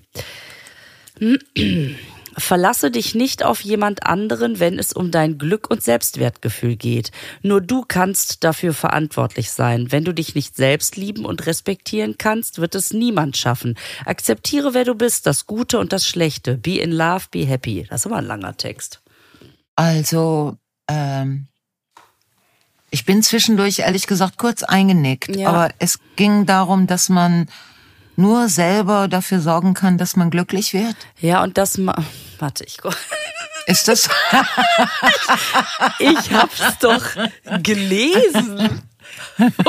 Verlasse 2.37 2.91
dich 2.91 3.15
nicht 3.15 3.45
auf 3.45 3.61
jemand 3.61 4.07
anderen, 4.07 4.61
wenn 4.61 4.79
es 4.79 4.93
um 4.93 5.11
dein 5.11 5.39
Glück 5.39 5.71
und 5.71 5.83
Selbstwertgefühl 5.83 6.77
geht. 6.77 7.11
Nur 7.43 7.61
du 7.61 7.85
kannst 7.87 8.45
dafür 8.45 8.73
verantwortlich 8.73 9.51
sein. 9.51 9.91
Wenn 9.93 10.05
du 10.05 10.15
dich 10.15 10.35
nicht 10.35 10.57
selbst 10.57 10.97
lieben 10.97 11.25
und 11.25 11.47
respektieren 11.47 12.17
kannst, 12.19 12.59
wird 12.61 12.75
es 12.75 12.93
niemand 12.93 13.37
schaffen. 13.37 13.77
Akzeptiere, 14.05 14.75
wer 14.75 14.85
du 14.85 14.95
bist, 14.95 15.27
das 15.27 15.47
Gute 15.47 15.79
und 15.79 15.93
das 15.93 16.07
Schlechte. 16.07 16.57
Be 16.57 16.79
in 16.79 16.93
love, 16.93 17.27
be 17.31 17.45
happy. 17.47 17.87
Das 17.91 18.03
ist 18.03 18.07
aber 18.07 18.17
ein 18.17 18.27
langer 18.27 18.57
Text. 18.57 19.03
Also, 19.77 20.57
ähm, 20.89 21.47
Ich 22.93 23.05
bin 23.05 23.23
zwischendurch 23.23 23.79
ehrlich 23.79 24.09
gesagt 24.09 24.37
kurz 24.37 24.65
eingenickt, 24.65 25.37
Ja. 25.37 25.49
aber 25.49 25.75
es 25.79 26.01
ging 26.17 26.45
darum, 26.45 26.89
dass 26.89 27.09
man 27.09 27.47
nur 28.21 28.49
selber 28.49 29.09
dafür 29.09 29.41
sorgen 29.41 29.75
kann, 29.75 29.99
dass 29.99 30.17
man 30.17 30.31
glücklich 30.31 30.73
wird. 30.73 30.97
Ja, 31.21 31.43
und 31.43 31.59
das 31.59 31.79
ma 31.79 31.95
Warte, 32.39 32.65
ich 32.65 32.79
Ist 33.67 33.89
das? 33.89 34.09
Ich 35.99 36.33
hab's 36.33 36.79
doch 36.81 37.05
gelesen. 37.63 38.83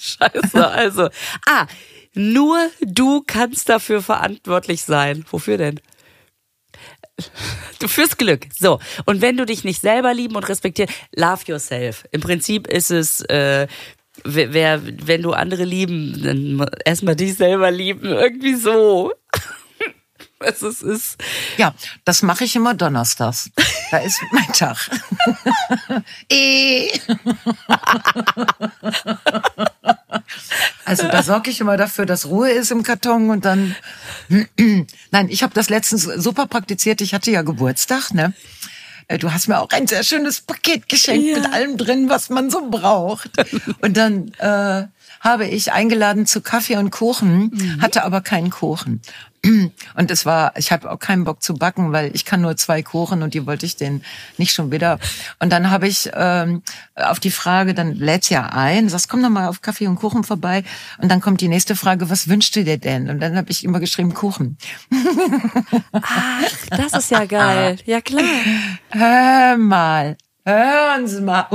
Scheiße, 0.00 0.68
also. 0.68 1.08
Ah, 1.46 1.66
nur 2.14 2.58
du 2.80 3.22
kannst 3.26 3.68
dafür 3.68 4.02
verantwortlich 4.02 4.82
sein. 4.82 5.24
Wofür 5.30 5.58
denn? 5.58 5.80
Du 7.78 7.88
fürs 7.88 8.16
Glück. 8.16 8.46
So. 8.58 8.80
Und 9.04 9.20
wenn 9.20 9.36
du 9.36 9.44
dich 9.46 9.64
nicht 9.64 9.80
selber 9.80 10.14
lieben 10.14 10.36
und 10.36 10.48
respektieren, 10.48 10.92
love 11.14 11.42
yourself. 11.46 12.04
Im 12.10 12.20
Prinzip 12.20 12.66
ist 12.66 12.90
es, 12.90 13.20
äh, 13.22 13.66
wer, 14.24 14.80
wenn 15.06 15.22
du 15.22 15.32
andere 15.32 15.64
lieben, 15.64 16.22
dann 16.22 16.66
erstmal 16.84 17.16
dich 17.16 17.34
selber 17.34 17.70
lieben. 17.70 18.06
Irgendwie 18.06 18.54
so. 18.54 19.12
Was 20.40 20.62
es 20.62 20.82
ist. 20.82 21.16
Ja, 21.56 21.74
das 22.04 22.22
mache 22.22 22.44
ich 22.44 22.56
immer 22.56 22.74
donnerstags. 22.74 23.50
Da 23.90 23.98
ist 23.98 24.20
mein 24.32 24.52
Tag. 24.52 24.90
Eh. 26.28 26.90
also 30.84 31.08
da 31.08 31.22
sorge 31.22 31.50
ich 31.50 31.60
immer 31.60 31.76
dafür, 31.76 32.04
dass 32.06 32.26
Ruhe 32.26 32.50
ist 32.50 32.70
im 32.72 32.82
Karton 32.82 33.30
und 33.30 33.44
dann. 33.44 33.74
Nein, 35.10 35.28
ich 35.28 35.42
habe 35.42 35.54
das 35.54 35.70
letztens 35.70 36.02
super 36.02 36.46
praktiziert. 36.46 37.00
Ich 37.00 37.14
hatte 37.14 37.30
ja 37.30 37.42
Geburtstag, 37.42 38.12
ne? 38.12 38.32
Äh, 39.08 39.18
Du 39.18 39.32
hast 39.32 39.48
mir 39.48 39.60
auch 39.60 39.70
ein 39.70 39.86
sehr 39.86 40.02
schönes 40.04 40.40
Paket 40.40 40.88
geschenkt 40.88 41.26
Ja. 41.26 41.38
mit 41.38 41.52
allem 41.52 41.76
drin, 41.76 42.08
was 42.08 42.30
man 42.30 42.50
so 42.50 42.68
braucht. 42.70 43.30
Und 43.82 43.96
dann 43.96 44.32
äh, 44.38 44.84
habe 45.20 45.46
ich 45.46 45.72
eingeladen 45.72 46.26
zu 46.26 46.40
Kaffee 46.42 46.76
und 46.76 46.90
Kuchen, 46.90 47.78
hatte 47.80 48.04
aber 48.04 48.20
keinen 48.20 48.50
Kuchen. 48.50 49.00
Und 49.94 50.10
es 50.10 50.24
war, 50.24 50.52
ich 50.56 50.72
habe 50.72 50.90
auch 50.90 50.98
keinen 50.98 51.24
Bock 51.24 51.42
zu 51.42 51.54
backen, 51.54 51.92
weil 51.92 52.10
ich 52.14 52.24
kann 52.24 52.40
nur 52.40 52.56
zwei 52.56 52.82
Kuchen 52.82 53.22
und 53.22 53.34
die 53.34 53.46
wollte 53.46 53.66
ich 53.66 53.76
den 53.76 54.02
nicht 54.38 54.54
schon 54.54 54.70
wieder. 54.72 54.98
Und 55.38 55.52
dann 55.52 55.70
habe 55.70 55.86
ich 55.86 56.10
ähm, 56.14 56.62
auf 56.94 57.20
die 57.20 57.30
Frage, 57.30 57.74
dann 57.74 57.94
lädt's 57.94 58.30
ja 58.30 58.46
ein, 58.46 58.88
sagst, 58.88 59.08
komm 59.08 59.22
doch 59.22 59.30
mal 59.30 59.48
auf 59.48 59.60
Kaffee 59.60 59.86
und 59.86 59.96
Kuchen 59.96 60.24
vorbei. 60.24 60.64
Und 60.98 61.10
dann 61.10 61.20
kommt 61.20 61.40
die 61.40 61.48
nächste 61.48 61.76
Frage, 61.76 62.08
was 62.10 62.28
wünschst 62.28 62.56
du 62.56 62.64
dir 62.64 62.78
denn? 62.78 63.10
Und 63.10 63.20
dann 63.20 63.36
habe 63.36 63.50
ich 63.50 63.64
immer 63.64 63.80
geschrieben, 63.80 64.14
Kuchen. 64.14 64.56
Das 66.70 66.92
ist 66.92 67.10
ja 67.10 67.24
geil. 67.24 67.78
Ja, 67.86 68.00
klar. 68.00 68.24
Hör 68.90 69.56
mal, 69.58 70.16
hören 70.44 71.06
Sie 71.06 71.20
mal. 71.20 71.46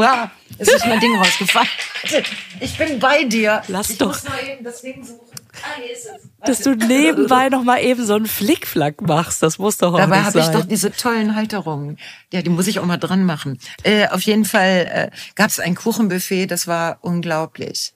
Es 0.57 0.67
ist 0.67 0.85
mein 0.85 0.99
Ding 0.99 1.15
rausgefallen. 1.17 1.67
Ich 2.59 2.77
bin 2.77 2.99
bei 2.99 3.23
dir. 3.23 3.61
Lass 3.67 3.89
ich 3.89 3.97
doch. 3.97 4.07
muss 4.07 4.23
nur 4.23 4.41
eben 4.41 4.63
das 4.63 4.81
Ding 4.81 5.03
suchen. 5.03 5.38
Ah, 5.63 5.79
hier 5.81 5.91
ist 5.93 6.05
es. 6.05 6.29
Dass 6.45 6.61
du 6.61 6.75
nebenbei 6.75 7.49
noch 7.49 7.63
mal 7.63 7.79
eben 7.81 8.05
so 8.05 8.13
einen 8.13 8.27
Flickflack 8.27 9.01
machst, 9.01 9.43
das 9.43 9.57
muss 9.57 9.77
doch 9.77 9.93
auch 9.93 9.97
Dabei 9.97 10.21
habe 10.21 10.39
ich 10.39 10.47
doch 10.47 10.65
diese 10.65 10.91
tollen 10.91 11.35
Halterungen. 11.35 11.97
Ja, 12.31 12.41
die 12.41 12.49
muss 12.49 12.67
ich 12.67 12.79
auch 12.79 12.85
mal 12.85 12.97
dran 12.97 13.25
machen. 13.25 13.59
Äh, 13.83 14.07
auf 14.07 14.21
jeden 14.21 14.45
Fall 14.45 15.11
äh, 15.11 15.15
gab 15.35 15.49
es 15.49 15.59
ein 15.59 15.75
Kuchenbuffet, 15.75 16.47
das 16.47 16.67
war 16.67 16.99
unglaublich. 17.01 17.93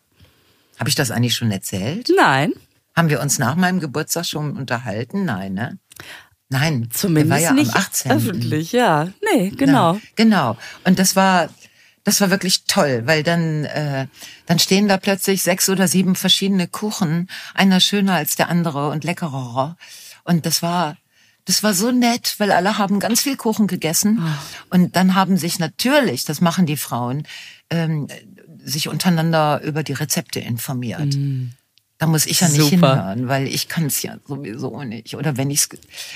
Habe 0.80 0.90
ich 0.90 0.96
das 0.96 1.12
eigentlich 1.12 1.36
schon 1.36 1.52
erzählt? 1.52 2.10
Nein, 2.16 2.54
Haben 2.96 3.10
wir 3.10 3.22
uns 3.22 3.40
nach 3.40 3.56
meinem 3.56 3.80
Geburtstag 3.80 4.26
schon 4.26 4.58
unterhalten? 4.58 5.26
Nein, 5.26 5.54
ne? 5.54 5.80
Nein, 6.50 6.90
zumindest 6.92 7.42
ja 7.44 7.54
nicht 7.54 7.74
am 7.74 7.82
18. 7.82 8.12
öffentlich, 8.12 8.72
ja. 8.74 9.08
Nee, 9.34 9.50
genau. 9.50 9.94
Ja, 9.94 10.00
genau. 10.16 10.58
Und 10.84 11.00
das 11.00 11.16
war, 11.16 11.50
das 12.04 12.20
war 12.22 12.30
wirklich 12.30 12.66
toll, 12.66 13.04
weil 13.06 13.24
dann, 13.24 13.66
äh, 13.66 14.08
dann 14.46 14.60
stehen 14.60 14.88
da 14.88 14.98
plötzlich 14.98 15.42
sechs 15.42 15.70
oder 15.70 15.88
sieben 15.88 16.16
verschiedene 16.16 16.68
Kuchen, 16.68 17.30
einer 17.54 17.80
schöner 17.80 18.16
als 18.16 18.36
der 18.36 18.50
andere 18.50 18.90
und 18.90 19.04
leckerer. 19.04 19.78
Und 20.24 20.46
das 20.46 20.62
war, 20.62 20.98
das 21.46 21.64
war 21.64 21.74
so 21.74 21.92
nett, 21.92 22.36
weil 22.38 22.52
alle 22.52 22.78
haben 22.78 23.00
ganz 23.00 23.22
viel 23.22 23.38
Kuchen 23.38 23.68
gegessen. 23.68 24.20
Ah. 24.22 24.38
Und 24.70 24.96
dann 24.96 25.16
haben 25.16 25.38
sich 25.38 25.60
natürlich, 25.60 26.26
das 26.26 26.42
machen 26.42 26.66
die 26.66 26.78
Frauen, 26.78 27.24
ähm, 27.70 28.08
sich 28.64 28.88
untereinander 28.88 29.62
über 29.62 29.84
die 29.84 29.94
Rezepte 29.94 30.40
informiert. 30.40 31.14
Da 32.04 32.08
muss 32.08 32.26
ich 32.26 32.42
ja 32.42 32.50
nicht. 32.50 32.60
Super. 32.70 32.96
hinhören, 32.96 33.28
weil 33.30 33.48
ich 33.48 33.70
kann 33.70 33.86
es 33.86 34.02
ja 34.02 34.16
sowieso 34.28 34.84
nicht. 34.84 35.16
Oder 35.16 35.38
wenn 35.38 35.50
ich's, 35.50 35.70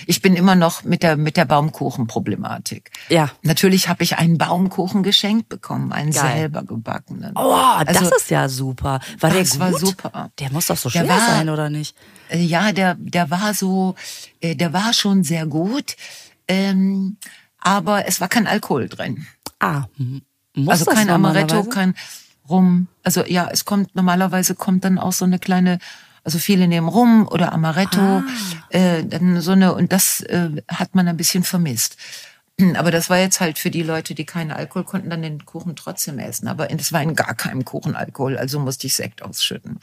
ich 0.06 0.22
bin 0.22 0.36
immer 0.36 0.56
noch 0.56 0.84
mit 0.84 1.02
der 1.02 1.16
mit 1.16 1.38
der 1.38 1.46
Baumkuchenproblematik. 1.46 2.92
Ja. 3.08 3.32
Natürlich 3.42 3.88
habe 3.88 4.04
ich 4.04 4.18
einen 4.18 4.38
Baumkuchen 4.38 5.02
geschenkt 5.02 5.48
bekommen, 5.48 5.94
einen 5.94 6.12
Geil. 6.12 6.40
selber 6.40 6.64
gebackenen. 6.64 7.32
Oh, 7.36 7.56
das 7.86 7.98
Also, 8.00 8.16
ist 8.16 8.30
ja 8.30 8.50
super. 8.50 9.00
War 9.22 9.30
der 9.30 9.40
das 9.42 9.52
gut? 9.52 9.60
war 9.62 9.74
super. 9.80 10.32
Der 10.40 10.52
muss 10.52 10.68
doch 10.68 10.76
so 10.78 10.90
schwer 10.90 11.08
war- 11.08 11.20
sein, 11.20 11.50
oder 11.50 11.70
nicht? 11.70 11.96
Äh, 12.30 12.40
Ja, 12.42 12.74
der 12.74 12.96
der 12.96 13.30
war 13.30 13.54
so, 13.54 13.96
äh, 14.42 14.56
der 14.56 14.74
war 14.74 14.92
schon 14.94 15.24
sehr 15.24 15.46
gut, 15.46 15.96
ähm, 16.50 17.18
aber 17.60 18.08
es 18.08 18.20
war 18.20 18.28
kein 18.28 18.46
Alkohol 18.48 18.90
drin. 18.90 19.26
Ah, 19.60 19.86
muss 20.54 20.70
also 20.70 20.86
das 20.86 20.96
kein 20.96 21.10
Amaretto, 21.10 21.64
kein 21.64 21.96
Rum. 22.50 22.88
Also 23.04 23.26
ja, 23.26 23.50
es 23.52 23.66
kommt 23.66 23.96
normalerweise 23.96 24.56
kommt 24.56 24.84
dann 24.84 24.98
auch 25.00 25.14
so 25.14 25.26
eine 25.26 25.40
kleine, 25.40 25.80
also 26.24 26.40
viele 26.40 26.68
nehmen 26.68 26.88
Rum 26.88 27.28
oder 27.28 27.52
Amaretto, 27.54 28.00
Ah. 28.00 28.24
äh, 28.70 29.04
dann 29.06 29.42
so 29.42 29.52
eine 29.52 29.74
und 29.74 29.92
das 29.92 30.22
äh, 30.22 30.50
hat 30.68 30.96
man 30.96 31.08
ein 31.08 31.18
bisschen 31.18 31.44
vermisst. 31.44 31.98
Aber 32.76 32.90
das 32.92 33.10
war 33.10 33.20
jetzt 33.20 33.40
halt 33.40 33.60
für 33.60 33.70
die 33.70 33.84
Leute, 33.84 34.16
die 34.16 34.26
keinen 34.26 34.52
Alkohol 34.52 34.84
konnten, 34.84 35.10
dann 35.10 35.22
den 35.22 35.46
Kuchen 35.46 35.76
trotzdem 35.76 36.18
essen. 36.20 36.48
Aber 36.48 36.72
es 36.72 36.92
war 36.92 37.02
in 37.04 37.16
gar 37.16 37.36
keinem 37.36 37.66
Kuchen 37.66 37.96
Alkohol, 37.96 38.38
also 38.38 38.60
musste 38.60 38.88
ich 38.88 38.96
Sekt 38.96 39.22
ausschütten. 39.22 39.80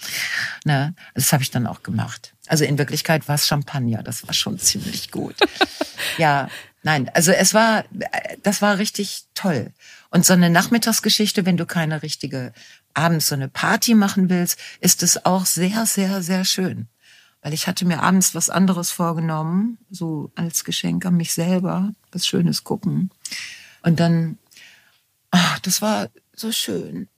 Ne? 0.64 0.94
Das 1.14 1.32
habe 1.32 1.42
ich 1.42 1.50
dann 1.50 1.66
auch 1.66 1.82
gemacht. 1.82 2.34
Also 2.48 2.64
in 2.64 2.76
Wirklichkeit 2.78 3.28
war 3.28 3.36
es 3.36 3.46
Champagner, 3.46 4.02
das 4.02 4.26
war 4.26 4.34
schon 4.34 4.58
ziemlich 4.58 5.10
gut. 5.10 5.36
ja, 6.18 6.48
nein, 6.82 7.10
also 7.14 7.30
es 7.32 7.54
war, 7.54 7.84
das 8.42 8.60
war 8.60 8.78
richtig 8.78 9.24
toll. 9.34 9.72
Und 10.14 10.24
so 10.24 10.32
eine 10.32 10.48
Nachmittagsgeschichte, 10.48 11.44
wenn 11.44 11.56
du 11.56 11.66
keine 11.66 12.04
richtige 12.04 12.52
abends 12.94 13.26
so 13.26 13.34
eine 13.34 13.48
Party 13.48 13.96
machen 13.96 14.30
willst, 14.30 14.60
ist 14.78 15.02
es 15.02 15.26
auch 15.26 15.44
sehr, 15.44 15.86
sehr, 15.86 16.22
sehr 16.22 16.44
schön. 16.44 16.86
Weil 17.42 17.52
ich 17.52 17.66
hatte 17.66 17.84
mir 17.84 18.00
abends 18.00 18.32
was 18.32 18.48
anderes 18.48 18.92
vorgenommen, 18.92 19.76
so 19.90 20.30
als 20.36 20.62
Geschenk 20.62 21.04
an 21.04 21.16
mich 21.16 21.32
selber, 21.32 21.92
was 22.12 22.28
Schönes 22.28 22.62
gucken. 22.62 23.10
Und 23.82 23.98
dann, 23.98 24.38
ach, 25.32 25.58
das 25.58 25.82
war 25.82 26.10
so 26.32 26.52
schön. 26.52 27.08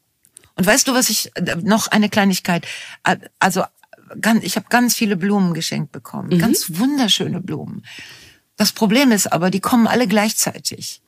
Und 0.54 0.66
weißt 0.66 0.88
du, 0.88 0.94
was 0.94 1.10
ich 1.10 1.36
äh, 1.36 1.54
noch 1.56 1.88
eine 1.88 2.08
Kleinigkeit, 2.08 2.66
äh, 3.04 3.18
also 3.38 3.62
ganz, 4.22 4.42
ich 4.42 4.56
habe 4.56 4.68
ganz 4.70 4.94
viele 4.94 5.18
Blumen 5.18 5.52
geschenkt 5.52 5.92
bekommen, 5.92 6.38
ganz 6.38 6.78
wunderschöne 6.78 7.42
Blumen. 7.42 7.84
Das 8.56 8.72
Problem 8.72 9.12
ist 9.12 9.30
aber, 9.30 9.50
die 9.50 9.60
kommen 9.60 9.86
alle 9.86 10.08
gleichzeitig. 10.08 11.02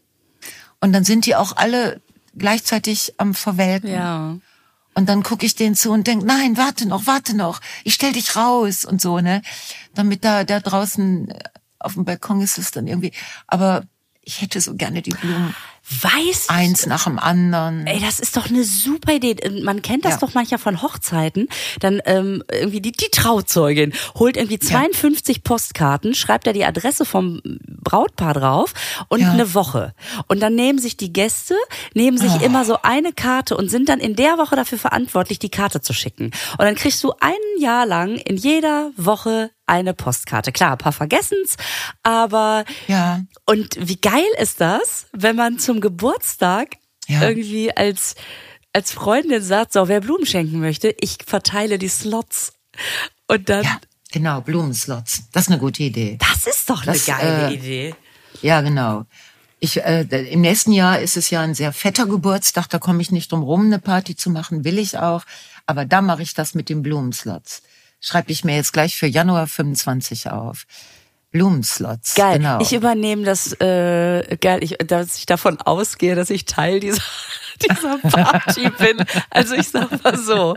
Und 0.80 0.92
dann 0.92 1.04
sind 1.04 1.26
die 1.26 1.36
auch 1.36 1.56
alle 1.56 2.00
gleichzeitig 2.36 3.14
am 3.18 3.34
Verwelken. 3.34 3.90
Ja. 3.90 4.36
Und 4.94 5.08
dann 5.08 5.22
gucke 5.22 5.46
ich 5.46 5.54
denen 5.54 5.76
zu 5.76 5.92
und 5.92 6.06
denk, 6.06 6.24
nein, 6.24 6.56
warte 6.56 6.86
noch, 6.86 7.06
warte 7.06 7.36
noch, 7.36 7.60
ich 7.84 7.94
stell 7.94 8.12
dich 8.12 8.34
raus 8.34 8.84
und 8.84 9.00
so, 9.00 9.20
ne? 9.20 9.42
Damit 9.94 10.24
da, 10.24 10.44
da 10.44 10.58
draußen 10.60 11.30
äh, 11.30 11.38
auf 11.78 11.94
dem 11.94 12.04
Balkon 12.04 12.40
ist 12.40 12.58
es 12.58 12.72
dann 12.72 12.88
irgendwie. 12.88 13.12
Aber 13.46 13.84
ich 14.22 14.40
hätte 14.40 14.60
so 14.60 14.74
gerne 14.74 15.02
die 15.02 15.10
Blumen 15.10 15.54
Weißt 15.90 16.50
eins 16.50 16.86
nach 16.86 17.04
dem 17.04 17.18
anderen. 17.18 17.86
Ey, 17.86 17.98
das 18.00 18.20
ist 18.20 18.36
doch 18.36 18.46
eine 18.46 18.62
super 18.64 19.14
Idee. 19.14 19.36
Man 19.62 19.80
kennt 19.82 20.04
das 20.04 20.14
Ja. 20.14 20.18
doch 20.18 20.34
manchmal 20.34 20.58
von 20.58 20.82
Hochzeiten. 20.82 21.48
Dann 21.80 22.00
ähm, 22.04 22.42
irgendwie 22.52 22.80
die, 22.82 22.92
die 22.92 23.08
Trauzeugin 23.10 23.92
holt 24.14 24.36
irgendwie 24.36 24.58
52 24.58 25.42
Postkarten, 25.42 26.14
schreibt 26.14 26.46
da 26.46 26.52
die 26.52 26.64
Adresse 26.66 27.04
vom 27.06 27.40
Brautpaar 27.66 28.34
drauf 28.34 28.74
und 29.08 29.20
Ja. 29.20 29.32
eine 29.32 29.54
Woche. 29.54 29.94
Und 30.26 30.40
dann 30.40 30.54
nehmen 30.54 30.78
sich 30.78 30.96
die 30.98 31.12
Gäste, 31.12 31.54
nehmen 31.94 32.18
sich 32.18 32.32
Oh. 32.40 32.44
immer 32.44 32.64
so 32.66 32.78
eine 32.82 33.12
Karte 33.14 33.56
und 33.56 33.70
sind 33.70 33.88
dann 33.88 33.98
in 34.00 34.14
der 34.14 34.36
Woche 34.36 34.56
dafür 34.56 34.78
verantwortlich, 34.78 35.38
die 35.38 35.48
Karte 35.50 35.80
zu 35.80 35.94
schicken. 35.94 36.26
Und 36.52 36.60
dann 36.60 36.74
kriegst 36.74 37.02
du 37.02 37.12
ein 37.20 37.32
Jahr 37.58 37.86
lang 37.86 38.16
in 38.16 38.36
jeder 38.36 38.90
Woche 38.96 39.50
eine 39.66 39.92
Postkarte. 39.94 40.50
Klar, 40.52 40.72
ein 40.72 40.78
paar 40.78 40.92
vergessen's, 40.92 41.56
aber 42.02 42.64
Ja. 42.86 43.20
Und 43.48 43.76
wie 43.88 43.96
geil 44.00 44.26
ist 44.40 44.60
das, 44.60 45.06
wenn 45.12 45.34
man 45.36 45.58
zum 45.58 45.80
Geburtstag 45.80 46.76
Ja. 47.08 47.22
irgendwie 47.28 47.74
als, 47.76 48.14
als 48.74 48.92
Freundin 48.92 49.42
sagt, 49.42 49.72
so, 49.72 49.88
wer 49.88 50.00
Blumen 50.00 50.26
schenken 50.26 50.60
möchte, 50.60 50.94
ich 51.00 51.16
verteile 51.26 51.78
die 51.78 51.88
Slots. 51.88 52.52
Und 53.26 53.48
dann, 53.48 53.64
Ja, 53.64 53.78
genau, 54.12 54.40
Blumenslots. 54.42 55.22
Das 55.32 55.44
ist 55.44 55.48
eine 55.50 55.58
gute 55.58 55.82
Idee. 55.82 56.18
das 56.20 56.46
ist 56.46 56.68
doch 56.70 56.82
eine 56.82 56.92
Das, 56.92 57.06
geile 57.06 57.48
äh, 57.50 57.54
Idee. 57.54 57.94
Ja, 58.42 58.60
genau. 58.60 59.04
Ich, 59.60 59.78
äh, 59.82 60.02
Im 60.30 60.42
nächsten 60.42 60.72
Jahr 60.72 61.00
ist 61.00 61.16
es 61.16 61.30
ja 61.30 61.40
ein 61.40 61.54
sehr 61.54 61.72
fetter 61.72 62.06
Geburtstag, 62.06 62.68
da 62.68 62.78
komme 62.78 63.02
ich 63.02 63.10
nicht 63.10 63.32
drum 63.32 63.42
rum, 63.42 63.66
eine 63.66 63.78
Party 63.80 64.14
zu 64.14 64.30
machen, 64.30 64.62
will 64.64 64.78
ich 64.78 64.98
auch. 64.98 65.24
Aber 65.66 65.84
da 65.84 66.00
mache 66.02 66.22
ich 66.22 66.34
das 66.34 66.54
mit 66.54 66.68
den 66.68 66.82
Blumenslots. 66.82 67.62
Schreibe 68.00 68.30
ich 68.30 68.44
mir 68.44 68.54
jetzt 68.54 68.72
gleich 68.72 68.94
für 68.96 69.06
Januar 69.08 69.46
25 69.48 70.30
auf. 70.30 70.66
Blumenslots. 71.30 72.14
Geil. 72.14 72.38
Genau. 72.38 72.60
Ich 72.60 72.72
übernehme 72.72 73.24
das, 73.24 73.52
äh, 73.60 74.36
geil, 74.40 74.60
ich, 74.62 74.76
dass 74.86 75.18
ich 75.18 75.26
davon 75.26 75.60
ausgehe, 75.60 76.14
dass 76.14 76.30
ich 76.30 76.46
Teil 76.46 76.80
dieser, 76.80 77.02
dieser 77.62 77.98
Party 77.98 78.70
bin. 78.70 79.04
Also 79.30 79.54
ich 79.54 79.68
sag 79.68 80.02
mal 80.02 80.16
so. 80.16 80.56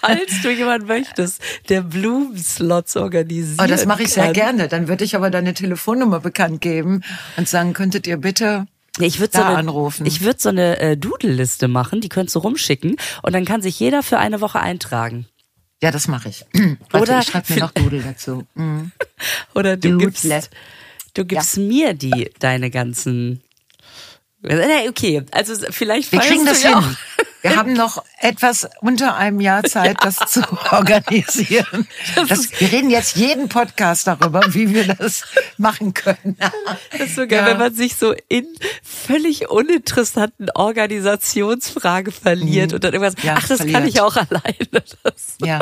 Falls 0.00 0.42
du 0.42 0.50
jemand 0.50 0.86
möchtest, 0.88 1.40
der 1.68 1.82
Blumenslots 1.82 2.96
organisiert. 2.96 3.60
oh, 3.62 3.66
das 3.66 3.86
mache 3.86 4.02
ich 4.02 4.12
sehr 4.12 4.24
kann. 4.24 4.32
gerne. 4.32 4.68
Dann 4.68 4.88
würde 4.88 5.04
ich 5.04 5.14
aber 5.14 5.30
deine 5.30 5.54
Telefonnummer 5.54 6.20
bekannt 6.20 6.60
geben 6.60 7.02
und 7.36 7.48
sagen, 7.48 7.72
könntet 7.72 8.06
ihr 8.08 8.16
bitte 8.16 8.66
Ich 8.98 9.20
würde 9.20 9.36
so 9.36 9.44
eine, 9.44 9.56
anrufen. 9.58 10.06
Ich 10.06 10.22
würde 10.22 10.40
so 10.40 10.48
eine 10.48 10.80
äh, 10.80 10.96
Doodle-Liste 10.96 11.68
machen, 11.68 12.00
die 12.00 12.08
könntest 12.08 12.34
du 12.34 12.40
rumschicken 12.40 12.96
und 13.22 13.32
dann 13.32 13.44
kann 13.44 13.62
sich 13.62 13.78
jeder 13.78 14.02
für 14.02 14.18
eine 14.18 14.40
Woche 14.40 14.58
eintragen. 14.58 15.26
Ja, 15.82 15.90
das 15.90 16.08
mache 16.08 16.28
ich. 16.30 16.44
Warte, 16.90 16.98
Oder 17.02 17.20
ich 17.20 17.26
schreibe 17.26 17.52
mir 17.52 17.60
noch 17.60 17.70
Doodle 17.72 18.02
dazu. 18.02 18.46
Mhm. 18.54 18.92
Oder 19.54 19.76
du 19.76 19.90
Doodle. 19.90 20.06
gibst, 20.06 20.50
du 21.14 21.24
gibst 21.24 21.56
mir 21.58 21.94
die 21.94 22.30
deine 22.38 22.70
ganzen. 22.70 23.42
Okay, 24.42 25.24
also 25.32 25.54
vielleicht 25.70 26.12
Wir 26.12 26.20
kriegen 26.20 26.46
das 26.46 26.62
ja 26.62 26.80
hin. 26.80 26.96
Wir 27.42 27.56
haben 27.56 27.74
noch 27.74 28.02
etwas 28.18 28.68
unter 28.80 29.14
einem 29.16 29.40
Jahr 29.40 29.62
Zeit, 29.62 29.98
das 30.02 30.16
zu 30.28 30.40
organisieren. 30.72 31.86
Das, 32.28 32.50
wir 32.58 32.72
reden 32.72 32.90
jetzt 32.90 33.16
jeden 33.16 33.48
Podcast 33.48 34.06
darüber, 34.06 34.42
wie 34.54 34.74
wir 34.74 34.94
das 34.94 35.22
machen 35.56 35.94
können. 35.94 36.36
Das 36.90 37.00
ist 37.08 37.14
so 37.14 37.26
geil, 37.26 37.40
Ja. 37.40 37.46
wenn 37.46 37.58
man 37.58 37.74
sich 37.74 37.96
so 37.96 38.14
in 38.28 38.46
völlig 38.82 39.48
uninteressanten 39.48 40.50
Organisationsfrage 40.50 42.10
verliert 42.10 42.72
und 42.72 42.82
dann 42.84 42.92
irgendwas, 42.94 43.22
Ja, 43.22 43.36
ach, 43.38 43.46
das 43.48 43.58
kann 43.60 43.70
verliert. 43.70 43.94
ich 43.94 44.00
auch 44.00 44.16
alleine. 44.16 44.56
Das, 45.02 45.36
Ja. 45.40 45.60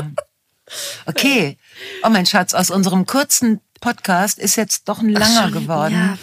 Okay. 1.06 1.58
Oh 2.02 2.08
mein 2.08 2.24
Schatz, 2.26 2.54
aus 2.54 2.70
unserem 2.70 3.04
kurzen 3.06 3.60
Podcast 3.80 4.38
ist 4.38 4.56
jetzt 4.56 4.88
doch 4.88 5.00
ein 5.00 5.10
langer 5.10 5.50
geworden. 5.50 5.92
ja. 5.94 6.18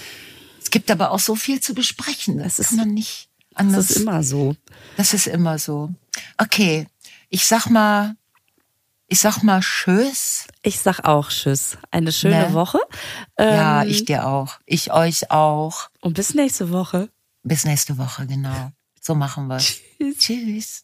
Es 0.63 0.71
gibt 0.71 0.89
aber 0.89 1.11
auch 1.11 1.19
so 1.19 1.35
viel 1.35 1.59
zu 1.59 1.73
besprechen. 1.75 2.37
Das, 2.39 2.57
ist- 2.57 2.69
kann 2.69 2.77
man 2.77 2.93
nicht 2.93 3.27
das 3.51 3.59
anders. 3.59 3.89
ist 3.91 3.97
immer 3.97 4.23
so. 4.23 4.55
Das 4.97 5.13
ist 5.13 5.27
immer 5.27 5.57
so. 5.59 5.89
Okay. 6.37 6.87
Ich 7.29 7.45
sag 7.45 7.67
mal, 7.69 8.15
ich 9.07 9.19
sag 9.19 9.41
mal 9.43 9.61
Tschüss. 9.61 10.47
Ich 10.63 10.79
sag 10.79 10.99
auch 11.05 11.29
Tschüss. 11.29 11.77
Eine 11.91 12.11
schöne 12.11 12.49
Ne? 12.49 12.53
Woche. 12.53 12.79
Ja, 13.39 13.83
Ähm, 13.83 13.89
ich 13.89 14.05
dir 14.05 14.27
auch. 14.27 14.59
Ich 14.65 14.91
euch 14.91 15.31
auch. 15.31 15.89
Und 16.01 16.13
bis 16.13 16.33
nächste 16.33 16.71
Woche. 16.71 17.09
Bis 17.43 17.65
nächste 17.65 17.97
Woche, 17.97 18.27
genau. 18.27 18.71
So 18.99 19.15
machen 19.15 19.47
wir's. 19.47 19.79
Tschüss. 19.97 20.17
Tschüss. 20.17 20.83